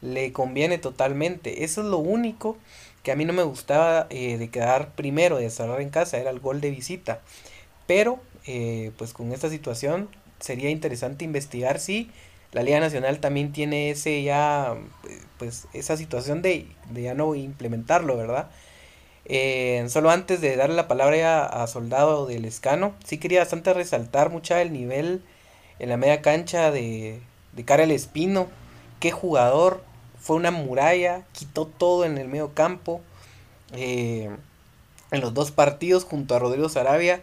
Le 0.04 0.32
conviene 0.34 0.78
totalmente. 0.78 1.64
Eso 1.64 1.82
es 1.82 1.88
lo 1.88 1.98
único 1.98 2.58
que 3.04 3.12
a 3.12 3.16
mí 3.16 3.26
no 3.26 3.34
me 3.34 3.44
gustaba 3.44 4.08
eh, 4.10 4.38
de 4.38 4.50
quedar 4.50 4.92
primero, 4.96 5.38
de 5.38 5.50
cerrar 5.50 5.82
en 5.82 5.90
casa, 5.90 6.18
era 6.18 6.30
el 6.30 6.40
gol 6.40 6.62
de 6.62 6.72
visita. 6.72 7.22
Pero, 7.88 8.20
eh, 8.46 8.92
pues 8.98 9.14
con 9.14 9.32
esta 9.34 9.50
situación 9.50 10.10
sería 10.40 10.70
interesante 10.70 11.26
investigar 11.26 11.80
si 11.80 12.10
la 12.54 12.64
Liga 12.64 12.80
Nacional 12.80 13.20
también 13.20 13.52
tiene 13.52 13.90
ese 13.90 14.24
ya, 14.24 14.76
pues 15.40 15.68
esa 15.74 15.98
situación 15.98 16.42
de, 16.42 16.68
ya 16.94 17.14
no 17.14 17.36
implementarlo, 17.36 18.16
¿verdad? 18.16 18.50
Eh, 19.26 19.86
solo 19.90 20.12
antes 20.12 20.40
de 20.42 20.56
darle 20.56 20.76
la 20.76 20.88
palabra 20.88 21.46
a, 21.46 21.66
Soldado 21.68 22.26
del 22.28 22.46
Escano, 22.46 22.94
sí 23.06 23.18
quería 23.18 23.40
bastante 23.40 23.74
resaltar 23.74 24.30
mucha 24.30 24.62
el 24.62 24.72
nivel 24.72 25.24
en 25.80 25.90
la 25.90 25.98
media 25.98 26.22
cancha 26.22 26.72
de, 26.72 27.22
de 27.54 27.66
Karel 27.66 27.92
Espino. 27.92 28.48
Qué 29.00 29.12
jugador, 29.12 29.84
fue 30.24 30.38
una 30.38 30.52
muralla, 30.52 31.24
quitó 31.34 31.68
todo 31.68 32.06
en 32.06 32.18
el 32.18 32.30
medio 32.30 32.54
campo. 32.54 33.02
Eh, 33.74 34.30
en 35.12 35.22
los 35.22 35.34
dos 35.34 35.52
partidos 35.52 36.06
junto 36.06 36.34
a 36.34 36.40
Rodrigo 36.40 36.70
Sarabia 36.70 37.22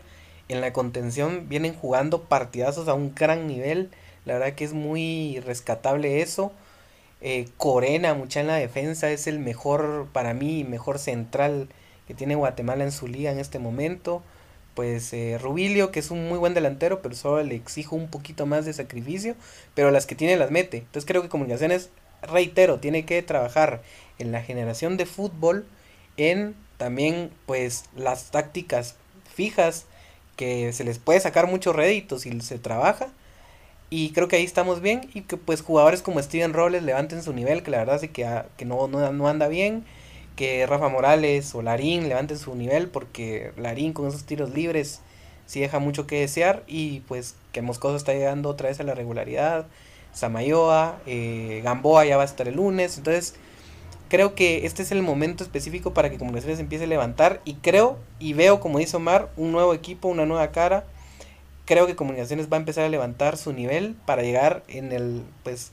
en 0.48 0.60
la 0.60 0.72
contención 0.72 1.48
vienen 1.48 1.74
jugando 1.74 2.22
partidazos 2.24 2.88
a 2.88 2.94
un 2.94 3.14
gran 3.14 3.46
nivel. 3.46 3.90
La 4.26 4.34
verdad 4.34 4.54
que 4.54 4.64
es 4.64 4.74
muy 4.74 5.40
rescatable 5.40 6.20
eso. 6.20 6.52
Eh, 7.22 7.48
Corena, 7.56 8.14
mucha 8.14 8.40
en 8.40 8.48
la 8.48 8.56
defensa, 8.56 9.10
es 9.10 9.26
el 9.26 9.38
mejor, 9.38 10.08
para 10.12 10.34
mí, 10.34 10.64
mejor 10.64 10.98
central 10.98 11.68
que 12.06 12.14
tiene 12.14 12.34
Guatemala 12.34 12.84
en 12.84 12.92
su 12.92 13.08
liga 13.08 13.30
en 13.30 13.38
este 13.38 13.58
momento. 13.58 14.22
Pues 14.74 15.12
eh, 15.12 15.38
Rubilio, 15.40 15.90
que 15.90 16.00
es 16.00 16.10
un 16.10 16.28
muy 16.28 16.38
buen 16.38 16.54
delantero, 16.54 17.02
pero 17.02 17.14
solo 17.14 17.42
le 17.42 17.54
exijo 17.54 17.96
un 17.96 18.08
poquito 18.08 18.46
más 18.46 18.64
de 18.64 18.72
sacrificio, 18.72 19.36
pero 19.74 19.90
las 19.90 20.06
que 20.06 20.14
tiene 20.14 20.36
las 20.36 20.50
mete. 20.50 20.78
Entonces 20.78 21.06
creo 21.06 21.22
que 21.22 21.28
Comunicaciones, 21.28 21.90
reitero, 22.22 22.78
tiene 22.80 23.04
que 23.04 23.22
trabajar 23.22 23.82
en 24.18 24.32
la 24.32 24.42
generación 24.42 24.96
de 24.96 25.06
fútbol, 25.06 25.66
en 26.16 26.54
también 26.76 27.30
pues 27.46 27.84
las 27.96 28.30
tácticas 28.30 28.96
fijas 29.34 29.86
que 30.36 30.72
se 30.72 30.84
les 30.84 30.98
puede 30.98 31.20
sacar 31.20 31.46
muchos 31.46 31.76
réditos 31.76 32.22
si 32.22 32.40
se 32.40 32.58
trabaja 32.58 33.08
y 33.90 34.12
creo 34.12 34.28
que 34.28 34.36
ahí 34.36 34.44
estamos 34.44 34.80
bien 34.80 35.10
y 35.14 35.22
que 35.22 35.36
pues 35.36 35.62
jugadores 35.62 36.00
como 36.00 36.22
Steven 36.22 36.52
Robles 36.52 36.84
levanten 36.84 37.24
su 37.24 37.32
nivel, 37.32 37.64
que 37.64 37.72
la 37.72 37.78
verdad 37.78 38.02
es 38.02 38.08
que, 38.10 38.24
ah, 38.24 38.46
que 38.56 38.64
no, 38.64 38.86
no, 38.86 39.28
anda 39.28 39.48
bien. 39.48 39.84
Que 40.36 40.64
Rafa 40.66 40.88
Morales 40.88 41.54
o 41.54 41.62
Larín 41.62 42.08
levanten 42.08 42.38
su 42.38 42.54
nivel 42.54 42.88
porque 42.88 43.52
Larín 43.56 43.92
con 43.92 44.06
esos 44.08 44.24
tiros 44.24 44.50
libres 44.54 45.00
sí 45.46 45.60
deja 45.60 45.80
mucho 45.80 46.06
que 46.06 46.20
desear. 46.20 46.62
Y 46.68 47.00
pues 47.00 47.34
que 47.52 47.62
Moscoso 47.62 47.96
está 47.96 48.12
llegando 48.14 48.48
otra 48.48 48.68
vez 48.68 48.78
a 48.78 48.84
la 48.84 48.94
regularidad. 48.94 49.66
Samayoa, 50.12 50.98
eh, 51.06 51.60
Gamboa 51.64 52.04
ya 52.04 52.16
va 52.16 52.22
a 52.22 52.26
estar 52.26 52.48
el 52.48 52.56
lunes. 52.56 52.98
Entonces 52.98 53.34
creo 54.08 54.34
que 54.34 54.66
este 54.66 54.82
es 54.82 54.92
el 54.92 55.02
momento 55.02 55.44
específico 55.44 55.94
para 55.94 56.10
que 56.10 56.18
Comunicaciones 56.18 56.60
empiece 56.60 56.84
a 56.84 56.88
levantar. 56.88 57.40
Y 57.44 57.54
creo 57.54 57.98
y 58.18 58.32
veo, 58.32 58.60
como 58.60 58.78
dice 58.78 58.96
Omar, 58.96 59.30
un 59.36 59.52
nuevo 59.52 59.74
equipo, 59.74 60.08
una 60.08 60.26
nueva 60.26 60.50
cara 60.50 60.84
creo 61.70 61.86
que 61.86 61.94
Comunicaciones 61.94 62.50
va 62.50 62.56
a 62.56 62.58
empezar 62.58 62.82
a 62.82 62.88
levantar 62.88 63.36
su 63.36 63.52
nivel 63.52 63.94
para 64.04 64.22
llegar 64.22 64.64
en 64.66 64.90
el 64.90 65.22
pues 65.44 65.70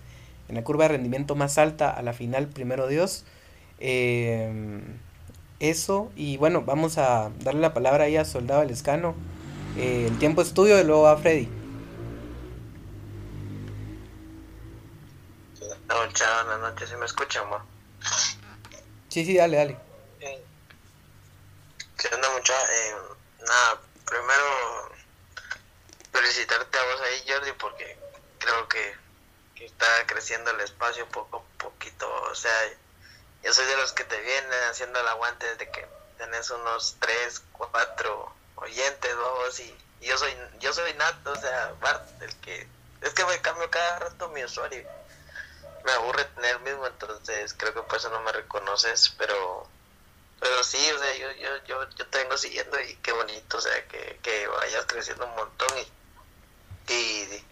en 0.47 0.53
la 0.53 0.63
curva 0.63 0.83
de 0.83 0.89
rendimiento 0.89 1.33
más 1.33 1.57
alta 1.57 1.89
a 1.89 2.03
la 2.03 2.13
final 2.13 2.45
primero 2.45 2.85
Dios 2.85 3.25
eh, 3.79 4.79
eso 5.59 6.11
y 6.15 6.37
bueno 6.37 6.61
vamos 6.61 6.99
a 6.99 7.31
darle 7.43 7.61
la 7.61 7.73
palabra 7.73 8.03
ahí 8.03 8.15
a 8.15 8.25
Soldado 8.25 8.63
Lescano 8.63 9.15
eh, 9.75 10.05
el 10.07 10.19
tiempo 10.19 10.43
estudio 10.43 10.79
y 10.79 10.83
luego 10.83 11.07
a 11.07 11.17
Freddy 11.17 11.49
Chao, 15.87 16.45
buenas 16.45 16.59
noches, 16.59 16.89
¿se 16.89 16.97
me 16.97 17.05
escucha, 17.05 17.41
amor? 17.41 17.61
Sí, 19.09 19.25
sí, 19.25 19.37
dale, 19.37 19.57
dale. 19.57 19.77
¿Qué 20.19 22.07
onda, 22.13 22.29
mucha? 22.31 22.53
Eh, 22.53 22.95
nada, 23.39 23.81
primero 24.05 24.91
felicitarte 26.11 26.77
a 26.77 26.83
vos 26.83 27.01
ahí, 27.01 27.23
Jordi, 27.27 27.51
porque 27.53 27.97
creo 28.39 28.67
que 28.67 29.07
que 29.57 29.65
está 29.65 29.87
creciendo 30.05 30.51
el 30.51 30.61
espacio 30.61 31.07
poco 31.07 31.37
a 31.37 31.63
poquito. 31.63 32.07
O 32.29 32.35
sea, 32.35 32.53
yo 33.43 33.53
soy 33.53 33.65
de 33.65 33.77
los 33.77 33.91
que 33.93 34.03
te 34.03 34.19
vienen 34.21 34.63
haciendo 34.69 34.99
el 34.99 35.07
aguante 35.07 35.47
desde 35.47 35.69
que 35.71 35.85
tenés 36.17 36.49
unos 36.51 36.95
3, 36.99 37.41
4 37.53 38.31
oyentes, 38.55 39.15
dos, 39.15 39.59
y, 39.59 39.75
yo 40.01 40.17
soy 40.17 40.31
yo 40.59 40.73
soy 40.73 40.93
nato, 40.93 41.31
o 41.31 41.35
sea, 41.35 41.73
Bart, 41.81 42.03
el 42.21 42.35
que... 42.37 42.67
Es 43.01 43.13
que 43.13 43.25
me 43.25 43.39
cambio 43.41 43.69
cada 43.69 43.99
rato 43.99 44.29
mi 44.29 44.43
usuario. 44.43 44.83
Me 45.87 45.93
aburre 45.93 46.25
tener 46.25 46.59
mismo, 46.59 46.85
entonces 46.85 47.53
creo 47.53 47.73
que 47.73 47.81
por 47.81 47.95
eso 47.95 48.09
no 48.09 48.19
me 48.19 48.33
reconoces, 48.33 49.15
pero 49.17 49.65
pero 50.37 50.61
sí, 50.65 50.91
o 50.91 50.99
sea, 50.99 51.15
yo, 51.15 51.31
yo, 51.31 51.63
yo, 51.65 51.89
yo 51.91 52.07
te 52.07 52.17
vengo 52.17 52.37
siguiendo 52.37 52.77
y 52.81 52.95
qué 52.97 53.13
bonito, 53.13 53.57
o 53.57 53.61
sea, 53.61 53.87
que, 53.87 54.19
que 54.21 54.47
vayas 54.47 54.85
creciendo 54.85 55.25
un 55.25 55.35
montón 55.35 55.69
y, 55.77 56.93
y 56.93 57.45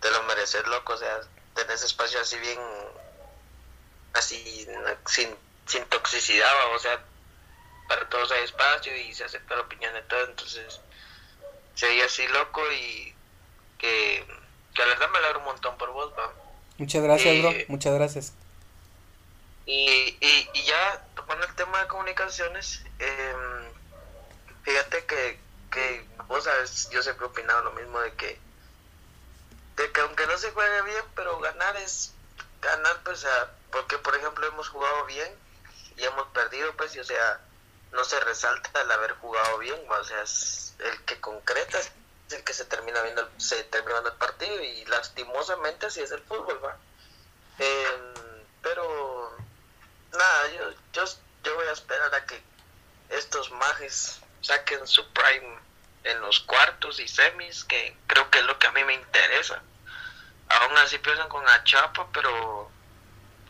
te 0.00 0.10
lo 0.10 0.24
mereces, 0.24 0.66
loco, 0.66 0.94
o 0.94 0.96
sea, 0.96 1.20
tenés 1.54 1.84
espacio 1.84 2.20
así 2.20 2.36
bien, 2.40 2.58
así, 4.14 4.66
sin, 5.06 5.36
sin 5.66 5.84
toxicidad, 5.86 6.74
o 6.74 6.78
sea, 6.80 7.00
para 7.86 8.08
todos 8.08 8.32
hay 8.32 8.42
espacio 8.42 8.96
y 8.96 9.14
se 9.14 9.22
acepta 9.22 9.54
la 9.54 9.62
opinión 9.62 9.94
de 9.94 10.02
todos, 10.02 10.28
entonces, 10.28 10.80
sería 11.76 12.06
así 12.06 12.26
loco 12.26 12.60
y 12.72 13.14
que, 13.78 14.26
que 14.74 14.82
la 14.82 14.88
verdad 14.88 15.10
me 15.10 15.18
alegro 15.18 15.38
un 15.38 15.44
montón 15.46 15.78
por 15.78 15.92
vos, 15.92 16.12
va. 16.18 16.41
Muchas 16.78 17.02
gracias, 17.02 17.40
bro, 17.40 17.52
muchas 17.68 17.94
gracias. 17.94 18.32
Y, 19.66 20.16
y, 20.20 20.48
y 20.54 20.62
ya 20.64 21.04
tomando 21.14 21.46
el 21.46 21.54
tema 21.54 21.80
de 21.80 21.86
comunicaciones, 21.86 22.82
eh, 22.98 23.34
fíjate 24.64 25.04
que, 25.04 25.38
que 25.70 26.04
vos 26.26 26.44
sabes, 26.44 26.88
yo 26.90 27.02
siempre 27.02 27.26
he 27.26 27.28
opinado 27.28 27.62
lo 27.64 27.72
mismo 27.72 28.00
de 28.00 28.12
que, 28.14 28.38
de 29.76 29.92
que 29.92 30.00
aunque 30.00 30.26
no 30.26 30.36
se 30.36 30.50
juegue 30.50 30.82
bien, 30.82 31.04
pero 31.14 31.38
ganar 31.38 31.76
es 31.76 32.12
ganar, 32.60 33.02
pues, 33.04 33.26
porque 33.70 33.98
por 33.98 34.16
ejemplo 34.16 34.46
hemos 34.46 34.68
jugado 34.68 35.04
bien 35.06 35.32
y 35.96 36.04
hemos 36.04 36.26
perdido, 36.28 36.72
pues, 36.76 36.94
y 36.96 37.00
o 37.00 37.04
sea, 37.04 37.40
no 37.92 38.04
se 38.04 38.18
resalta 38.20 38.80
el 38.80 38.90
haber 38.90 39.12
jugado 39.12 39.58
bien, 39.58 39.78
o 39.88 40.04
sea, 40.04 40.22
es 40.22 40.74
el 40.78 41.04
que 41.04 41.20
concreta 41.20 41.78
el 42.32 42.44
que 42.44 42.54
se 42.54 42.64
termina 42.64 43.02
viendo, 43.02 43.28
se 43.36 43.64
termina 43.64 43.98
el 43.98 44.12
partido 44.12 44.60
y 44.62 44.84
lastimosamente 44.86 45.86
así 45.86 46.00
es 46.00 46.10
el 46.10 46.20
fútbol, 46.20 46.64
va. 46.64 46.76
Eh, 47.58 48.14
pero 48.62 49.36
nada, 50.12 50.48
yo, 50.52 50.70
yo, 50.92 51.04
yo 51.44 51.54
voy 51.54 51.66
a 51.66 51.72
esperar 51.72 52.14
a 52.14 52.26
que 52.26 52.42
estos 53.10 53.50
mages 53.52 54.20
saquen 54.40 54.86
su 54.86 55.06
prime 55.12 55.58
en 56.04 56.20
los 56.20 56.40
cuartos 56.40 56.98
y 57.00 57.08
semis, 57.08 57.64
que 57.64 57.96
creo 58.06 58.28
que 58.30 58.40
es 58.40 58.44
lo 58.44 58.58
que 58.58 58.66
a 58.66 58.72
mí 58.72 58.82
me 58.84 58.94
interesa. 58.94 59.62
Aún 60.48 60.76
así 60.78 60.96
empiezan 60.96 61.28
con 61.28 61.48
Achapa, 61.48 62.08
pero 62.12 62.70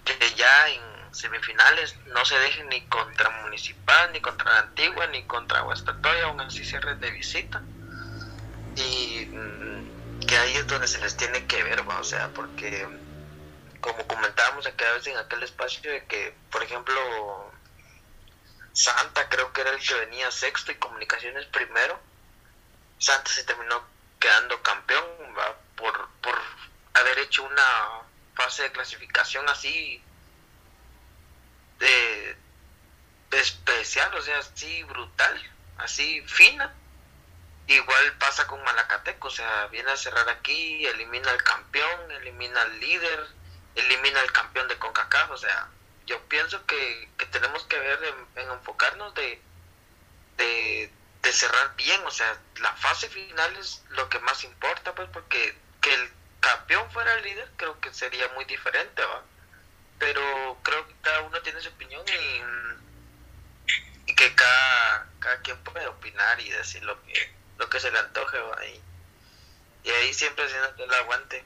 que 0.04 0.34
ya 0.34 0.68
en 0.68 1.14
semifinales 1.14 1.96
no 2.06 2.24
se 2.24 2.38
dejen 2.38 2.68
ni 2.68 2.86
contra 2.88 3.30
Municipal, 3.42 4.12
ni 4.12 4.20
contra 4.20 4.52
la 4.52 4.58
Antigua, 4.60 5.06
ni 5.08 5.22
contra 5.24 5.64
Huastatoya, 5.64 6.24
aún 6.24 6.40
así 6.40 6.64
cierres 6.64 7.00
de 7.00 7.10
visita. 7.10 7.62
Y 8.76 9.26
mm, 9.26 10.20
que 10.26 10.36
ahí 10.36 10.56
es 10.56 10.66
donde 10.66 10.88
se 10.88 11.00
les 11.00 11.16
tiene 11.16 11.46
que 11.46 11.62
ver, 11.62 11.88
¿va? 11.88 12.00
o 12.00 12.04
sea, 12.04 12.28
porque 12.34 12.86
como 13.80 14.06
comentábamos 14.06 14.66
aquella 14.66 14.92
vez 14.92 15.06
en 15.06 15.16
aquel 15.16 15.42
espacio 15.42 15.90
de 15.90 16.04
que, 16.06 16.34
por 16.50 16.62
ejemplo, 16.62 17.52
Santa 18.72 19.28
creo 19.28 19.52
que 19.52 19.60
era 19.60 19.70
el 19.70 19.80
que 19.80 19.94
venía 19.94 20.30
sexto 20.30 20.72
y 20.72 20.76
comunicaciones 20.76 21.46
primero. 21.46 21.98
Santa 22.98 23.30
se 23.30 23.44
terminó 23.44 23.84
quedando 24.20 24.62
campeón 24.62 25.04
por, 25.76 26.08
por 26.20 26.38
haber 26.94 27.18
hecho 27.18 27.42
una 27.42 28.02
fase 28.34 28.62
de 28.62 28.72
clasificación 28.72 29.48
así 29.48 30.02
especial, 33.32 34.14
o 34.14 34.22
sea, 34.22 34.38
así 34.38 34.82
brutal, 34.84 35.50
así 35.78 36.22
fina. 36.26 36.72
Igual 37.72 38.12
pasa 38.18 38.46
con 38.46 38.62
Malacateco, 38.64 39.28
o 39.28 39.30
sea, 39.30 39.66
viene 39.68 39.90
a 39.90 39.96
cerrar 39.96 40.28
aquí, 40.28 40.84
elimina 40.84 41.30
al 41.30 41.42
campeón, 41.42 42.10
elimina 42.10 42.60
al 42.60 42.78
líder, 42.78 43.26
elimina 43.74 44.20
al 44.20 44.30
campeón 44.30 44.68
de 44.68 44.78
CONCACAF, 44.78 45.30
o 45.30 45.38
sea, 45.38 45.68
yo 46.04 46.20
pienso 46.28 46.66
que, 46.66 47.08
tenemos 47.30 47.64
que 47.64 47.78
ver 47.78 47.98
en, 48.04 48.50
enfocarnos 48.50 49.14
de, 49.14 49.40
de, 50.36 50.92
cerrar 51.32 51.74
bien, 51.76 51.98
o 52.04 52.10
sea, 52.10 52.38
la 52.60 52.74
fase 52.74 53.08
final 53.08 53.56
es 53.56 53.82
lo 53.88 54.06
que 54.10 54.18
más 54.18 54.44
importa, 54.44 54.94
pues, 54.94 55.08
porque 55.10 55.56
que 55.80 55.94
el 55.94 56.12
campeón 56.40 56.90
fuera 56.90 57.14
el 57.14 57.22
líder 57.22 57.50
creo 57.56 57.80
que 57.80 57.90
sería 57.94 58.28
muy 58.34 58.44
diferente, 58.44 59.02
¿va? 59.02 59.22
Pero 59.98 60.58
creo 60.62 60.86
que 60.86 60.94
cada 61.00 61.22
uno 61.22 61.40
tiene 61.40 61.62
su 61.62 61.70
opinión 61.70 62.04
y, 62.06 62.42
y 64.10 64.14
que 64.14 64.34
cada, 64.34 65.08
cada 65.20 65.40
quien 65.40 65.56
puede 65.64 65.86
opinar 65.86 66.38
y 66.38 66.50
decir 66.50 66.84
lo 66.84 67.02
que, 67.04 67.41
lo 67.58 67.68
que 67.68 67.80
se 67.80 67.90
le 67.90 67.98
antoje, 67.98 68.38
¿va? 68.38 68.64
Y, 68.66 68.80
y 69.88 69.90
ahí 69.90 70.14
siempre 70.14 70.44
haciendo 70.44 70.84
el 70.84 70.94
aguante 70.94 71.44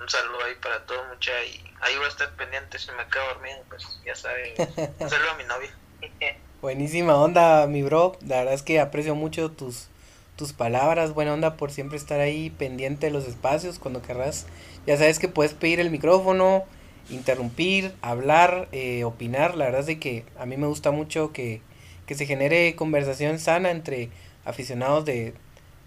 un 0.00 0.08
saludo 0.08 0.42
ahí 0.44 0.54
para 0.62 0.84
todos, 0.86 1.06
mucha. 1.08 1.32
Y 1.44 1.60
ahí 1.80 1.94
voy 1.96 2.06
a 2.06 2.08
estar 2.08 2.30
pendiente 2.30 2.78
si 2.78 2.90
me 2.92 3.06
quedo 3.08 3.26
dormido, 3.34 3.58
pues 3.68 4.00
ya 4.04 4.14
saben. 4.14 4.54
Un 4.98 5.10
saludo 5.10 5.30
a 5.32 5.36
mi 5.36 5.44
novia. 5.44 5.70
Buenísima 6.62 7.16
onda, 7.16 7.66
mi 7.66 7.82
bro. 7.82 8.16
La 8.26 8.38
verdad 8.38 8.54
es 8.54 8.62
que 8.62 8.80
aprecio 8.80 9.14
mucho 9.14 9.50
tus, 9.50 9.88
tus 10.36 10.52
palabras. 10.52 11.12
Buena 11.12 11.34
onda 11.34 11.56
por 11.56 11.70
siempre 11.70 11.98
estar 11.98 12.20
ahí 12.20 12.50
pendiente 12.50 13.06
de 13.06 13.12
los 13.12 13.26
espacios 13.26 13.78
cuando 13.78 14.00
querrás. 14.00 14.46
Ya 14.86 14.96
sabes 14.96 15.18
que 15.18 15.28
puedes 15.28 15.52
pedir 15.52 15.80
el 15.80 15.90
micrófono, 15.90 16.64
interrumpir, 17.10 17.94
hablar, 18.00 18.68
eh, 18.72 19.04
opinar. 19.04 19.54
La 19.54 19.66
verdad 19.66 19.88
es 19.88 19.98
que 19.98 20.24
a 20.38 20.46
mí 20.46 20.56
me 20.56 20.66
gusta 20.66 20.90
mucho 20.90 21.32
que, 21.32 21.60
que 22.06 22.14
se 22.14 22.24
genere 22.24 22.74
conversación 22.74 23.38
sana 23.38 23.70
entre 23.70 24.08
aficionados 24.44 25.04
de, 25.04 25.34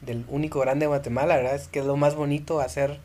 del 0.01 0.25
único 0.27 0.59
grande 0.59 0.85
de 0.85 0.87
Guatemala. 0.87 1.35
La 1.35 1.41
verdad 1.41 1.55
es 1.55 1.67
que 1.67 1.79
es 1.79 1.85
lo 1.85 1.97
más 1.97 2.15
bonito 2.15 2.59
hacer 2.59 2.99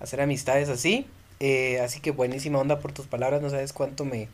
hacer 0.00 0.20
amistades 0.20 0.68
así. 0.68 1.06
Eh, 1.40 1.80
así 1.80 2.00
que 2.00 2.10
buenísima 2.10 2.58
onda 2.58 2.80
por 2.80 2.92
tus 2.92 3.06
palabras, 3.06 3.40
no 3.42 3.50
sabes 3.50 3.72
cuánto 3.72 4.04
me, 4.04 4.28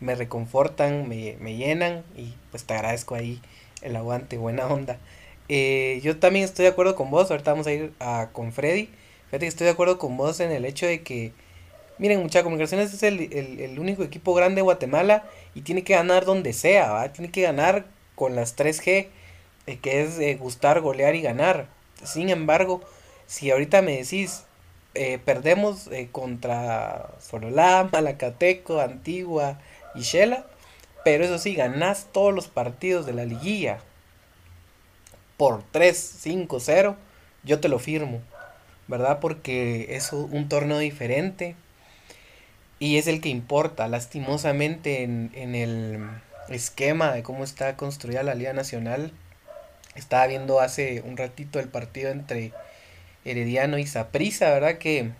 me 0.00 0.14
reconfortan, 0.16 1.08
me, 1.08 1.36
me, 1.40 1.56
llenan 1.56 2.02
y 2.16 2.34
pues 2.50 2.64
te 2.64 2.74
agradezco 2.74 3.14
ahí 3.14 3.40
el 3.82 3.94
aguante, 3.94 4.36
buena 4.36 4.66
onda. 4.66 4.98
Eh, 5.48 6.00
yo 6.02 6.18
también 6.18 6.44
estoy 6.44 6.64
de 6.64 6.70
acuerdo 6.70 6.96
con 6.96 7.10
vos, 7.10 7.30
ahorita 7.30 7.52
vamos 7.52 7.66
a 7.66 7.72
ir 7.72 7.92
a, 8.00 8.30
con 8.32 8.52
Freddy. 8.52 8.88
Fíjate 9.26 9.40
que 9.40 9.46
estoy 9.46 9.66
de 9.66 9.72
acuerdo 9.72 9.98
con 9.98 10.16
vos 10.16 10.40
en 10.40 10.50
el 10.50 10.64
hecho 10.64 10.86
de 10.86 11.02
que, 11.02 11.32
miren, 11.98 12.20
mucha 12.20 12.42
comunicaciones 12.42 12.92
es 12.92 13.02
el, 13.04 13.32
el, 13.32 13.60
el, 13.60 13.78
único 13.78 14.02
equipo 14.02 14.34
grande 14.34 14.56
de 14.56 14.62
Guatemala 14.62 15.24
y 15.54 15.60
tiene 15.60 15.84
que 15.84 15.94
ganar 15.94 16.24
donde 16.24 16.52
sea, 16.52 16.90
¿va? 16.90 17.12
tiene 17.12 17.30
que 17.30 17.42
ganar 17.42 17.86
con 18.16 18.34
las 18.34 18.56
3G, 18.56 18.88
eh, 18.88 19.08
que 19.78 20.02
es 20.02 20.38
gustar, 20.38 20.80
golear 20.80 21.14
y 21.14 21.22
ganar. 21.22 21.68
Sin 22.02 22.28
embargo, 22.28 22.80
si 23.26 23.50
ahorita 23.50 23.82
me 23.82 23.96
decís, 23.96 24.44
eh, 24.94 25.18
perdemos 25.24 25.86
eh, 25.88 26.08
contra 26.10 27.10
Sololá, 27.20 27.88
Malacateco, 27.92 28.80
Antigua 28.80 29.60
y 29.94 30.00
Shela. 30.00 30.44
Pero 31.04 31.24
eso 31.24 31.38
sí, 31.38 31.54
ganás 31.54 32.08
todos 32.12 32.34
los 32.34 32.48
partidos 32.48 33.06
de 33.06 33.14
la 33.14 33.24
liguilla 33.24 33.78
por 35.36 35.62
3, 35.70 35.96
5, 36.20 36.60
0. 36.60 36.96
Yo 37.44 37.60
te 37.60 37.68
lo 37.68 37.78
firmo, 37.78 38.20
¿verdad? 38.88 39.20
Porque 39.20 39.96
es 39.96 40.12
un 40.12 40.48
torneo 40.48 40.78
diferente 40.78 41.56
y 42.78 42.98
es 42.98 43.06
el 43.06 43.20
que 43.20 43.28
importa. 43.30 43.88
Lastimosamente 43.88 45.02
en, 45.02 45.30
en 45.34 45.54
el 45.54 46.08
esquema 46.48 47.12
de 47.12 47.22
cómo 47.22 47.44
está 47.44 47.76
construida 47.76 48.22
la 48.22 48.34
Liga 48.34 48.52
Nacional, 48.52 49.12
estaba 49.94 50.26
viendo 50.26 50.60
hace 50.60 51.02
un 51.02 51.16
ratito 51.16 51.60
el 51.60 51.68
partido 51.68 52.10
entre 52.10 52.52
Herediano 53.24 53.78
y 53.78 53.86
Saprisa, 53.86 54.50
¿verdad? 54.50 54.78
Que 54.78 55.10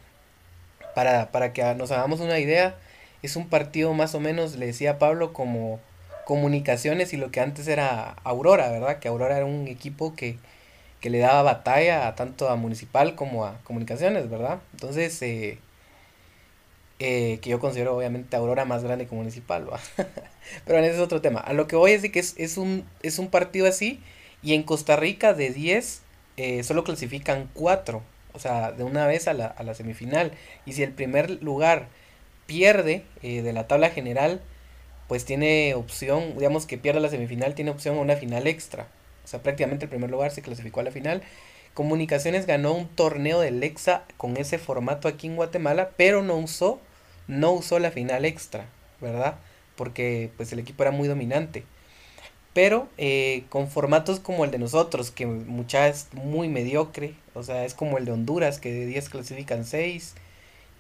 para, 0.95 1.31
para 1.31 1.53
que 1.53 1.63
nos 1.75 1.91
hagamos 1.91 2.21
una 2.21 2.39
idea, 2.39 2.77
es 3.23 3.37
un 3.37 3.49
partido 3.49 3.93
más 3.95 4.15
o 4.15 4.21
menos, 4.21 4.57
le 4.57 4.67
decía 4.67 4.99
Pablo, 4.99 5.33
como 5.33 5.81
comunicaciones 6.25 7.13
y 7.13 7.17
lo 7.17 7.31
que 7.31 7.41
antes 7.41 7.67
era 7.69 8.13
Aurora, 8.25 8.71
¿verdad? 8.71 8.99
Que 8.99 9.09
Aurora 9.09 9.37
era 9.37 9.47
un 9.47 9.67
equipo 9.69 10.15
que, 10.15 10.39
que 11.01 11.11
le 11.11 11.19
daba 11.19 11.43
batalla 11.43 12.07
a 12.07 12.15
tanto 12.15 12.49
a 12.49 12.57
Municipal 12.57 13.15
como 13.15 13.45
a 13.45 13.59
Comunicaciones, 13.65 14.31
¿verdad? 14.31 14.61
Entonces, 14.73 15.21
eh, 15.23 15.59
eh, 16.99 17.39
que 17.43 17.51
yo 17.51 17.59
considero 17.61 17.97
obviamente 17.97 18.37
Aurora 18.37 18.65
más 18.65 18.85
grande 18.85 19.07
que 19.07 19.15
Municipal, 19.15 19.71
¿va? 19.71 19.81
Pero 20.67 20.79
ese 20.79 20.95
es 20.95 21.01
otro 21.01 21.21
tema. 21.21 21.41
A 21.41 21.53
lo 21.53 21.67
que 21.67 21.77
voy 21.77 21.93
es 21.93 22.03
de 22.03 22.13
que 22.13 22.21
es, 22.21 22.35
es, 22.37 22.59
un, 22.59 22.85
es 23.03 23.19
un 23.19 23.29
partido 23.29 23.67
así 23.67 24.01
y 24.43 24.55
en 24.55 24.63
Costa 24.63 24.97
Rica 24.97 25.35
de 25.35 25.51
10 25.51 26.03
eh, 26.37 26.63
solo 26.63 26.85
clasifican 26.85 27.51
cuatro, 27.53 28.03
o 28.33 28.39
sea, 28.39 28.73
de 28.73 28.85
una 28.85 29.07
vez 29.07 29.29
a 29.29 29.35
la, 29.35 29.47
a 29.47 29.63
la 29.63 29.75
semifinal. 29.75 30.33
Y 30.65 30.73
si 30.73 30.83
el 30.83 30.93
primer 30.93 31.43
lugar 31.43 31.89
pierde 32.47 33.05
eh, 33.23 33.43
de 33.43 33.53
la 33.53 33.67
tabla 33.67 33.91
general, 33.91 34.41
pues 35.09 35.25
tiene 35.25 35.75
opción, 35.75 36.35
digamos 36.37 36.67
que 36.67 36.79
pierde 36.79 37.01
la 37.01 37.11
semifinal, 37.11 37.55
tiene 37.55 37.71
opción 37.71 37.97
a 37.99 38.01
una 38.01 38.17
final 38.17 38.47
extra. 38.47 38.89
O 39.25 39.29
sea, 39.29 39.43
prácticamente 39.43 39.85
el 39.85 39.91
primer 39.91 40.11
lugar 40.11 40.31
se 40.31 40.43
clasificó 40.43 40.81
a 40.81 40.85
la 40.85 40.91
final. 40.91 41.23
Comunicaciones 41.75 42.47
ganó 42.47 42.73
un 42.73 42.89
torneo 42.89 43.41
de 43.41 43.51
Lexa 43.51 44.05
con 44.17 44.37
ese 44.37 44.59
formato 44.59 45.09
aquí 45.09 45.27
en 45.27 45.37
Guatemala, 45.37 45.91
pero 45.97 46.23
no 46.23 46.37
usó, 46.37 46.81
no 47.29 47.53
usó 47.53 47.79
la 47.79 47.91
final 47.91 48.25
extra, 48.25 48.67
¿verdad? 49.01 49.37
Porque 49.77 50.31
pues 50.37 50.53
el 50.53 50.59
equipo 50.59 50.83
era 50.83 50.91
muy 50.91 51.07
dominante. 51.09 51.65
Pero 52.53 52.89
eh, 52.99 53.45
con 53.49 53.69
formatos 53.69 54.21
como 54.21 54.45
el 54.45 54.51
de 54.51 54.59
nosotros, 54.59 55.11
que 55.11 55.27
muchas 55.27 56.09
es 56.09 56.15
muy 56.15 56.49
mediocre, 56.49 57.15
o 57.35 57.43
sea, 57.45 57.65
es 57.65 57.75
como 57.75 57.99
el 57.99 58.05
de 58.05 58.13
Honduras, 58.13 58.59
que 58.59 58.73
de 58.73 58.87
10 58.87 59.09
clasifican 59.09 59.65
6, 59.65 60.15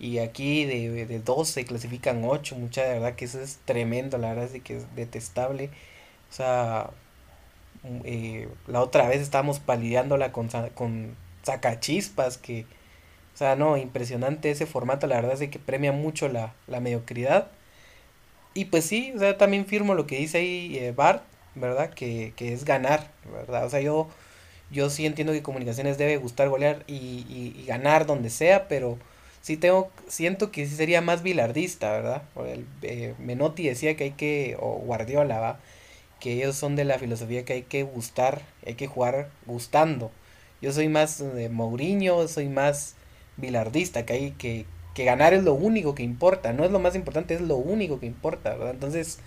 y 0.00 0.18
aquí 0.18 0.64
de, 0.64 1.06
de 1.06 1.20
12 1.20 1.64
clasifican 1.66 2.24
8, 2.24 2.56
mucha 2.56 2.82
de 2.84 2.94
verdad 2.94 3.14
que 3.16 3.26
eso 3.26 3.40
es 3.40 3.58
tremendo, 3.66 4.18
la 4.18 4.30
verdad 4.30 4.54
es 4.54 4.62
que 4.62 4.78
es 4.78 4.96
detestable. 4.96 5.70
O 6.30 6.32
sea, 6.34 6.90
mm, 7.84 8.00
eh, 8.04 8.48
la 8.66 8.82
otra 8.82 9.08
vez 9.08 9.20
estábamos 9.22 9.60
palideándola 9.60 10.32
con, 10.32 10.48
con 10.74 11.16
sacachispas, 11.42 12.38
que, 12.38 12.66
o 13.34 13.38
sea, 13.38 13.56
no, 13.56 13.76
impresionante 13.76 14.50
ese 14.50 14.66
formato, 14.66 15.06
la 15.06 15.16
verdad 15.16 15.40
es 15.42 15.50
que 15.50 15.58
premia 15.58 15.92
mucho 15.92 16.28
la, 16.28 16.54
la 16.68 16.80
mediocridad. 16.80 17.50
Y 18.54 18.66
pues 18.66 18.84
sí, 18.84 19.12
o 19.14 19.18
sea, 19.18 19.38
también 19.38 19.66
firmo 19.66 19.94
lo 19.94 20.06
que 20.06 20.18
dice 20.18 20.38
ahí 20.38 20.76
eh, 20.78 20.92
Bart, 20.92 21.22
¿verdad? 21.60 21.90
Que, 21.90 22.32
que 22.36 22.52
es 22.52 22.64
ganar, 22.64 23.10
¿verdad? 23.32 23.66
O 23.66 23.70
sea, 23.70 23.80
yo, 23.80 24.08
yo 24.70 24.90
sí 24.90 25.06
entiendo 25.06 25.32
que 25.32 25.42
comunicaciones 25.42 25.98
debe 25.98 26.16
gustar 26.16 26.48
golear 26.48 26.84
y, 26.86 27.64
ganar 27.66 28.06
donde 28.06 28.30
sea, 28.30 28.68
pero 28.68 28.98
sí 29.42 29.56
tengo, 29.56 29.90
siento 30.08 30.50
que 30.50 30.66
sí 30.66 30.76
sería 30.76 31.00
más 31.00 31.22
bilardista, 31.22 31.92
¿verdad? 31.92 32.22
El, 32.46 32.66
eh, 32.82 33.14
Menotti 33.18 33.66
decía 33.68 33.96
que 33.96 34.04
hay 34.04 34.10
que, 34.12 34.56
o 34.60 34.74
Guardiola, 34.78 35.40
¿va? 35.40 35.60
Que 36.20 36.34
ellos 36.34 36.56
son 36.56 36.76
de 36.76 36.84
la 36.84 36.98
filosofía 36.98 37.44
que 37.44 37.54
hay 37.54 37.62
que 37.62 37.82
gustar, 37.82 38.42
hay 38.66 38.74
que 38.74 38.86
jugar 38.86 39.30
gustando. 39.46 40.10
Yo 40.62 40.72
soy 40.72 40.88
más 40.88 41.18
de 41.18 41.48
Mourinho, 41.48 42.28
soy 42.28 42.48
más 42.48 42.94
bilardista, 43.36 44.04
que 44.06 44.12
hay 44.12 44.30
que, 44.32 44.66
que 44.94 45.04
ganar 45.04 45.34
es 45.34 45.42
lo 45.44 45.54
único 45.54 45.94
que 45.94 46.02
importa, 46.02 46.52
no 46.52 46.64
es 46.64 46.70
lo 46.70 46.78
más 46.78 46.94
importante, 46.94 47.34
es 47.34 47.40
lo 47.40 47.56
único 47.56 47.98
que 48.00 48.06
importa, 48.06 48.50
¿verdad? 48.50 48.70
Entonces, 48.72 49.18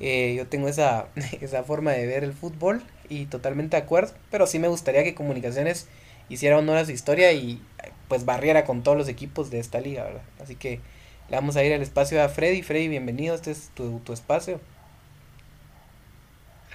eh, 0.00 0.34
yo 0.36 0.46
tengo 0.46 0.68
esa, 0.68 1.08
esa 1.40 1.62
forma 1.62 1.92
de 1.92 2.06
ver 2.06 2.24
el 2.24 2.32
fútbol 2.32 2.82
y 3.08 3.26
totalmente 3.26 3.76
de 3.76 3.82
acuerdo, 3.82 4.14
pero 4.30 4.46
sí 4.46 4.58
me 4.58 4.68
gustaría 4.68 5.04
que 5.04 5.14
Comunicaciones 5.14 5.88
hiciera 6.28 6.58
honor 6.58 6.78
a 6.78 6.84
su 6.84 6.90
historia 6.92 7.32
y 7.32 7.62
pues 8.08 8.24
barriera 8.24 8.64
con 8.64 8.82
todos 8.82 8.96
los 8.96 9.08
equipos 9.08 9.50
de 9.50 9.60
esta 9.60 9.80
liga. 9.80 10.22
Así 10.42 10.56
que 10.56 10.80
le 11.28 11.36
vamos 11.36 11.56
a 11.56 11.64
ir 11.64 11.72
al 11.72 11.82
espacio 11.82 12.22
a 12.22 12.28
Freddy. 12.28 12.62
Freddy, 12.62 12.88
bienvenido, 12.88 13.34
este 13.34 13.50
es 13.50 13.70
tu, 13.74 14.00
tu 14.00 14.12
espacio. 14.12 14.60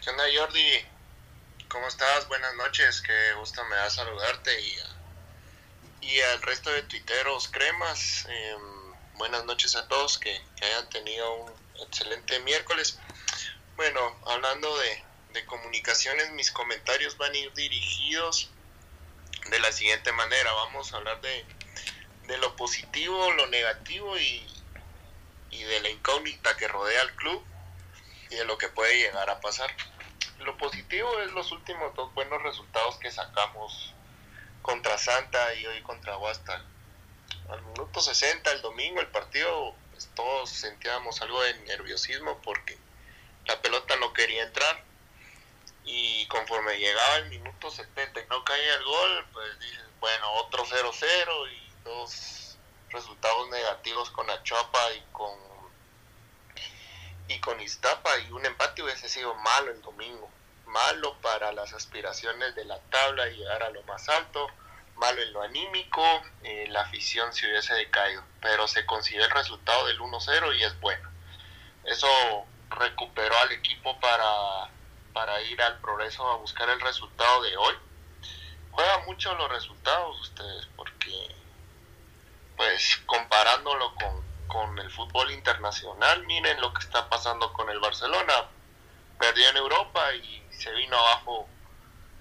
¿Qué 0.02 0.10
onda 0.10 0.24
Jordi? 0.38 0.86
¿Cómo 1.68 1.88
estás? 1.88 2.28
Buenas 2.28 2.56
noches, 2.56 3.02
qué 3.02 3.34
gusto 3.40 3.64
me 3.66 3.76
da 3.76 3.90
saludarte 3.90 4.52
y, 4.62 6.08
y 6.08 6.22
al 6.22 6.42
resto 6.42 6.72
de 6.72 6.82
tuiteros 6.84 7.48
cremas. 7.50 8.26
Em, 8.28 9.18
buenas 9.18 9.46
noches 9.46 9.76
a 9.76 9.88
todos, 9.88 10.18
que 10.18 10.36
hayan 10.62 10.90
tenido 10.90 11.32
un 11.44 11.52
excelente 11.84 12.40
miércoles. 12.40 13.00
Bueno, 13.80 14.14
hablando 14.26 14.78
de, 14.78 15.46
comunicaciones, 15.46 16.32
mis 16.32 16.52
comentarios 16.52 17.16
van 17.16 17.32
a 17.32 17.38
ir 17.38 17.54
dirigidos 17.54 18.50
de 19.50 19.58
la 19.60 19.72
siguiente 19.72 20.12
manera. 20.12 20.52
Vamos 20.52 20.92
a 20.92 20.98
hablar 20.98 21.22
de, 21.22 22.38
lo 22.40 22.58
positivo, 22.58 23.32
lo 23.32 23.48
negativo 23.48 24.18
y, 24.18 24.46
y 25.52 25.64
de 25.64 25.80
la 25.80 25.90
incógnita 25.92 26.58
que 26.58 26.68
rodea 26.68 27.02
al 27.04 27.16
club 27.16 27.42
y 28.30 28.36
de 28.36 28.44
lo 28.44 28.58
que 28.58 28.68
puede 28.68 28.98
llegar 28.98 29.30
a 29.30 29.40
pasar. 29.40 29.74
Lo 30.40 30.58
positivo 30.58 31.22
es 31.22 31.32
los 31.32 31.50
últimos 31.54 31.96
dos 31.96 32.14
buenos 32.14 32.44
resultados 32.44 32.98
que 32.98 33.10
sacamos 33.12 33.94
contra 34.62 34.98
Santa 34.98 35.54
y 35.54 35.66
hoy 35.66 35.82
contra 35.84 36.18
Huasta. 36.18 36.66
Al 37.48 37.62
minuto 37.62 38.02
60 38.02 38.52
el 38.52 38.62
domingo 38.62 39.00
el 39.00 39.08
partido 39.08 39.74
pues, 39.92 40.10
todos 40.16 40.50
sentíamos 40.50 41.22
algo 41.22 41.42
de 41.44 41.54
nerviosismo 41.60 42.42
porque 42.42 42.78
la 43.50 43.62
pelota 43.62 43.96
no 43.96 44.14
quería 44.14 44.44
entrar 44.44 44.84
y 45.84 46.28
conforme 46.28 46.78
llegaba 46.78 47.16
el 47.18 47.30
minuto 47.30 47.72
70 47.72 48.22
y 48.22 48.28
no 48.28 48.44
caía 48.44 48.76
el 48.76 48.84
gol, 48.84 49.26
pues 49.34 49.60
dices, 49.60 49.86
bueno, 50.00 50.32
otro 50.34 50.64
0-0 50.66 51.52
y 51.52 51.72
dos 51.84 52.58
resultados 52.90 53.50
negativos 53.50 54.12
con 54.12 54.30
Achuapa 54.30 54.94
y 54.94 55.04
con 55.12 55.50
y 57.28 57.40
con 57.42 57.60
Iztapa 57.60 58.18
y 58.20 58.32
un 58.32 58.46
empate 58.46 58.84
hubiese 58.84 59.10
sido 59.10 59.34
malo 59.36 59.72
el 59.72 59.82
domingo, 59.82 60.30
malo 60.66 61.16
para 61.22 61.52
las 61.52 61.74
aspiraciones 61.74 62.56
de 62.56 62.66
la 62.66 62.80
tabla 62.92 63.30
y 63.30 63.38
llegar 63.38 63.64
a 63.64 63.70
lo 63.70 63.82
más 63.84 64.10
alto 64.10 64.48
malo 64.96 65.22
en 65.22 65.34
lo 65.34 65.42
anímico, 65.42 66.04
eh, 66.44 66.68
la 66.70 66.82
afición 66.82 67.34
se 67.34 67.48
hubiese 67.48 67.74
decaído, 67.74 68.22
pero 68.42 68.68
se 68.68 68.86
consiguió 68.86 69.24
el 69.26 69.32
resultado 69.32 69.88
del 69.88 70.00
1-0 70.00 70.56
y 70.58 70.64
es 70.64 70.80
bueno. 70.82 71.10
Eso 71.86 72.08
recuperó 72.70 73.38
al 73.40 73.52
equipo 73.52 74.00
para, 74.00 74.70
para 75.14 75.42
ir 75.42 75.62
al 75.62 75.80
progreso 75.80 76.28
a 76.28 76.38
buscar 76.38 76.70
el 76.70 76.80
resultado 76.82 77.42
de 77.44 77.56
hoy. 77.58 77.76
Juega 78.72 79.00
mucho 79.06 79.34
los 79.36 79.50
resultados 79.50 80.20
ustedes, 80.22 80.68
porque 80.76 81.36
pues 82.56 82.98
comparándolo 83.06 83.94
con, 83.96 84.24
con 84.48 84.80
el 84.80 84.92
fútbol 84.92 85.32
internacional, 85.32 86.26
miren 86.26 86.60
lo 86.62 86.74
que 86.74 86.82
está 86.82 87.10
pasando 87.10 87.54
con 87.54 87.70
el 87.70 87.80
Barcelona. 87.80 88.46
Perdió 89.18 89.50
en 89.50 89.58
Europa 89.58 90.14
y 90.14 90.44
se 90.52 90.72
vino 90.74 90.98
abajo 90.98 91.48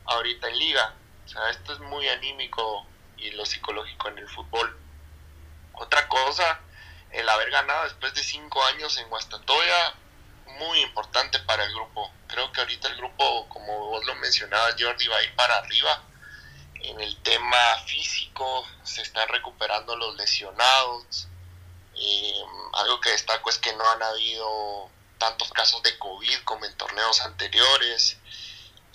ahorita 0.06 0.48
en 0.48 0.58
liga 0.58 0.94
o 1.28 1.30
sea, 1.30 1.50
esto 1.50 1.74
es 1.74 1.80
muy 1.80 2.08
anímico 2.08 2.86
y 3.18 3.30
lo 3.32 3.44
psicológico 3.44 4.08
en 4.08 4.16
el 4.16 4.28
fútbol. 4.30 4.74
Otra 5.74 6.08
cosa, 6.08 6.60
el 7.10 7.28
haber 7.28 7.50
ganado 7.50 7.84
después 7.84 8.14
de 8.14 8.22
cinco 8.22 8.64
años 8.64 8.96
en 8.96 9.10
Guastatoya, 9.10 9.94
muy 10.58 10.80
importante 10.80 11.38
para 11.40 11.64
el 11.64 11.72
grupo. 11.72 12.10
Creo 12.26 12.50
que 12.52 12.60
ahorita 12.60 12.88
el 12.88 12.96
grupo, 12.96 13.48
como 13.48 13.88
vos 13.88 14.04
lo 14.04 14.14
mencionabas, 14.16 14.76
Jordi, 14.78 15.06
va 15.08 15.16
a 15.16 15.22
ir 15.22 15.34
para 15.34 15.56
arriba. 15.56 16.02
En 16.80 17.00
el 17.00 17.16
tema 17.22 17.58
físico, 17.86 18.66
se 18.82 19.02
están 19.02 19.28
recuperando 19.28 19.96
los 19.96 20.16
lesionados. 20.16 21.28
Eh, 21.96 22.42
algo 22.74 23.00
que 23.00 23.10
destaco 23.10 23.50
es 23.50 23.58
que 23.58 23.72
no 23.74 23.88
han 23.90 24.02
habido 24.02 24.90
tantos 25.18 25.50
casos 25.52 25.82
de 25.82 25.98
COVID 25.98 26.44
como 26.44 26.64
en 26.64 26.76
torneos 26.76 27.20
anteriores. 27.22 28.18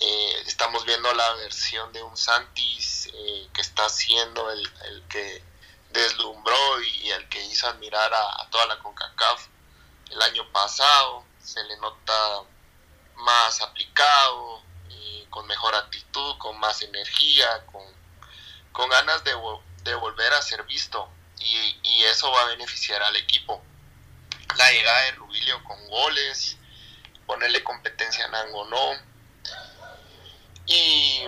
Eh, 0.00 0.42
estamos 0.46 0.84
viendo 0.84 1.12
la 1.14 1.34
versión 1.34 1.92
de 1.92 2.02
un 2.02 2.16
Santis 2.16 3.08
eh, 3.12 3.48
que 3.52 3.60
está 3.60 3.88
siendo 3.88 4.50
el, 4.50 5.04
que 5.08 5.42
deslumbró 5.90 6.82
y, 6.82 7.10
el 7.10 7.28
que 7.28 7.44
hizo 7.44 7.68
admirar 7.68 8.12
a, 8.12 8.48
toda 8.50 8.66
la 8.66 8.78
CONCACAF 8.80 9.46
el 10.10 10.22
año 10.22 10.50
pasado. 10.52 11.23
Se 11.44 11.62
le 11.64 11.76
nota 11.76 12.42
más 13.16 13.60
aplicado, 13.60 14.62
eh, 14.90 15.26
con 15.30 15.46
mejor 15.46 15.74
actitud, 15.74 16.38
con 16.38 16.58
más 16.58 16.82
energía, 16.82 17.64
con, 17.66 17.82
con 18.72 18.88
ganas 18.88 19.22
de, 19.24 19.32
de, 19.82 19.94
volver 19.94 20.32
a 20.32 20.42
ser 20.42 20.64
visto. 20.64 21.08
Y, 21.38 21.78
y, 21.82 22.04
eso 22.04 22.30
va 22.30 22.42
a 22.42 22.46
beneficiar 22.46 23.02
al 23.02 23.16
equipo. 23.16 23.62
La 24.56 24.70
llegada 24.70 25.02
de 25.02 25.12
Rubilio 25.12 25.62
con 25.64 25.88
goles, 25.88 26.56
ponerle 27.26 27.62
competencia 27.62 28.24
a 28.24 28.28
Nangonó 28.28 28.94
y, 30.66 31.24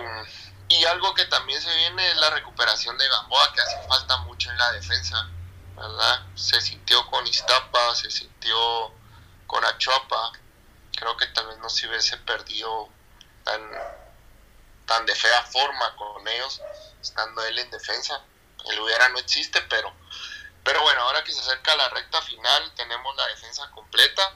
algo 0.87 1.13
que 1.13 1.25
también 1.25 1.61
se 1.61 1.75
viene 1.75 2.07
es 2.07 2.17
la 2.17 2.29
recuperación 2.29 2.97
de 2.97 3.07
Gamboa, 3.07 3.53
que 3.53 3.61
hace 3.61 3.87
falta 3.87 4.17
mucho 4.19 4.49
en 4.49 4.57
la 4.57 4.71
defensa, 4.71 5.29
¿verdad? 5.75 6.25
Se 6.35 6.61
sintió 6.61 7.05
con 7.07 7.27
Iztapa, 7.27 7.93
se 7.93 8.09
sintió 8.09 8.91
con 9.47 9.63
Achuapa. 9.65 10.33
Creo 10.95 11.15
que 11.17 11.25
vez 11.25 11.57
no 11.59 11.69
se 11.69 11.87
hubiese 11.87 12.17
perdido 12.17 12.89
tan, 13.43 13.61
tan 14.85 15.05
de 15.05 15.15
fea 15.15 15.43
forma 15.43 15.95
con 15.95 16.27
ellos, 16.27 16.61
estando 17.01 17.43
él 17.45 17.57
en 17.59 17.71
defensa. 17.71 18.21
El 18.65 18.79
hubiera 18.79 19.09
no 19.09 19.19
existe, 19.19 19.61
pero, 19.63 19.93
pero 20.63 20.81
bueno, 20.81 21.01
ahora 21.01 21.23
que 21.23 21.31
se 21.31 21.39
acerca 21.39 21.75
la 21.75 21.89
recta 21.89 22.21
final, 22.21 22.73
tenemos 22.75 23.15
la 23.15 23.27
defensa 23.27 23.69
completa. 23.71 24.33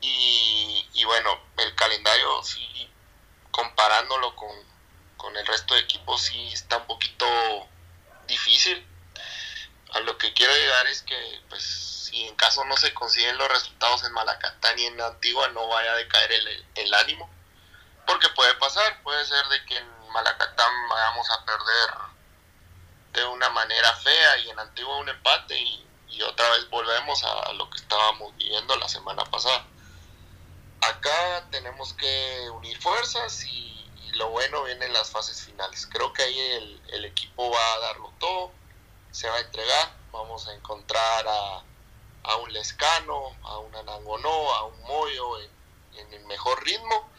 Y, 0.00 0.88
y 0.94 1.04
bueno, 1.04 1.38
el 1.56 1.74
calendario 1.74 2.42
sí 2.42 2.88
comparándolo 3.50 4.36
con, 4.36 5.36
el 5.36 5.46
resto 5.46 5.74
de 5.74 5.80
equipos 5.80 6.22
sí 6.22 6.48
está 6.52 6.78
un 6.78 6.86
poquito 6.86 7.26
difícil. 8.26 8.86
A 9.94 10.00
lo 10.00 10.18
que 10.18 10.32
quiero 10.32 10.52
llegar 10.54 10.86
es 10.86 11.02
que, 11.02 11.40
pues, 11.48 11.62
si 11.62 12.24
en 12.24 12.36
caso 12.36 12.64
no 12.64 12.76
se 12.76 12.92
consiguen 12.94 13.38
los 13.38 13.48
resultados 13.48 14.04
en 14.04 14.12
Malacatán 14.12 14.78
y 14.78 14.86
en 14.86 15.00
Antigua, 15.00 15.48
no 15.48 15.66
vaya 15.68 15.92
a 15.92 15.96
decaer 15.96 16.32
el, 16.32 16.66
el 16.74 16.94
ánimo. 16.94 17.28
Porque 18.06 18.28
puede 18.30 18.54
pasar, 18.54 19.02
puede 19.02 19.24
ser 19.26 19.46
de 19.48 19.64
que 19.66 19.76
en 19.76 20.12
Malacatán 20.12 20.72
vayamos 20.88 21.30
a 21.30 21.44
perder 21.44 21.90
de 23.12 23.24
una 23.24 23.50
manera 23.50 23.92
fea 23.96 24.38
y 24.38 24.50
en 24.50 24.58
Antigua 24.58 24.96
un 24.98 25.08
empate 25.08 25.58
y, 25.58 25.86
y 26.08 26.22
otra 26.22 26.48
vez 26.50 26.68
volvemos 26.70 27.22
a 27.24 27.52
lo 27.52 27.68
que 27.70 27.78
estábamos 27.78 28.36
viviendo 28.36 28.76
la 28.76 28.88
semana 28.88 29.24
pasada 29.24 29.64
acá 30.80 31.46
tenemos 31.50 31.92
que 31.94 32.50
unir 32.50 32.80
fuerzas 32.80 33.44
y, 33.44 33.74
lo 34.14 34.30
bueno 34.30 34.64
viene 34.64 34.86
en 34.86 34.92
las 34.92 35.10
fases 35.10 35.44
finales. 35.44 35.86
Creo 35.86 36.12
que 36.12 36.22
ahí 36.22 36.40
el, 36.40 36.82
el 36.88 37.04
equipo 37.04 37.50
va 37.50 37.74
a 37.74 37.78
darlo 37.78 38.12
todo, 38.18 38.50
se 39.18 39.28
va 39.28 39.34
a 39.34 39.40
entregar, 39.40 39.96
vamos 40.12 40.46
a 40.46 40.54
encontrar 40.54 41.26
a, 41.26 41.64
a 42.22 42.36
un 42.36 42.52
Lescano, 42.52 43.34
a 43.42 43.58
un 43.58 43.74
Anangonó, 43.74 44.54
a 44.54 44.66
un 44.66 44.80
Moyo 44.82 45.40
en, 45.40 45.50
en 45.98 46.14
el 46.14 46.24
mejor 46.26 46.62
ritmo 46.62 47.10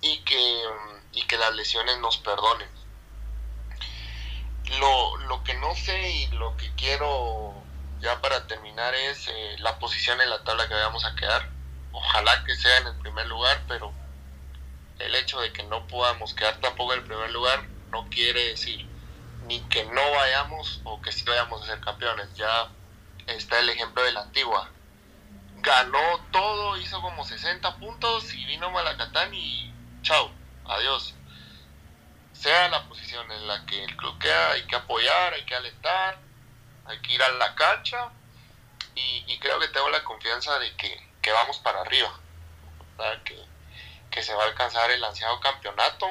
y 0.00 0.24
que, 0.24 0.62
y 1.12 1.24
que 1.28 1.38
las 1.38 1.54
lesiones 1.54 1.98
nos 1.98 2.18
perdonen. 2.18 2.68
Lo, 4.80 5.18
lo 5.18 5.44
que 5.44 5.54
no 5.54 5.72
sé 5.76 6.10
y 6.10 6.26
lo 6.32 6.56
que 6.56 6.74
quiero 6.74 7.54
ya 8.00 8.20
para 8.20 8.48
terminar 8.48 8.92
es 8.96 9.28
eh, 9.28 9.54
la 9.60 9.78
posición 9.78 10.20
en 10.20 10.30
la 10.30 10.42
tabla 10.42 10.66
que 10.66 10.74
vamos 10.74 11.04
a 11.04 11.14
quedar. 11.14 11.48
Ojalá 11.92 12.42
que 12.44 12.56
sea 12.56 12.78
en 12.78 12.88
el 12.88 12.98
primer 12.98 13.28
lugar, 13.28 13.62
pero 13.68 13.92
el 14.98 15.14
hecho 15.14 15.38
de 15.38 15.52
que 15.52 15.62
no 15.62 15.86
podamos 15.86 16.34
quedar 16.34 16.58
tampoco 16.60 16.92
en 16.92 17.02
el 17.02 17.06
primer 17.06 17.30
lugar 17.30 17.68
no 17.92 18.08
quiere 18.08 18.48
decir 18.48 18.89
ni 19.46 19.60
que 19.68 19.84
no 19.84 20.10
vayamos 20.12 20.80
o 20.84 21.00
que 21.00 21.12
sí 21.12 21.24
vayamos 21.24 21.62
a 21.62 21.66
ser 21.66 21.80
campeones. 21.80 22.34
Ya 22.34 22.68
está 23.26 23.58
el 23.58 23.68
ejemplo 23.68 24.02
de 24.02 24.12
la 24.12 24.22
antigua. 24.22 24.70
Ganó 25.56 26.20
todo, 26.30 26.76
hizo 26.76 27.00
como 27.02 27.24
60 27.24 27.76
puntos 27.76 28.32
y 28.32 28.44
vino 28.46 28.70
Malacatán 28.70 29.32
y 29.34 29.72
chao, 30.02 30.30
adiós. 30.66 31.14
Sea 32.32 32.68
la 32.68 32.88
posición 32.88 33.30
en 33.30 33.46
la 33.46 33.66
que 33.66 33.84
el 33.84 33.96
club 33.96 34.18
queda, 34.18 34.52
hay 34.52 34.66
que 34.66 34.76
apoyar, 34.76 35.34
hay 35.34 35.44
que 35.44 35.54
alentar, 35.54 36.18
hay 36.86 36.98
que 37.00 37.12
ir 37.12 37.22
a 37.22 37.28
la 37.32 37.54
cancha 37.54 38.10
y, 38.94 39.38
creo 39.38 39.58
que 39.58 39.68
tengo 39.68 39.88
la 39.90 40.04
confianza 40.04 40.58
de 40.58 40.74
que, 40.76 41.32
vamos 41.32 41.58
para 41.58 41.80
arriba, 41.80 42.12
que, 43.24 43.38
que 44.10 44.22
se 44.22 44.34
va 44.34 44.44
a 44.44 44.46
alcanzar 44.46 44.90
el 44.90 45.02
ansiado 45.02 45.40
campeonato, 45.40 46.06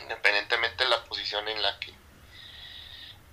independientemente 0.00 0.84
de 0.84 0.90
la 0.90 1.04
posición 1.04 1.46
en 1.48 1.60
la 1.60 1.78
que 1.78 1.97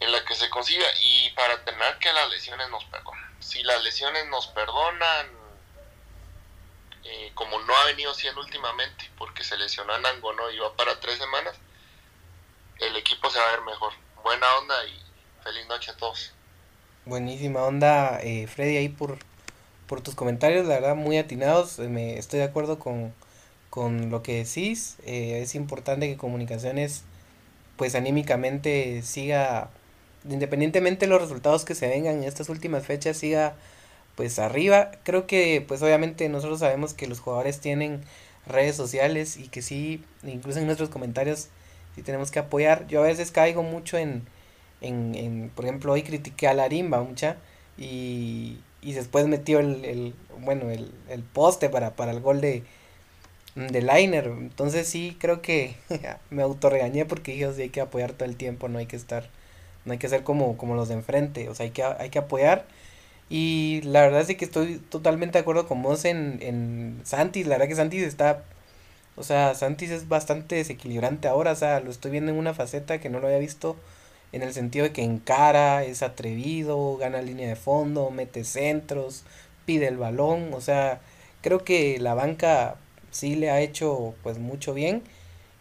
en 0.06 0.12
la 0.12 0.24
que 0.24 0.36
se 0.36 0.50
consiga 0.50 0.86
y 1.02 1.32
para 1.32 1.64
tener 1.66 1.98
que 1.98 2.14
las 2.14 2.30
lesiones 2.30 2.70
nos 2.70 2.86
perdonan. 2.86 3.36
Si 3.40 3.64
las 3.64 3.84
lesiones 3.84 4.28
nos 4.28 4.48
perdonan, 4.48 5.28
eh, 7.04 7.32
como 7.34 7.60
no 7.60 7.76
ha 7.76 7.86
venido 7.86 8.14
siendo 8.14 8.42
últimamente, 8.42 9.10
porque 9.18 9.44
se 9.44 9.58
lesionó 9.58 9.94
a 9.94 10.00
Nangono 10.00 10.50
y 10.52 10.60
va 10.60 10.76
para 10.76 11.00
tres 11.00 11.18
semanas, 11.18 11.56
el 12.80 12.96
equipo 12.96 13.30
se 13.30 13.40
va 13.40 13.48
a 13.48 13.52
ver 13.52 13.62
mejor. 13.62 13.94
Buena 14.24 14.46
onda 14.58 14.76
y 14.86 15.00
feliz 15.44 15.68
noche 15.68 15.92
a 15.92 15.98
todos. 15.98 16.32
Buenísima 17.06 17.64
onda, 17.64 18.20
eh, 18.22 18.48
Freddy, 18.48 18.78
ahí 18.78 18.90
por, 18.90 19.18
por 19.88 20.02
tus 20.02 20.16
comentarios, 20.16 20.66
la 20.66 20.76
verdad, 20.76 20.96
muy 20.96 21.18
atinados. 21.18 21.80
Eh, 21.80 21.88
me, 21.88 22.18
estoy 22.18 22.40
de 22.40 22.46
acuerdo 22.46 22.80
con, 22.80 23.14
con 23.70 24.12
lo 24.12 24.22
que 24.22 24.44
decís. 24.44 24.98
es 25.04 25.56
importante 25.56 26.08
que 26.08 26.18
comunicaciones, 26.18 27.04
pues 27.78 27.96
anímicamente 27.96 29.02
siga 29.02 29.70
independientemente 30.30 31.06
de 31.06 31.12
los 31.12 31.22
resultados 31.22 31.66
que 31.66 31.76
se 31.76 31.88
vengan 31.88 32.18
en 32.18 32.24
estas 32.26 32.50
últimas 32.50 32.86
fechas, 32.86 33.18
siga 33.18 33.56
pues 34.16 34.40
arriba. 34.40 34.92
Creo 35.04 35.28
que 35.28 35.64
pues 35.68 35.82
obviamente 35.82 36.30
nosotros 36.30 36.60
sabemos 36.60 36.94
que 36.94 37.08
los 37.08 37.20
jugadores 37.20 37.60
tienen 37.60 38.02
redes 38.48 38.76
sociales 38.76 39.38
y 39.38 39.48
que 39.50 39.62
sí, 39.62 40.04
incluso 40.24 40.60
en 40.60 40.66
nuestros 40.68 40.90
comentarios, 40.90 41.50
sí 41.96 42.02
tenemos 42.04 42.32
que 42.32 42.40
apoyar. 42.40 42.88
Yo 42.88 43.02
a 43.02 43.08
veces 43.08 43.32
caigo 43.32 43.64
mucho 43.64 43.98
en, 43.98 44.24
en, 44.82 45.16
en 45.16 45.52
por 45.56 45.66
ejemplo, 45.66 45.94
hoy 45.94 46.04
critiqué 46.04 46.48
a 46.48 46.54
Larimba 46.54 47.02
mucha 47.04 47.38
y, 47.78 48.60
y 48.82 48.94
después 48.94 49.28
metió 49.28 49.60
el, 49.60 49.86
el 49.86 50.14
bueno, 50.42 50.70
el, 50.72 50.92
el 51.10 51.24
poste 51.24 51.70
para, 51.70 51.96
para 51.96 52.12
el 52.12 52.22
gol 52.22 52.42
de, 52.42 52.64
de 53.56 53.82
Liner. 53.82 54.26
Entonces 54.28 54.88
sí, 54.88 55.18
creo 55.20 55.42
que 55.42 55.76
me 56.30 56.44
autorregañé 56.44 57.06
porque 57.06 57.34
dije, 57.34 57.46
hay 57.64 57.70
que 57.70 57.82
apoyar 57.82 58.14
todo 58.14 58.28
el 58.28 58.36
tiempo, 58.36 58.68
no 58.68 58.80
hay 58.80 58.86
que 58.86 58.96
estar 58.96 59.30
no 59.86 59.94
hay 59.94 60.00
que 60.00 60.10
ser 60.10 60.24
como, 60.24 60.58
como 60.58 60.76
los 60.76 60.88
de 60.90 60.96
enfrente, 60.96 61.50
o 61.50 61.56
sea, 61.56 61.66
hay 61.66 61.72
que, 61.72 61.84
hay 61.84 62.10
que 62.10 62.20
apoyar. 62.20 62.66
Y 63.30 63.82
la 63.84 64.02
verdad 64.02 64.22
es 64.22 64.38
que 64.38 64.46
estoy 64.46 64.78
totalmente 64.78 65.38
de 65.38 65.42
acuerdo 65.42 65.68
con 65.68 65.82
vos 65.82 66.06
en, 66.06 66.40
en 66.42 67.02
Santis, 67.04 67.48
la 67.48 67.56
verdad 67.56 67.68
que 67.68 67.76
Santis 67.76 68.04
está, 68.04 68.44
o 69.16 69.24
sea, 69.24 69.56
Santis 69.56 69.92
es 69.92 70.08
bastante 70.10 70.56
desequilibrante 70.56 71.28
ahora, 71.28 71.54
o 71.54 71.56
sea, 71.56 71.80
lo 71.80 71.92
estoy 71.92 72.12
viendo 72.12 72.32
en 72.32 72.38
una 72.38 72.54
faceta 72.54 73.00
que 73.00 73.10
no 73.10 73.20
lo 73.20 73.28
había 73.28 73.40
visto 73.40 73.78
en 74.32 74.44
el 74.44 74.54
sentido 74.54 74.86
de 74.86 74.92
que 74.92 75.04
encara, 75.04 75.84
es 75.86 76.04
atrevido, 76.04 76.98
gana 76.98 77.22
línea 77.22 77.48
de 77.48 77.56
fondo, 77.56 78.12
mete 78.12 78.44
centros, 78.44 79.24
pide 79.66 79.88
el 79.88 79.98
balón, 79.98 80.54
o 80.54 80.62
sea, 80.62 81.02
creo 81.42 81.64
que 81.64 82.00
la 82.00 82.16
banca 82.16 82.76
sí 83.12 83.36
le 83.36 83.50
ha 83.50 83.62
hecho 83.62 84.14
pues 84.24 84.38
mucho 84.40 84.74
bien. 84.74 85.04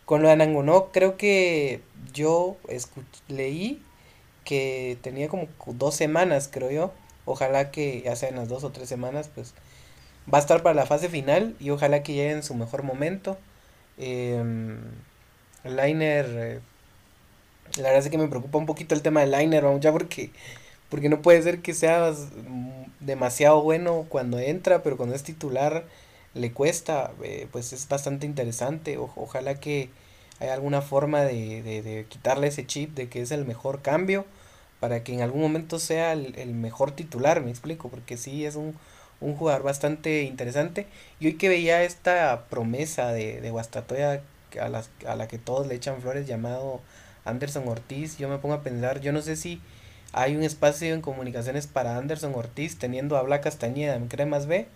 Con 0.07 0.23
lo 0.23 0.29
de 0.29 0.35
Anangonó, 0.35 0.91
creo 0.93 1.17
que 1.17 1.81
yo 2.13 2.57
leí 3.29 3.83
que 4.45 4.99
tenía 5.03 5.29
como 5.29 5.49
dos 5.67 5.95
semanas, 5.95 6.49
creo 6.53 6.71
yo. 6.71 6.93
Ojalá 7.25 7.71
que 7.71 8.03
ya 8.03 8.17
sea 8.17 8.29
en 8.29 8.37
las 8.37 8.49
dos 8.49 8.65
o 8.65 8.71
tres 8.71 8.89
semanas, 8.89 9.31
pues 9.35 9.55
va 10.33 10.39
a 10.39 10.41
estar 10.41 10.63
para 10.63 10.75
la 10.75 10.87
fase 10.87 11.09
final 11.09 11.57
y 11.61 11.71
ojalá 11.71 12.03
que 12.03 12.15
llegue 12.15 12.33
en 12.33 12.43
su 12.43 12.55
mejor 12.55 12.83
momento. 12.83 13.39
Eh, 13.99 14.43
Liner, 15.65 16.61
la 17.77 17.83
verdad 17.83 18.05
es 18.05 18.11
que 18.11 18.19
me 18.19 18.29
preocupa 18.29 18.59
un 18.59 18.67
poquito 18.67 18.95
el 18.95 19.03
tema 19.03 19.21
de 19.25 19.39
Liner, 19.39 19.65
vamos 19.65 19.81
ya 19.81 19.93
porque, 19.93 20.31
porque 20.91 21.09
no 21.09 21.23
puede 21.23 21.43
ser 21.43 21.61
que 21.61 21.75
sea 21.75 22.13
demasiado 23.01 23.63
bueno 23.63 24.07
cuando 24.09 24.39
entra, 24.39 24.83
pero 24.83 24.97
cuando 24.97 25.15
es 25.15 25.23
titular 25.23 25.85
le 26.35 26.53
cuesta, 26.53 27.13
eh, 27.23 27.49
pues 27.51 27.73
es 27.73 27.89
bastante 27.89 28.27
interesante. 28.27 28.99
ojalá 28.99 29.55
que 29.61 29.89
hay 30.41 30.49
alguna 30.49 30.83
forma 30.83 31.23
de, 31.23 32.07
quitarle 32.09 32.49
ese 32.49 32.67
chip 32.67 32.95
de 32.95 33.09
que 33.09 33.23
es 33.23 33.31
el 33.31 33.45
mejor 33.45 33.83
cambio 33.83 34.27
para 34.85 35.03
que 35.03 35.15
en 35.15 35.23
algún 35.23 35.41
momento 35.41 35.79
sea 35.79 36.13
el, 36.13 36.53
mejor 36.53 36.91
titular, 36.91 37.41
me 37.41 37.49
explico, 37.49 37.89
porque 37.89 38.19
sí 38.19 38.45
es 38.45 38.55
un, 38.55 38.75
un, 39.23 39.35
jugador 39.35 39.63
bastante 39.63 40.25
interesante. 40.25 40.87
Y 41.21 41.29
hoy 41.29 41.39
que 41.39 41.49
veía 41.49 41.85
esta 41.85 42.45
promesa 42.51 43.11
de, 43.11 43.51
Guastatoya 43.51 44.21
a 44.61 45.17
la 45.17 45.27
que 45.27 45.39
todos 45.39 45.67
le 45.67 45.75
echan 45.75 46.03
flores 46.03 46.27
llamado 46.27 46.83
Anderson 47.25 47.67
Ortiz, 47.67 48.19
yo 48.19 48.29
me 48.29 48.37
pongo 48.37 48.57
a 48.57 48.63
pensar, 48.63 49.01
yo 49.01 49.11
no 49.11 49.23
sé 49.23 49.37
si 49.37 49.59
hay 50.13 50.37
un 50.37 50.43
espacio 50.43 50.93
en 50.93 51.01
comunicaciones 51.01 51.67
para 51.67 51.97
Anderson 51.97 52.35
Ortiz 52.35 52.79
teniendo 52.79 53.17
a 53.17 53.23
Bla 53.23 53.41
Castañeda 53.41 53.97
en 53.97 54.09
Cremas 54.09 54.47
B, 54.47 54.67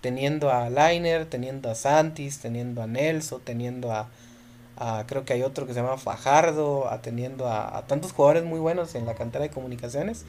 teniendo 0.00 0.50
a 0.50 0.70
Liner, 0.70 1.26
teniendo 1.26 1.70
a 1.70 1.74
Santis, 1.74 2.38
teniendo 2.38 2.82
a 2.82 2.86
Nelson, 2.86 3.42
teniendo 3.44 3.92
a 3.92 4.08
creo 5.06 5.24
que 5.24 5.34
hay 5.34 5.42
otro 5.42 5.66
que 5.66 5.74
se 5.74 5.82
llama 5.82 5.98
Fajardo, 5.98 6.88
atendiendo 6.90 7.48
a, 7.48 7.84
tantos 7.86 8.12
jugadores 8.12 8.44
muy 8.44 8.58
buenos 8.58 8.94
en 8.94 9.04
la 9.04 9.14
cantera 9.14 9.42
de 9.42 9.50
comunicaciones, 9.50 10.24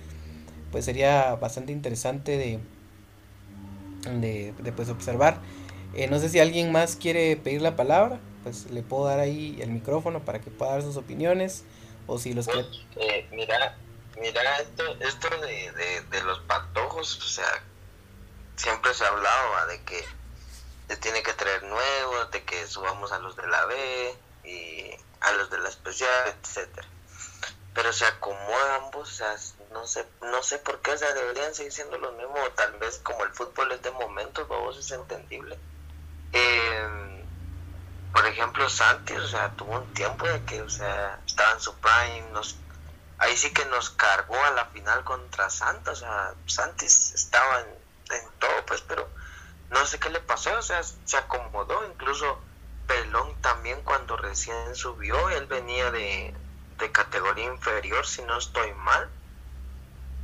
pues 0.71 0.85
sería 0.85 1.35
bastante 1.35 1.71
interesante 1.71 2.37
de, 2.37 2.59
de, 4.19 4.71
pues 4.73 4.89
observar. 4.89 5.39
Eh, 5.93 6.07
no 6.07 6.19
sé 6.19 6.29
si 6.29 6.39
alguien 6.39 6.71
más 6.71 6.95
quiere 6.95 7.37
pedir 7.37 7.61
la 7.61 7.75
palabra, 7.75 8.19
pues 8.43 8.69
le 8.71 8.83
puedo 8.83 9.05
dar 9.05 9.19
ahí 9.19 9.57
el 9.61 9.69
micrófono 9.69 10.23
para 10.25 10.41
que 10.41 10.49
pueda 10.49 10.71
dar 10.71 10.81
sus 10.81 10.97
opiniones, 10.97 11.63
o 12.07 12.17
si 12.17 12.33
los 12.33 12.45
pues, 12.47 12.65
eh, 12.97 13.27
mira, 13.31 13.77
mira 14.19 14.41
esto, 14.57 14.83
esto 14.99 15.29
de, 15.41 15.71
de, 16.09 16.23
los 16.23 16.39
patojos, 16.39 17.17
o 17.19 17.27
sea, 17.27 17.63
siempre 18.57 18.93
se 18.93 19.05
ha 19.05 19.07
hablado 19.07 19.67
de 19.67 19.81
que 19.83 20.03
se 20.89 20.97
tiene 20.97 21.23
que 21.23 21.33
traer 21.33 21.63
nuevos, 21.63 22.31
de 22.31 22.43
que 22.43 22.67
subamos 22.67 23.13
a 23.13 23.19
los 23.19 23.35
de 23.37 23.47
la 23.47 23.65
B, 23.65 24.13
y 24.43 24.91
a 25.21 25.31
los 25.33 25.49
de 25.49 25.59
la 25.59 25.69
especial, 25.69 26.35
etcétera. 26.41 26.87
Pero 27.73 27.93
se 27.93 28.05
acomodan 28.05 28.83
ambos, 28.83 29.09
o 29.09 29.13
sea, 29.13 29.35
no 29.71 29.87
sé, 29.87 30.05
no 30.21 30.43
sé 30.43 30.57
por 30.59 30.81
qué, 30.81 30.91
o 30.91 30.97
deberían 30.97 31.55
seguir 31.55 31.71
siendo 31.71 31.97
los 31.97 32.13
mismos, 32.15 32.53
tal 32.55 32.73
vez 32.73 32.99
como 32.99 33.23
el 33.23 33.31
fútbol 33.31 33.71
es 33.71 33.81
de 33.81 33.91
momentos, 33.91 34.47
vos 34.47 34.77
es 34.77 34.91
entendible. 34.91 35.57
Em, 36.33 37.23
por 38.11 38.25
ejemplo, 38.25 38.67
Santi, 38.69 39.13
o 39.13 39.27
sea, 39.27 39.51
tuvo 39.55 39.77
un 39.77 39.93
tiempo 39.93 40.27
de 40.27 40.43
que, 40.43 40.61
o 40.61 40.69
sea, 40.69 41.19
estaba 41.25 41.53
en 41.53 41.61
su 41.61 41.73
prime, 41.75 42.29
nos, 42.33 42.57
ahí 43.19 43.37
sí 43.37 43.53
que 43.53 43.65
nos 43.65 43.89
cargó 43.91 44.35
a 44.43 44.51
la 44.51 44.65
final 44.65 45.03
contra 45.05 45.49
Santa, 45.49 45.91
o 45.91 45.95
sea, 45.95 46.33
Santis 46.47 47.13
estaba 47.13 47.61
en, 47.61 47.67
en 48.17 48.29
todo, 48.39 48.65
pues, 48.65 48.81
pero 48.81 49.09
no 49.69 49.85
sé 49.85 49.97
qué 49.99 50.09
le 50.09 50.19
pasó, 50.19 50.57
o 50.57 50.61
sea, 50.61 50.81
se 50.83 51.17
acomodó, 51.17 51.85
incluso 51.85 52.37
Pelón 52.91 53.41
también 53.41 53.81
cuando 53.83 54.17
recién 54.17 54.75
subió, 54.75 55.29
él 55.29 55.45
venía 55.45 55.91
de, 55.91 56.35
categoría 56.91 57.45
inferior, 57.45 58.05
si 58.05 58.21
no 58.23 58.37
estoy 58.37 58.73
mal. 58.73 59.09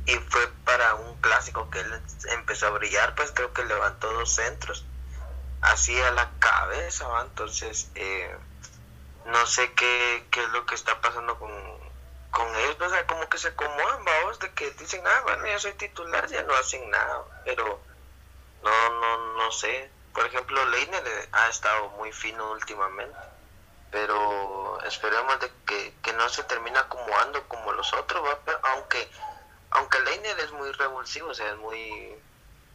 Y 0.04 0.14
fue 0.16 0.46
para 0.66 0.94
un 0.96 1.16
clásico 1.22 1.70
que 1.70 1.80
él 1.80 2.02
empezó 2.30 2.66
a 2.66 2.70
brillar, 2.70 3.14
pues 3.14 3.32
creo 3.32 3.54
que 3.54 3.64
levantó 3.64 4.12
dos 4.12 4.34
centros. 4.34 4.84
Así 5.62 5.98
a 5.98 6.10
la 6.10 6.30
cabeza, 6.40 7.06
entonces 7.22 7.90
eh, 7.94 8.36
no 9.24 9.46
sé 9.46 9.72
qué, 9.72 10.26
qué 10.30 10.42
es 10.42 10.48
lo 10.50 10.66
que 10.66 10.74
está 10.74 11.00
pasando 11.00 11.38
con, 11.38 11.50
con 12.30 12.54
ellos, 12.54 12.76
o 12.82 12.90
sea, 12.90 13.06
como 13.06 13.26
que 13.30 13.38
se 13.38 13.48
acomodan, 13.48 14.04
vamos, 14.04 14.38
de 14.40 14.52
que 14.52 14.70
dicen, 14.72 15.02
ah, 15.06 15.20
bueno, 15.24 15.46
ya 15.46 15.58
soy 15.58 15.72
titular, 15.72 16.28
ya 16.28 16.42
no 16.42 16.54
hacen 16.54 16.90
nada, 16.90 17.24
pero 17.46 17.80
no, 18.62 18.90
no, 19.00 19.36
no 19.38 19.52
sé, 19.52 19.90
por 20.18 20.26
ejemplo, 20.26 20.64
Leiner 20.66 21.28
ha 21.30 21.48
estado 21.48 21.90
muy 21.90 22.10
fino 22.10 22.50
últimamente, 22.50 23.16
pero 23.92 24.82
esperemos 24.82 25.38
de 25.38 25.48
que, 25.64 25.94
que 26.02 26.12
no 26.14 26.28
se 26.28 26.42
termine 26.42 26.76
acomodando 26.76 27.46
como 27.46 27.70
los 27.72 27.92
otros, 27.92 28.28
aunque 28.74 29.08
aunque 29.70 30.00
Leiner 30.00 30.36
es 30.40 30.50
muy 30.50 30.72
revulsivo, 30.72 31.28
o 31.28 31.34
sea, 31.34 31.48
es 31.52 31.56
muy 31.58 32.16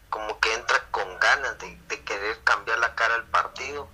como 0.10 0.40
que 0.40 0.54
entra 0.54 0.88
con 0.90 1.20
ganas 1.20 1.60
de, 1.60 1.78
de 1.90 2.02
querer 2.06 2.42
cambiar 2.46 2.80
la 2.80 2.96
cara 2.96 3.16
al 3.16 3.26
partido. 3.26 3.90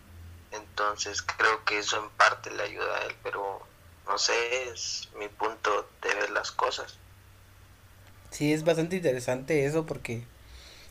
Entonces 0.52 1.24
creo 1.24 1.66
que 1.66 1.80
eso 1.80 1.98
en 1.98 2.10
parte 2.12 2.52
le 2.52 2.62
ayuda 2.62 2.98
a 2.98 3.06
él, 3.06 3.16
pero 3.24 3.66
no 4.06 4.20
sé, 4.20 4.70
es 4.70 5.10
mi 5.16 5.28
punto 5.28 5.90
de 6.04 6.14
ver 6.14 6.30
las 6.30 6.52
cosas. 6.52 7.00
Sí, 8.30 8.54
es 8.54 8.64
bastante 8.64 8.98
interesante 8.98 9.66
eso 9.66 9.88
porque 9.88 10.28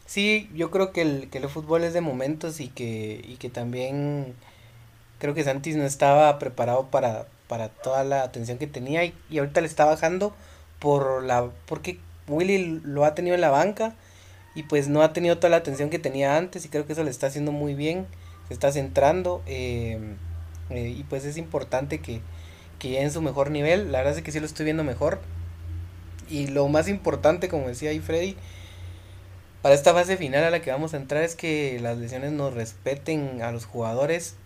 sí, 0.08 0.50
yo 0.54 0.70
creo 0.70 0.90
que 0.90 1.02
el, 1.02 1.28
que 1.30 1.38
el 1.38 1.48
fútbol 1.48 1.84
es 1.84 1.92
de 1.92 2.00
momentos 2.00 2.60
y 2.60 2.68
que, 2.68 3.24
y 3.28 3.36
que 3.36 3.50
también 3.50 4.34
creo 5.18 5.34
que 5.34 5.44
Santis 5.44 5.76
no 5.76 5.84
estaba 5.84 6.38
preparado 6.38 6.86
para, 6.90 7.26
para 7.46 7.68
toda 7.68 8.04
la 8.04 8.22
atención 8.22 8.58
que 8.58 8.66
tenía 8.66 9.04
y, 9.04 9.14
y 9.30 9.38
ahorita 9.38 9.60
le 9.60 9.66
está 9.66 9.84
bajando 9.84 10.34
por 10.80 11.22
la 11.22 11.50
porque 11.66 11.98
Willy 12.26 12.80
lo 12.84 13.04
ha 13.04 13.14
tenido 13.14 13.34
en 13.34 13.42
la 13.42 13.50
banca 13.50 13.94
y 14.54 14.62
pues 14.62 14.88
no 14.88 15.02
ha 15.02 15.12
tenido 15.12 15.36
toda 15.36 15.50
la 15.50 15.58
atención 15.58 15.90
que 15.90 15.98
tenía 15.98 16.36
antes 16.36 16.64
y 16.64 16.68
creo 16.68 16.86
que 16.86 16.94
eso 16.94 17.04
le 17.04 17.10
está 17.10 17.26
haciendo 17.26 17.52
muy 17.52 17.74
bien, 17.74 18.06
se 18.48 18.54
está 18.54 18.72
centrando 18.72 19.42
eh, 19.46 19.98
eh, 20.70 20.94
y 20.96 21.04
pues 21.04 21.24
es 21.26 21.36
importante 21.36 22.00
que, 22.00 22.22
que 22.78 23.02
en 23.02 23.10
su 23.10 23.20
mejor 23.20 23.50
nivel, 23.50 23.92
la 23.92 23.98
verdad 23.98 24.16
es 24.16 24.22
que 24.22 24.32
sí 24.32 24.40
lo 24.40 24.46
estoy 24.46 24.64
viendo 24.64 24.84
mejor. 24.84 25.20
Y 26.30 26.48
lo 26.48 26.68
más 26.68 26.88
importante 26.88 27.48
como 27.48 27.68
decía 27.68 27.90
ahí 27.90 28.00
Freddy, 28.00 28.36
para 29.62 29.74
esta 29.74 29.92
fase 29.92 30.16
final 30.16 30.44
a 30.44 30.50
la 30.50 30.62
que 30.62 30.70
vamos 30.70 30.94
a 30.94 30.98
entrar 30.98 31.22
es 31.22 31.34
que 31.34 31.78
las 31.80 31.98
lesiones 31.98 32.32
nos 32.32 32.54
respeten 32.54 33.42
a 33.42 33.50
los 33.50 33.64
jugadores 33.64 34.36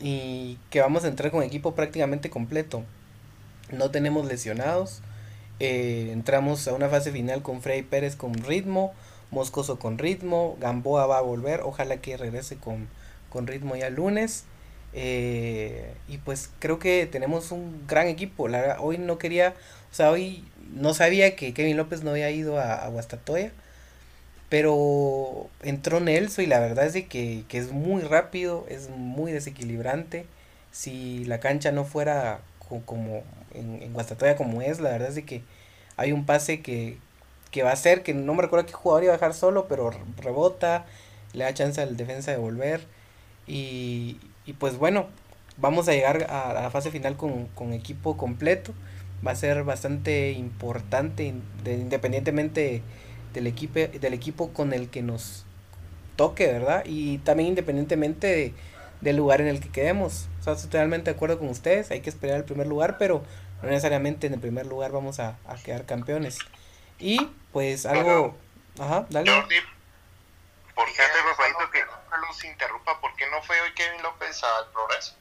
y 0.00 0.58
que 0.70 0.80
vamos 0.80 1.04
a 1.04 1.08
entrar 1.08 1.30
con 1.30 1.42
equipo 1.42 1.74
prácticamente 1.74 2.28
completo. 2.28 2.82
No 3.70 3.90
tenemos 3.90 4.26
lesionados. 4.26 5.00
Eh, 5.60 6.10
entramos 6.12 6.66
a 6.66 6.74
una 6.74 6.88
fase 6.88 7.12
final 7.12 7.42
con 7.42 7.62
Freddy 7.62 7.82
Pérez 7.82 8.16
con 8.16 8.34
ritmo, 8.34 8.92
Moscoso 9.30 9.78
con 9.78 9.98
ritmo, 9.98 10.56
Gamboa 10.60 11.06
va 11.06 11.18
a 11.18 11.22
volver, 11.22 11.60
ojalá 11.62 11.98
que 11.98 12.16
regrese 12.16 12.56
con, 12.56 12.88
con 13.30 13.46
ritmo 13.46 13.76
ya 13.76 13.86
el 13.86 13.94
lunes. 13.94 14.44
Eh, 14.92 15.94
y 16.08 16.18
pues 16.18 16.50
creo 16.58 16.78
que 16.80 17.06
tenemos 17.06 17.52
un 17.52 17.86
gran 17.86 18.08
equipo. 18.08 18.48
Hoy 18.80 18.98
no 18.98 19.18
quería, 19.18 19.54
o 19.90 19.94
sea, 19.94 20.10
hoy 20.10 20.44
no 20.74 20.94
sabía 20.94 21.36
que 21.36 21.54
Kevin 21.54 21.76
López 21.76 22.02
no 22.02 22.10
había 22.10 22.30
ido 22.30 22.60
a 22.60 22.88
Guastatoya. 22.88 23.52
Pero 24.52 25.48
entró 25.62 25.98
Nelson 26.00 26.44
y 26.44 26.46
la 26.46 26.60
verdad 26.60 26.84
es 26.84 26.92
de 26.92 27.06
que, 27.06 27.44
que, 27.48 27.56
es 27.56 27.72
muy 27.72 28.02
rápido, 28.02 28.66
es 28.68 28.90
muy 28.90 29.32
desequilibrante. 29.32 30.26
Si 30.72 31.24
la 31.24 31.40
cancha 31.40 31.72
no 31.72 31.86
fuera 31.86 32.40
como 32.84 33.22
en, 33.54 33.82
en 33.82 33.94
Guastatoya 33.94 34.36
como 34.36 34.60
es, 34.60 34.78
la 34.78 34.90
verdad 34.90 35.08
es 35.08 35.14
de 35.14 35.24
que 35.24 35.40
hay 35.96 36.12
un 36.12 36.26
pase 36.26 36.60
que, 36.60 36.98
que 37.50 37.62
va 37.62 37.72
a 37.72 37.76
ser, 37.76 38.02
que 38.02 38.12
no 38.12 38.34
me 38.34 38.42
recuerdo 38.42 38.66
qué 38.66 38.74
jugador 38.74 39.04
iba 39.04 39.14
a 39.14 39.16
dejar 39.16 39.32
solo, 39.32 39.68
pero 39.68 39.90
rebota, 40.18 40.84
le 41.32 41.44
da 41.44 41.54
chance 41.54 41.80
al 41.80 41.96
defensa 41.96 42.30
de 42.30 42.36
volver. 42.36 42.82
Y, 43.46 44.18
y 44.44 44.52
pues 44.52 44.76
bueno, 44.76 45.06
vamos 45.56 45.88
a 45.88 45.92
llegar 45.92 46.26
a, 46.30 46.52
la 46.52 46.70
fase 46.70 46.90
final 46.90 47.16
con, 47.16 47.46
con, 47.54 47.72
equipo 47.72 48.18
completo. 48.18 48.74
Va 49.26 49.30
a 49.30 49.36
ser 49.36 49.64
bastante 49.64 50.32
importante, 50.32 51.32
de, 51.64 51.72
independientemente 51.72 52.82
del 53.32 53.46
equipo, 53.46 53.74
del 53.74 54.14
equipo 54.14 54.52
con 54.52 54.72
el 54.72 54.90
que 54.90 55.02
nos 55.02 55.44
toque, 56.16 56.46
¿verdad? 56.46 56.82
Y 56.84 57.18
también 57.18 57.50
independientemente 57.50 58.26
de, 58.26 58.54
del 59.00 59.16
lugar 59.16 59.40
en 59.40 59.48
el 59.48 59.60
que 59.60 59.70
quedemos. 59.70 60.28
O 60.40 60.42
sea, 60.44 60.52
estoy 60.54 60.70
totalmente 60.70 61.10
de 61.10 61.16
acuerdo 61.16 61.38
con 61.38 61.48
ustedes, 61.48 61.90
hay 61.90 62.00
que 62.00 62.10
esperar 62.10 62.36
el 62.36 62.44
primer 62.44 62.66
lugar, 62.66 62.98
pero 62.98 63.22
no 63.62 63.68
necesariamente 63.68 64.26
en 64.26 64.34
el 64.34 64.40
primer 64.40 64.66
lugar 64.66 64.92
vamos 64.92 65.20
a, 65.20 65.36
a 65.46 65.56
quedar 65.56 65.86
campeones. 65.86 66.38
Y 66.98 67.30
pues 67.52 67.86
algo... 67.86 68.36
Ajá, 68.78 69.06
dale. 69.10 69.30
Jordi, 69.30 69.56
¿por 70.74 70.86
qué 70.86 71.02
te 71.02 71.70
que 71.72 71.84
los 72.28 72.44
interrumpa? 72.44 73.00
¿Por 73.00 73.14
qué 73.16 73.24
no 73.30 73.42
fue 73.42 73.60
hoy 73.60 73.72
Kevin 73.74 74.02
López 74.02 74.42
al 74.42 74.72
progreso? 74.72 75.14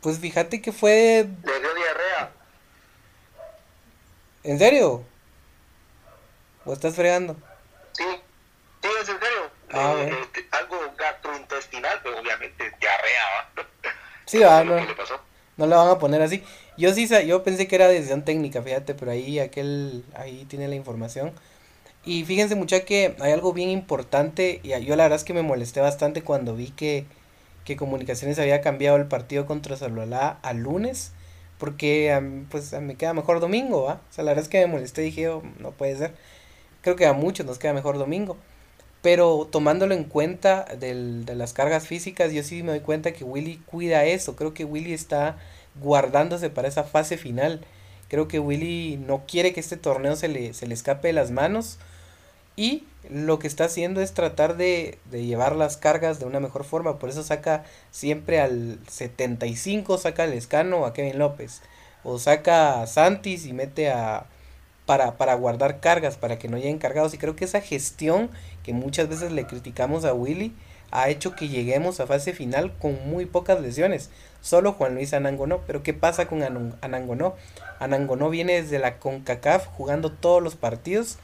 Pues 0.00 0.18
fíjate 0.18 0.62
que 0.62 0.72
fue... 0.72 1.28
Le 1.44 1.60
dio 1.60 1.74
diarrea. 1.74 2.32
¿En 4.44 4.58
serio? 4.58 5.04
¿O 6.66 6.72
estás 6.72 6.94
fregando? 6.94 7.36
Sí, 7.92 8.04
sí, 8.82 8.88
es 9.02 9.08
en 9.08 9.18
serio. 9.20 9.50
Ah, 9.72 9.94
eh, 9.98 10.06
bueno. 10.10 10.16
eh, 10.34 10.46
algo 10.52 10.76
gastrointestinal, 10.98 12.00
pero 12.02 12.20
obviamente 12.20 12.64
diarrea, 12.80 13.24
¿va? 13.56 13.62
Sí, 14.26 14.40
va, 14.40 14.64
no, 14.64 14.74
le 14.76 14.94
pasó. 14.94 15.20
no 15.56 15.66
le 15.66 15.76
van 15.76 15.88
a 15.88 15.98
poner 16.00 16.20
así. 16.20 16.42
Yo 16.76 16.92
sí, 16.92 17.08
yo 17.26 17.44
pensé 17.44 17.68
que 17.68 17.76
era 17.76 17.88
decisión 17.88 18.24
técnica, 18.24 18.60
fíjate, 18.60 18.94
pero 18.94 19.12
ahí 19.12 19.38
aquel, 19.38 20.04
ahí 20.14 20.44
tiene 20.46 20.68
la 20.68 20.74
información. 20.74 21.32
Y 22.04 22.24
fíjense 22.24 22.56
mucha 22.56 22.80
que 22.84 23.16
hay 23.20 23.32
algo 23.32 23.52
bien 23.52 23.70
importante 23.70 24.60
y 24.62 24.70
yo 24.84 24.96
la 24.96 25.04
verdad 25.04 25.18
es 25.18 25.24
que 25.24 25.34
me 25.34 25.42
molesté 25.42 25.80
bastante 25.80 26.22
cuando 26.22 26.56
vi 26.56 26.70
que, 26.70 27.06
que 27.64 27.76
Comunicaciones 27.76 28.38
había 28.38 28.60
cambiado 28.62 28.96
el 28.96 29.06
partido 29.06 29.46
contra 29.46 29.76
Salolá 29.76 30.38
al 30.42 30.58
lunes, 30.58 31.12
porque 31.58 32.44
pues 32.50 32.72
a 32.74 32.80
me 32.80 32.96
queda 32.96 33.14
mejor 33.14 33.40
domingo, 33.40 33.84
¿va? 33.84 33.94
O 34.10 34.12
sea, 34.12 34.24
la 34.24 34.32
verdad 34.32 34.44
es 34.44 34.48
que 34.48 34.60
me 34.60 34.66
molesté 34.72 35.02
y 35.02 35.06
dije, 35.06 35.28
"Oh, 35.28 35.42
no 35.60 35.72
puede 35.72 35.96
ser. 35.96 36.14
Creo 36.86 36.94
que 36.94 37.06
a 37.06 37.14
muchos 37.14 37.44
nos 37.44 37.58
queda 37.58 37.72
mejor 37.72 37.98
domingo. 37.98 38.36
Pero 39.02 39.48
tomándolo 39.50 39.92
en 39.92 40.04
cuenta 40.04 40.66
de 40.78 40.94
las 41.34 41.52
cargas 41.52 41.88
físicas, 41.88 42.32
yo 42.32 42.44
sí 42.44 42.62
me 42.62 42.70
doy 42.70 42.78
cuenta 42.78 43.12
que 43.12 43.24
Willy 43.24 43.56
cuida 43.66 44.04
eso. 44.04 44.36
Creo 44.36 44.54
que 44.54 44.64
Willy 44.64 44.92
está 44.92 45.36
guardándose 45.82 46.48
para 46.48 46.68
esa 46.68 46.84
fase 46.84 47.16
final. 47.16 47.64
Creo 48.06 48.28
que 48.28 48.38
Willy 48.38 48.98
no 49.04 49.24
quiere 49.26 49.52
que 49.52 49.58
este 49.58 49.76
torneo 49.76 50.14
se 50.14 50.28
le, 50.28 50.54
se 50.54 50.68
le 50.68 50.74
escape 50.74 51.08
de 51.08 51.14
las 51.14 51.32
manos. 51.32 51.78
Y 52.54 52.84
lo 53.10 53.40
que 53.40 53.48
está 53.48 53.64
haciendo 53.64 54.00
es 54.00 54.14
tratar 54.14 54.56
de, 54.56 55.00
de 55.10 55.26
llevar 55.26 55.56
las 55.56 55.76
cargas 55.76 56.20
de 56.20 56.26
una 56.26 56.38
mejor 56.38 56.62
forma. 56.62 57.00
Por 57.00 57.10
eso 57.10 57.24
saca 57.24 57.64
siempre 57.90 58.38
al 58.40 58.78
75, 58.88 59.98
saca 59.98 60.22
al 60.22 60.34
Escano 60.34 60.86
a 60.86 60.92
Kevin 60.92 61.18
López. 61.18 61.62
O 62.04 62.20
saca 62.20 62.80
a 62.80 62.86
Santis 62.86 63.44
y 63.44 63.52
mete 63.52 63.90
a... 63.90 64.26
Para, 64.86 65.16
para 65.16 65.34
guardar 65.34 65.80
cargas, 65.80 66.16
para 66.16 66.38
que 66.38 66.48
no 66.48 66.56
lleguen 66.56 66.78
cargados. 66.78 67.12
Y 67.12 67.18
creo 67.18 67.36
que 67.36 67.44
esa 67.44 67.60
gestión 67.60 68.30
que 68.62 68.72
muchas 68.72 69.08
veces 69.08 69.32
le 69.32 69.46
criticamos 69.46 70.04
a 70.04 70.14
Willy 70.14 70.54
ha 70.92 71.08
hecho 71.08 71.34
que 71.34 71.48
lleguemos 71.48 71.98
a 71.98 72.06
fase 72.06 72.32
final 72.32 72.72
con 72.78 73.08
muy 73.08 73.26
pocas 73.26 73.60
lesiones. 73.60 74.10
Solo 74.40 74.72
Juan 74.72 74.94
Luis 74.94 75.12
Anangonó. 75.12 75.60
Pero 75.66 75.82
¿qué 75.82 75.92
pasa 75.92 76.26
con 76.26 76.42
Anangonó? 76.80 77.34
Anangonó 77.80 78.30
viene 78.30 78.62
desde 78.62 78.78
la 78.78 78.98
CONCACAF 78.98 79.66
jugando 79.66 80.12
todos 80.12 80.42
los 80.42 80.54
partidos 80.54 81.18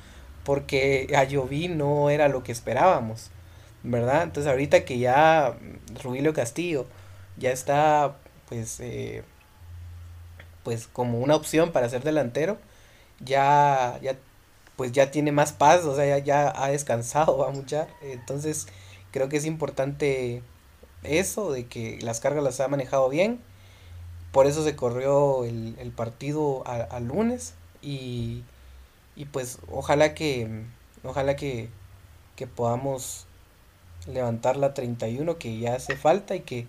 porque 0.44 1.12
Ayoví 1.16 1.68
no 1.68 2.10
era 2.10 2.28
lo 2.28 2.42
que 2.42 2.52
esperábamos, 2.52 3.30
¿verdad? 3.82 4.22
Entonces 4.24 4.50
ahorita 4.50 4.84
que 4.84 4.98
ya 4.98 5.56
Rubilio 6.02 6.32
Castillo 6.34 6.86
ya 7.36 7.52
está 7.52 8.16
pues 8.48 8.80
eh, 8.80 9.22
pues 10.62 10.86
como 10.86 11.20
una 11.20 11.36
opción 11.36 11.72
para 11.72 11.88
ser 11.88 12.02
delantero, 12.02 12.58
ya 13.24 13.98
ya 14.02 14.16
pues 14.76 14.92
ya 14.92 15.10
tiene 15.10 15.32
más 15.32 15.52
paz, 15.52 15.84
o 15.84 15.94
sea, 15.96 16.06
ya, 16.06 16.18
ya 16.24 16.52
ha 16.56 16.70
descansado, 16.70 17.38
va 17.38 17.50
mucha. 17.50 17.88
Entonces, 18.02 18.66
creo 19.12 19.28
que 19.28 19.36
es 19.38 19.46
importante 19.46 20.42
eso, 21.04 21.52
de 21.52 21.66
que 21.66 21.98
las 22.02 22.20
cargas 22.20 22.44
las 22.44 22.60
ha 22.60 22.68
manejado 22.68 23.08
bien. 23.08 23.40
Por 24.32 24.46
eso 24.46 24.64
se 24.64 24.76
corrió 24.76 25.44
el, 25.44 25.76
el 25.78 25.92
partido 25.92 26.64
al 26.66 27.06
lunes. 27.08 27.54
Y, 27.82 28.44
y 29.16 29.26
pues 29.26 29.58
ojalá 29.70 30.14
que 30.14 30.64
ojalá 31.04 31.36
que, 31.36 31.68
que 32.36 32.46
podamos 32.46 33.26
levantar 34.06 34.56
la 34.56 34.74
31 34.74 35.38
que 35.38 35.58
ya 35.58 35.74
hace 35.74 35.96
falta 35.96 36.36
y 36.36 36.40
que 36.40 36.66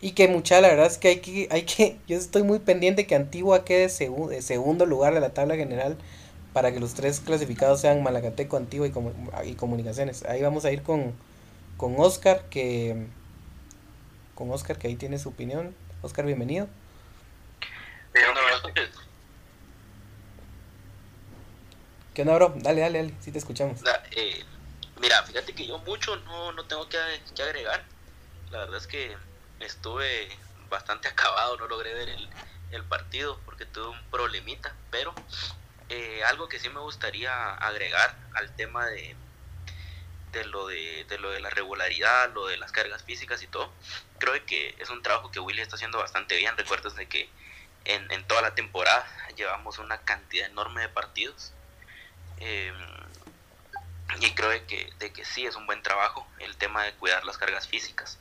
y 0.00 0.12
que 0.12 0.28
mucha 0.28 0.60
la 0.60 0.68
verdad 0.68 0.86
es 0.86 0.98
que 0.98 1.08
hay 1.08 1.20
que 1.20 1.48
hay 1.50 1.62
que 1.62 1.98
yo 2.06 2.16
estoy 2.16 2.42
muy 2.42 2.58
pendiente 2.58 3.06
que 3.06 3.14
Antigua 3.14 3.64
quede 3.64 3.86
segu- 3.86 4.28
de 4.28 4.42
segundo 4.42 4.86
lugar 4.86 5.14
de 5.14 5.20
la 5.20 5.30
tabla 5.34 5.56
general 5.56 5.96
para 6.52 6.72
que 6.72 6.80
los 6.80 6.94
tres 6.94 7.20
clasificados 7.20 7.80
sean 7.80 8.02
Malacateco, 8.02 8.56
Antigua 8.56 8.86
y, 8.86 8.90
Comu- 8.90 9.12
y 9.44 9.54
Comunicaciones. 9.54 10.24
Ahí 10.24 10.40
vamos 10.42 10.64
a 10.64 10.72
ir 10.72 10.82
con 10.82 11.12
con 11.76 11.94
Oscar 11.98 12.44
que 12.48 13.06
con 14.34 14.50
Oscar 14.50 14.78
que 14.78 14.88
ahí 14.88 14.96
tiene 14.96 15.18
su 15.18 15.30
opinión. 15.30 15.74
Oscar, 16.02 16.24
bienvenido. 16.24 16.68
¿Qué 22.14 22.22
onda, 22.22 22.34
bro? 22.36 22.54
Dale, 22.56 22.80
dale, 22.80 22.98
dale, 22.98 23.14
sí 23.20 23.30
te 23.30 23.38
escuchamos. 23.38 23.82
La- 23.82 24.02
eh, 24.16 24.42
mira, 25.00 25.22
fíjate 25.24 25.52
que 25.52 25.66
yo 25.66 25.78
mucho 25.80 26.16
no, 26.16 26.52
no 26.52 26.64
tengo 26.64 26.88
que, 26.88 26.96
que 27.34 27.42
agregar. 27.42 27.84
La 28.50 28.58
verdad 28.60 28.76
es 28.78 28.86
que 28.86 29.14
estuve 29.60 30.28
bastante 30.68 31.08
acabado, 31.12 31.56
no 31.56 31.68
logré 31.68 31.94
ver 31.94 32.08
el, 32.08 32.28
el 32.72 32.84
partido 32.84 33.40
porque 33.44 33.66
tuve 33.66 33.88
un 33.88 34.10
problemita, 34.10 34.74
pero 34.90 35.14
eh, 35.88 36.22
algo 36.24 36.48
que 36.48 36.58
sí 36.58 36.68
me 36.68 36.80
gustaría 36.80 37.54
agregar 37.54 38.16
al 38.34 38.54
tema 38.56 38.86
de, 38.86 39.14
de 40.32 40.44
lo 40.44 40.66
de, 40.66 41.04
de, 41.08 41.18
lo 41.18 41.30
de 41.30 41.40
la 41.40 41.50
regularidad, 41.50 42.32
lo 42.34 42.46
de 42.46 42.56
las 42.56 42.72
cargas 42.72 43.04
físicas 43.04 43.42
y 43.42 43.46
todo, 43.46 43.72
creo 44.18 44.34
que 44.46 44.74
es 44.78 44.90
un 44.90 45.02
trabajo 45.02 45.30
que 45.30 45.40
Willy 45.40 45.62
está 45.62 45.76
haciendo 45.76 45.98
bastante 45.98 46.36
bien. 46.36 46.56
Recuerdas 46.56 46.96
de 46.96 47.06
que 47.06 47.28
en, 47.84 48.10
en 48.10 48.26
toda 48.26 48.42
la 48.42 48.54
temporada 48.54 49.06
llevamos 49.36 49.78
una 49.78 49.98
cantidad 49.98 50.46
enorme 50.48 50.82
de 50.82 50.88
partidos. 50.88 51.52
Eh, 52.38 52.72
y 54.20 54.30
creo 54.32 54.66
que, 54.66 54.92
de 54.98 55.12
que 55.12 55.24
sí 55.24 55.46
es 55.46 55.56
un 55.56 55.66
buen 55.66 55.82
trabajo 55.82 56.26
el 56.38 56.56
tema 56.56 56.84
de 56.84 56.92
cuidar 56.94 57.24
las 57.24 57.38
cargas 57.38 57.68
físicas. 57.68 58.18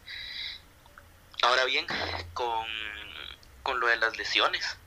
Ahora 1.46 1.66
bien, 1.66 1.86
con, 2.34 2.66
con 3.62 3.80
lo 3.80 3.86
de 3.86 3.98
las 3.98 4.18
lesiones, 4.18 4.78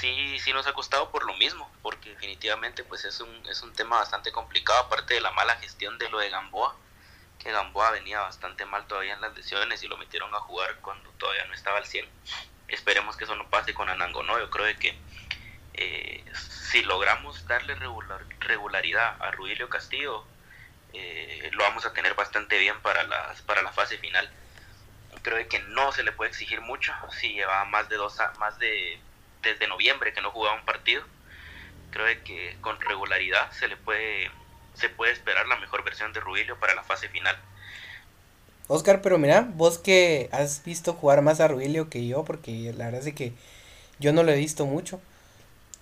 sí, 0.00 0.38
sí 0.38 0.54
nos 0.54 0.66
ha 0.66 0.72
costado 0.72 1.10
por 1.10 1.26
lo 1.26 1.34
mismo, 1.34 1.70
porque 1.82 2.08
definitivamente 2.08 2.82
pues 2.82 3.04
es 3.04 3.20
un, 3.20 3.46
es 3.46 3.60
un 3.60 3.74
tema 3.74 3.98
bastante 3.98 4.32
complicado, 4.32 4.78
aparte 4.80 5.12
de 5.12 5.20
la 5.20 5.32
mala 5.32 5.56
gestión 5.56 5.98
de 5.98 6.08
lo 6.08 6.18
de 6.18 6.30
Gamboa, 6.30 6.74
que 7.38 7.52
Gamboa 7.52 7.90
venía 7.90 8.20
bastante 8.20 8.64
mal 8.64 8.86
todavía 8.86 9.12
en 9.12 9.20
las 9.20 9.36
lesiones 9.36 9.82
y 9.82 9.86
lo 9.86 9.98
metieron 9.98 10.34
a 10.34 10.40
jugar 10.40 10.76
cuando 10.80 11.10
todavía 11.18 11.44
no 11.44 11.52
estaba 11.52 11.76
al 11.76 11.84
100. 11.84 12.08
Esperemos 12.68 13.14
que 13.18 13.24
eso 13.24 13.36
no 13.36 13.50
pase 13.50 13.74
con 13.74 13.90
Anango, 13.90 14.22
¿no? 14.22 14.38
Yo 14.38 14.48
creo 14.48 14.74
que 14.78 14.96
eh, 15.74 16.24
si 16.70 16.82
logramos 16.84 17.46
darle 17.46 17.74
regular, 17.74 18.24
regularidad 18.40 19.20
a 19.20 19.30
Ruilio 19.30 19.68
Castillo, 19.68 20.24
eh, 20.94 21.50
lo 21.52 21.64
vamos 21.64 21.84
a 21.84 21.92
tener 21.92 22.14
bastante 22.14 22.56
bien 22.58 22.80
para, 22.80 23.02
las, 23.02 23.42
para 23.42 23.60
la 23.60 23.72
fase 23.72 23.98
final. 23.98 24.32
Creo 25.22 25.48
que 25.48 25.60
no 25.60 25.92
se 25.92 26.02
le 26.02 26.12
puede 26.12 26.30
exigir 26.30 26.60
mucho 26.60 26.92
si 27.18 27.32
lleva 27.32 27.64
más 27.64 27.88
de 27.88 27.96
dos 27.96 28.16
más 28.38 28.58
de 28.58 28.98
desde 29.42 29.68
noviembre 29.68 30.12
que 30.12 30.20
no 30.20 30.30
jugaba 30.30 30.56
un 30.56 30.64
partido. 30.64 31.02
Creo 31.90 32.06
que 32.24 32.56
con 32.60 32.80
regularidad 32.80 33.50
se 33.52 33.68
le 33.68 33.76
puede 33.76 34.30
se 34.74 34.88
puede 34.88 35.12
esperar 35.12 35.46
la 35.46 35.56
mejor 35.56 35.84
versión 35.84 36.12
de 36.12 36.20
Rubilio 36.20 36.58
para 36.58 36.74
la 36.74 36.82
fase 36.82 37.08
final. 37.08 37.36
Oscar, 38.66 39.02
pero 39.02 39.18
mira, 39.18 39.46
vos 39.54 39.78
que 39.78 40.28
has 40.32 40.64
visto 40.64 40.94
jugar 40.94 41.22
más 41.22 41.40
a 41.40 41.48
Rubilio 41.48 41.90
que 41.90 42.06
yo, 42.06 42.24
porque 42.24 42.72
la 42.76 42.86
verdad 42.86 43.06
es 43.06 43.14
que 43.14 43.32
yo 43.98 44.12
no 44.12 44.22
lo 44.22 44.32
he 44.32 44.36
visto 44.36 44.66
mucho. 44.66 45.00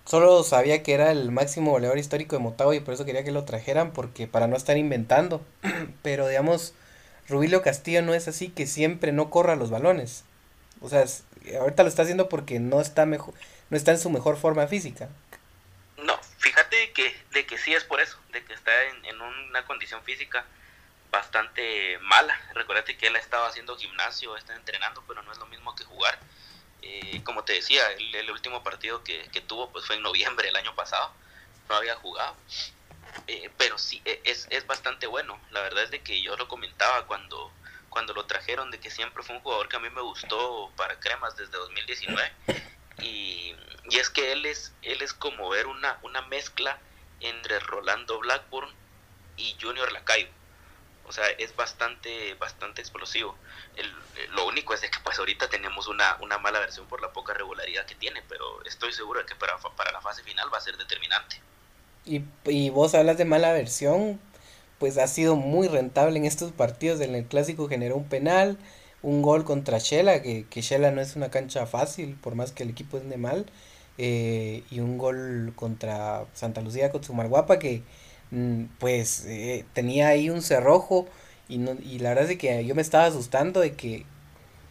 Solo 0.05 0.43
sabía 0.43 0.83
que 0.83 0.95
era 0.95 1.13
el 1.13 1.31
máximo 1.31 1.71
goleador 1.71 1.99
histórico 1.99 2.35
de 2.35 2.43
Motagua 2.43 2.75
y 2.75 2.81
por 2.81 2.93
eso 2.93 3.05
quería 3.05 3.23
que 3.23 3.31
lo 3.31 3.45
trajeran, 3.45 3.93
porque 3.93 4.27
para 4.27 4.49
no 4.49 4.57
estar 4.57 4.77
inventando. 4.77 5.41
Pero 6.03 6.27
digamos, 6.27 6.75
Rubilio 7.29 7.63
Castillo 7.63 8.03
no 8.03 8.15
es 8.15 8.29
así 8.29 8.49
que 8.49 8.67
siempre 8.67 9.13
no 9.13 9.31
corra 9.31 9.57
los 9.57 9.71
balones. 9.71 10.25
O 10.81 10.89
sea, 10.89 11.05
ahorita 11.61 11.83
lo 11.83 11.89
está 11.89 12.03
haciendo 12.03 12.29
porque 12.29 12.59
no 12.59 12.81
está 12.81 13.07
mejor, 13.07 13.35
no 13.71 13.77
está 13.77 13.93
en 13.93 13.99
su 13.99 14.11
mejor 14.11 14.37
forma 14.37 14.67
física. 14.67 15.09
No, 15.99 16.19
fíjate 16.39 16.93
que, 16.93 17.15
de 17.31 17.47
que 17.47 17.59
sí 17.59 17.73
es 17.75 17.85
por 17.85 18.01
eso, 18.01 18.19
de 18.33 18.45
que 18.45 18.53
está 18.53 18.73
en, 18.85 19.05
en 19.05 19.21
una 19.21 19.65
condición 19.65 20.03
física 20.03 20.45
bastante 21.13 21.99
mala. 22.01 22.35
Recuérdate 22.55 22.97
que 22.97 23.07
él 23.07 23.17
ha 23.17 23.21
estado 23.21 23.47
haciendo 23.47 23.77
gimnasio, 23.77 24.37
está 24.37 24.57
entrenando, 24.57 25.05
pero 25.07 25.23
no 25.23 25.31
es 25.31 25.39
lo 25.39 25.47
mismo 25.47 25.77
que 25.77 25.85
jugar. 25.85 26.19
Eh, 26.81 27.23
como 27.23 27.45
te 27.45 27.53
decía, 27.53 27.83
el, 27.93 28.15
el 28.15 28.31
último 28.31 28.65
partido 28.65 29.05
que, 29.05 29.29
que, 29.31 29.41
tuvo 29.41 29.71
pues 29.71 29.87
fue 29.87 29.97
en 29.97 30.03
noviembre 30.03 30.49
del 30.49 30.57
año 30.57 30.75
pasado, 30.75 31.13
no 31.69 31.77
había 31.77 31.95
jugado. 31.97 32.35
Eh, 33.27 33.51
pero 33.57 33.79
sí, 33.79 34.03
e, 34.05 34.21
es, 34.25 34.47
es 34.51 34.67
bastante 34.67 35.07
bueno. 35.07 35.41
La 35.51 35.61
verdad 35.61 35.85
es 35.85 35.91
de 35.91 36.03
que 36.03 36.23
yo 36.23 36.37
lo 36.37 36.49
comentaba 36.49 37.07
cuando, 37.07 37.53
cuando 37.89 38.15
lo 38.15 38.27
trajeron, 38.27 38.71
de 38.71 38.81
que 38.81 38.91
siempre 38.91 39.23
fue 39.23 39.37
un 39.37 39.43
jugador 39.43 39.69
que 39.69 39.77
a 39.77 39.81
mí 39.81 39.91
me 39.91 40.03
gustó 40.03 40.73
para 40.77 40.99
Cremas 40.99 41.37
desde 41.37 41.53
2019. 41.53 42.33
Y, 42.99 43.55
y 43.91 43.99
es 43.99 44.11
que 44.11 44.33
él 44.33 44.47
es, 44.47 44.73
él 44.83 45.03
es 45.03 45.13
como 45.13 45.49
ver 45.49 45.67
una, 45.67 45.99
una 46.03 46.23
mezcla 46.23 46.79
entre 47.21 47.59
Rolando 47.61 48.19
Blackburn 48.19 48.73
y 49.37 49.57
Junior 49.61 49.91
Lacayo. 49.93 50.29
O 51.05 51.13
sea, 51.13 51.27
es 51.27 51.55
bastante, 51.57 52.35
bastante 52.35 52.81
explosivo. 52.81 53.37
El, 53.77 53.93
lo 54.31 54.47
único 54.47 54.73
es 54.75 54.81
de 54.81 54.91
que 54.91 54.99
pues 55.01 55.19
ahorita 55.19 55.49
tenemos 55.49 55.89
una, 55.89 56.17
una 56.21 56.39
mala 56.39 56.61
versión 56.61 56.87
por 56.87 57.01
la 57.03 57.13
poca 57.13 57.35
regularidad 57.35 57.87
que 57.87 57.95
tiene, 57.95 58.23
pero 58.29 58.65
estoy 58.65 58.93
seguro 58.93 59.21
de 59.21 59.27
que 59.27 59.35
para, 59.35 59.59
para 59.59 59.93
la 59.93 60.01
fase 60.01 60.23
final 60.23 60.53
va 60.53 60.59
a 60.59 60.61
ser 60.61 60.77
determinante. 60.77 61.41
Y, 62.05 62.71
vos 62.71 62.95
hablas 62.95 63.17
de 63.19 63.25
mala 63.25 63.53
versión, 63.53 64.19
pues 64.79 64.99
ha 64.99 65.07
sido 65.07 65.37
muy 65.37 65.69
rentable 65.69 66.19
en 66.19 66.25
estos 66.25 66.53
partidos. 66.53 67.01
En 67.01 67.15
el 67.15 67.27
clásico 67.27 67.69
generó 67.69 67.97
un 67.97 68.05
penal, 68.05 68.59
un 69.03 69.23
gol 69.23 69.45
contra 69.45 69.79
Shela, 69.79 70.23
que, 70.23 70.47
que 70.49 70.63
Shela 70.63 70.91
no 70.91 71.01
es 71.01 71.17
una 71.17 71.31
cancha 71.31 71.67
fácil, 71.67 72.17
por 72.21 72.35
más 72.35 72.53
que 72.53 72.65
el 72.65 72.71
equipo 72.71 72.99
es 72.99 73.09
de 73.09 73.17
mal. 73.17 73.47
Eh, 73.99 74.65
y 74.71 74.81
un 74.81 74.99
gol 74.99 75.53
contra 75.57 76.25
Santa 76.35 76.61
Lucía 76.63 76.91
con 76.91 77.05
Sumarguapa, 77.05 77.59
que 77.59 77.83
mm, 78.31 78.65
pues 78.79 79.25
eh, 79.27 79.65
tenía 79.75 80.09
ahí 80.09 80.31
un 80.31 80.43
cerrojo. 80.43 81.07
Y, 81.49 81.59
no, 81.59 81.73
y 81.83 81.99
la 82.01 82.11
verdad 82.11 82.31
es 82.31 82.39
que 82.39 82.65
yo 82.65 82.75
me 82.75 82.83
estaba 82.83 83.07
asustando 83.07 83.61
de 83.61 83.75
que 83.75 84.07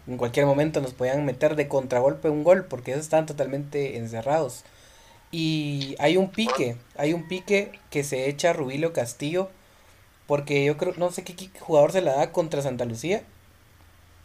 en 0.08 0.18
cualquier 0.18 0.46
momento 0.46 0.82
nos 0.82 0.94
podían 0.94 1.26
meter 1.26 1.56
de 1.56 1.68
contragolpe 1.68 2.30
un 2.30 2.44
gol, 2.44 2.66
porque 2.66 2.92
ellos 2.92 3.04
estaban 3.04 3.26
totalmente 3.26 3.98
encerrados. 3.98 4.64
Y 5.32 5.96
hay 6.00 6.18
un 6.18 6.30
pique, 6.30 6.76
hay 6.98 7.14
un 7.14 7.28
pique 7.28 7.72
que 7.90 8.04
se 8.04 8.28
echa 8.28 8.54
Rubilio 8.54 8.92
Castillo 8.92 9.50
porque 10.28 10.64
yo 10.64 10.78
creo, 10.78 10.94
no 10.98 11.12
sé 11.12 11.24
qué, 11.24 11.50
jugador 11.60 11.92
se 11.92 12.02
la 12.02 12.14
da 12.14 12.32
contra 12.32 12.62
Santa 12.62 12.86
Lucía. 12.86 13.24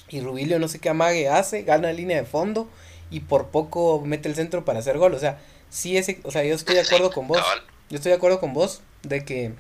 Y 0.09 0.21
Rubilio 0.21 0.59
no 0.59 0.69
sé 0.69 0.79
qué 0.79 0.89
amague 0.89 1.29
hace, 1.29 1.63
gana 1.63 1.93
línea 1.93 2.17
de 2.17 2.25
fondo 2.25 2.69
y 3.11 3.21
por 3.21 3.49
poco 3.49 4.01
mete 4.05 4.29
el 4.29 4.37
centro 4.37 4.65
para 4.65 4.79
hacer 4.79 4.99
gol. 4.99 5.15
O 5.15 5.19
sea, 5.19 5.41
sí 5.69 5.97
ese, 5.97 6.21
o 6.23 6.31
sea, 6.31 6.45
yo 6.45 6.55
estoy 6.55 6.77
de 6.77 6.83
acuerdo 6.83 7.11
con 7.11 7.27
vos. 7.27 7.43
Yo 7.91 7.97
estoy 7.97 8.11
de 8.11 8.17
acuerdo 8.17 8.41
con 8.41 8.53
vos 8.53 8.83
de 9.03 9.25
que 9.25 9.53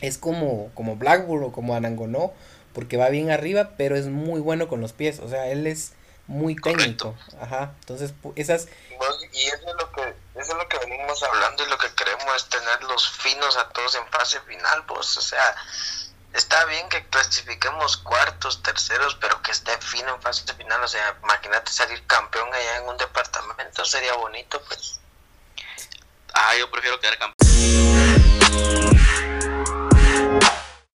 es 0.00 0.18
como, 0.18 0.70
como 0.74 0.96
Blackburn 0.96 1.44
o 1.44 1.52
como 1.52 1.74
Anangonó, 1.74 2.32
porque 2.72 2.96
va 2.96 3.08
bien 3.08 3.30
arriba, 3.30 3.72
pero 3.76 3.96
es 3.96 4.08
muy 4.08 4.40
bueno 4.40 4.68
con 4.68 4.80
los 4.80 4.92
pies. 4.92 5.20
O 5.20 5.28
sea, 5.28 5.48
él 5.48 5.66
es 5.66 5.92
muy 6.26 6.56
técnico. 6.56 7.14
Correcto. 7.14 7.38
Ajá. 7.40 7.72
Entonces, 7.80 8.12
esas. 8.34 8.68
Y 9.32 9.46
eso 9.46 9.68
es 9.68 9.74
lo 9.78 9.92
que 9.92 10.14
eso 10.36 10.52
es 10.52 10.58
lo 10.58 10.68
que 10.68 10.78
venimos 10.78 11.22
hablando 11.22 11.64
y 11.64 11.70
lo 11.70 11.78
que 11.78 11.92
queremos 11.94 12.36
es 12.36 12.48
tenerlos 12.48 13.10
finos 13.10 13.56
a 13.56 13.68
todos 13.70 13.94
en 13.94 14.06
fase 14.08 14.38
final, 14.40 14.84
pues, 14.86 15.16
o 15.16 15.22
sea, 15.22 15.56
está 16.34 16.64
bien 16.66 16.88
que 16.90 17.06
clasifiquemos 17.06 17.96
cuartos, 17.96 18.62
terceros, 18.62 19.16
pero 19.20 19.40
que 19.42 19.52
esté 19.52 19.76
fino 19.78 20.14
en 20.14 20.20
fase 20.20 20.44
final, 20.54 20.82
o 20.84 20.88
sea, 20.88 21.16
imagínate 21.22 21.72
salir 21.72 22.06
campeón 22.06 22.52
allá 22.52 22.76
en 22.76 22.88
un 22.88 22.96
departamento, 22.98 23.84
sería 23.84 24.14
bonito, 24.14 24.60
pues. 24.68 25.00
Ah, 26.34 26.54
yo 26.58 26.70
prefiero 26.70 27.00
quedar 27.00 27.18
campeón 27.18 28.85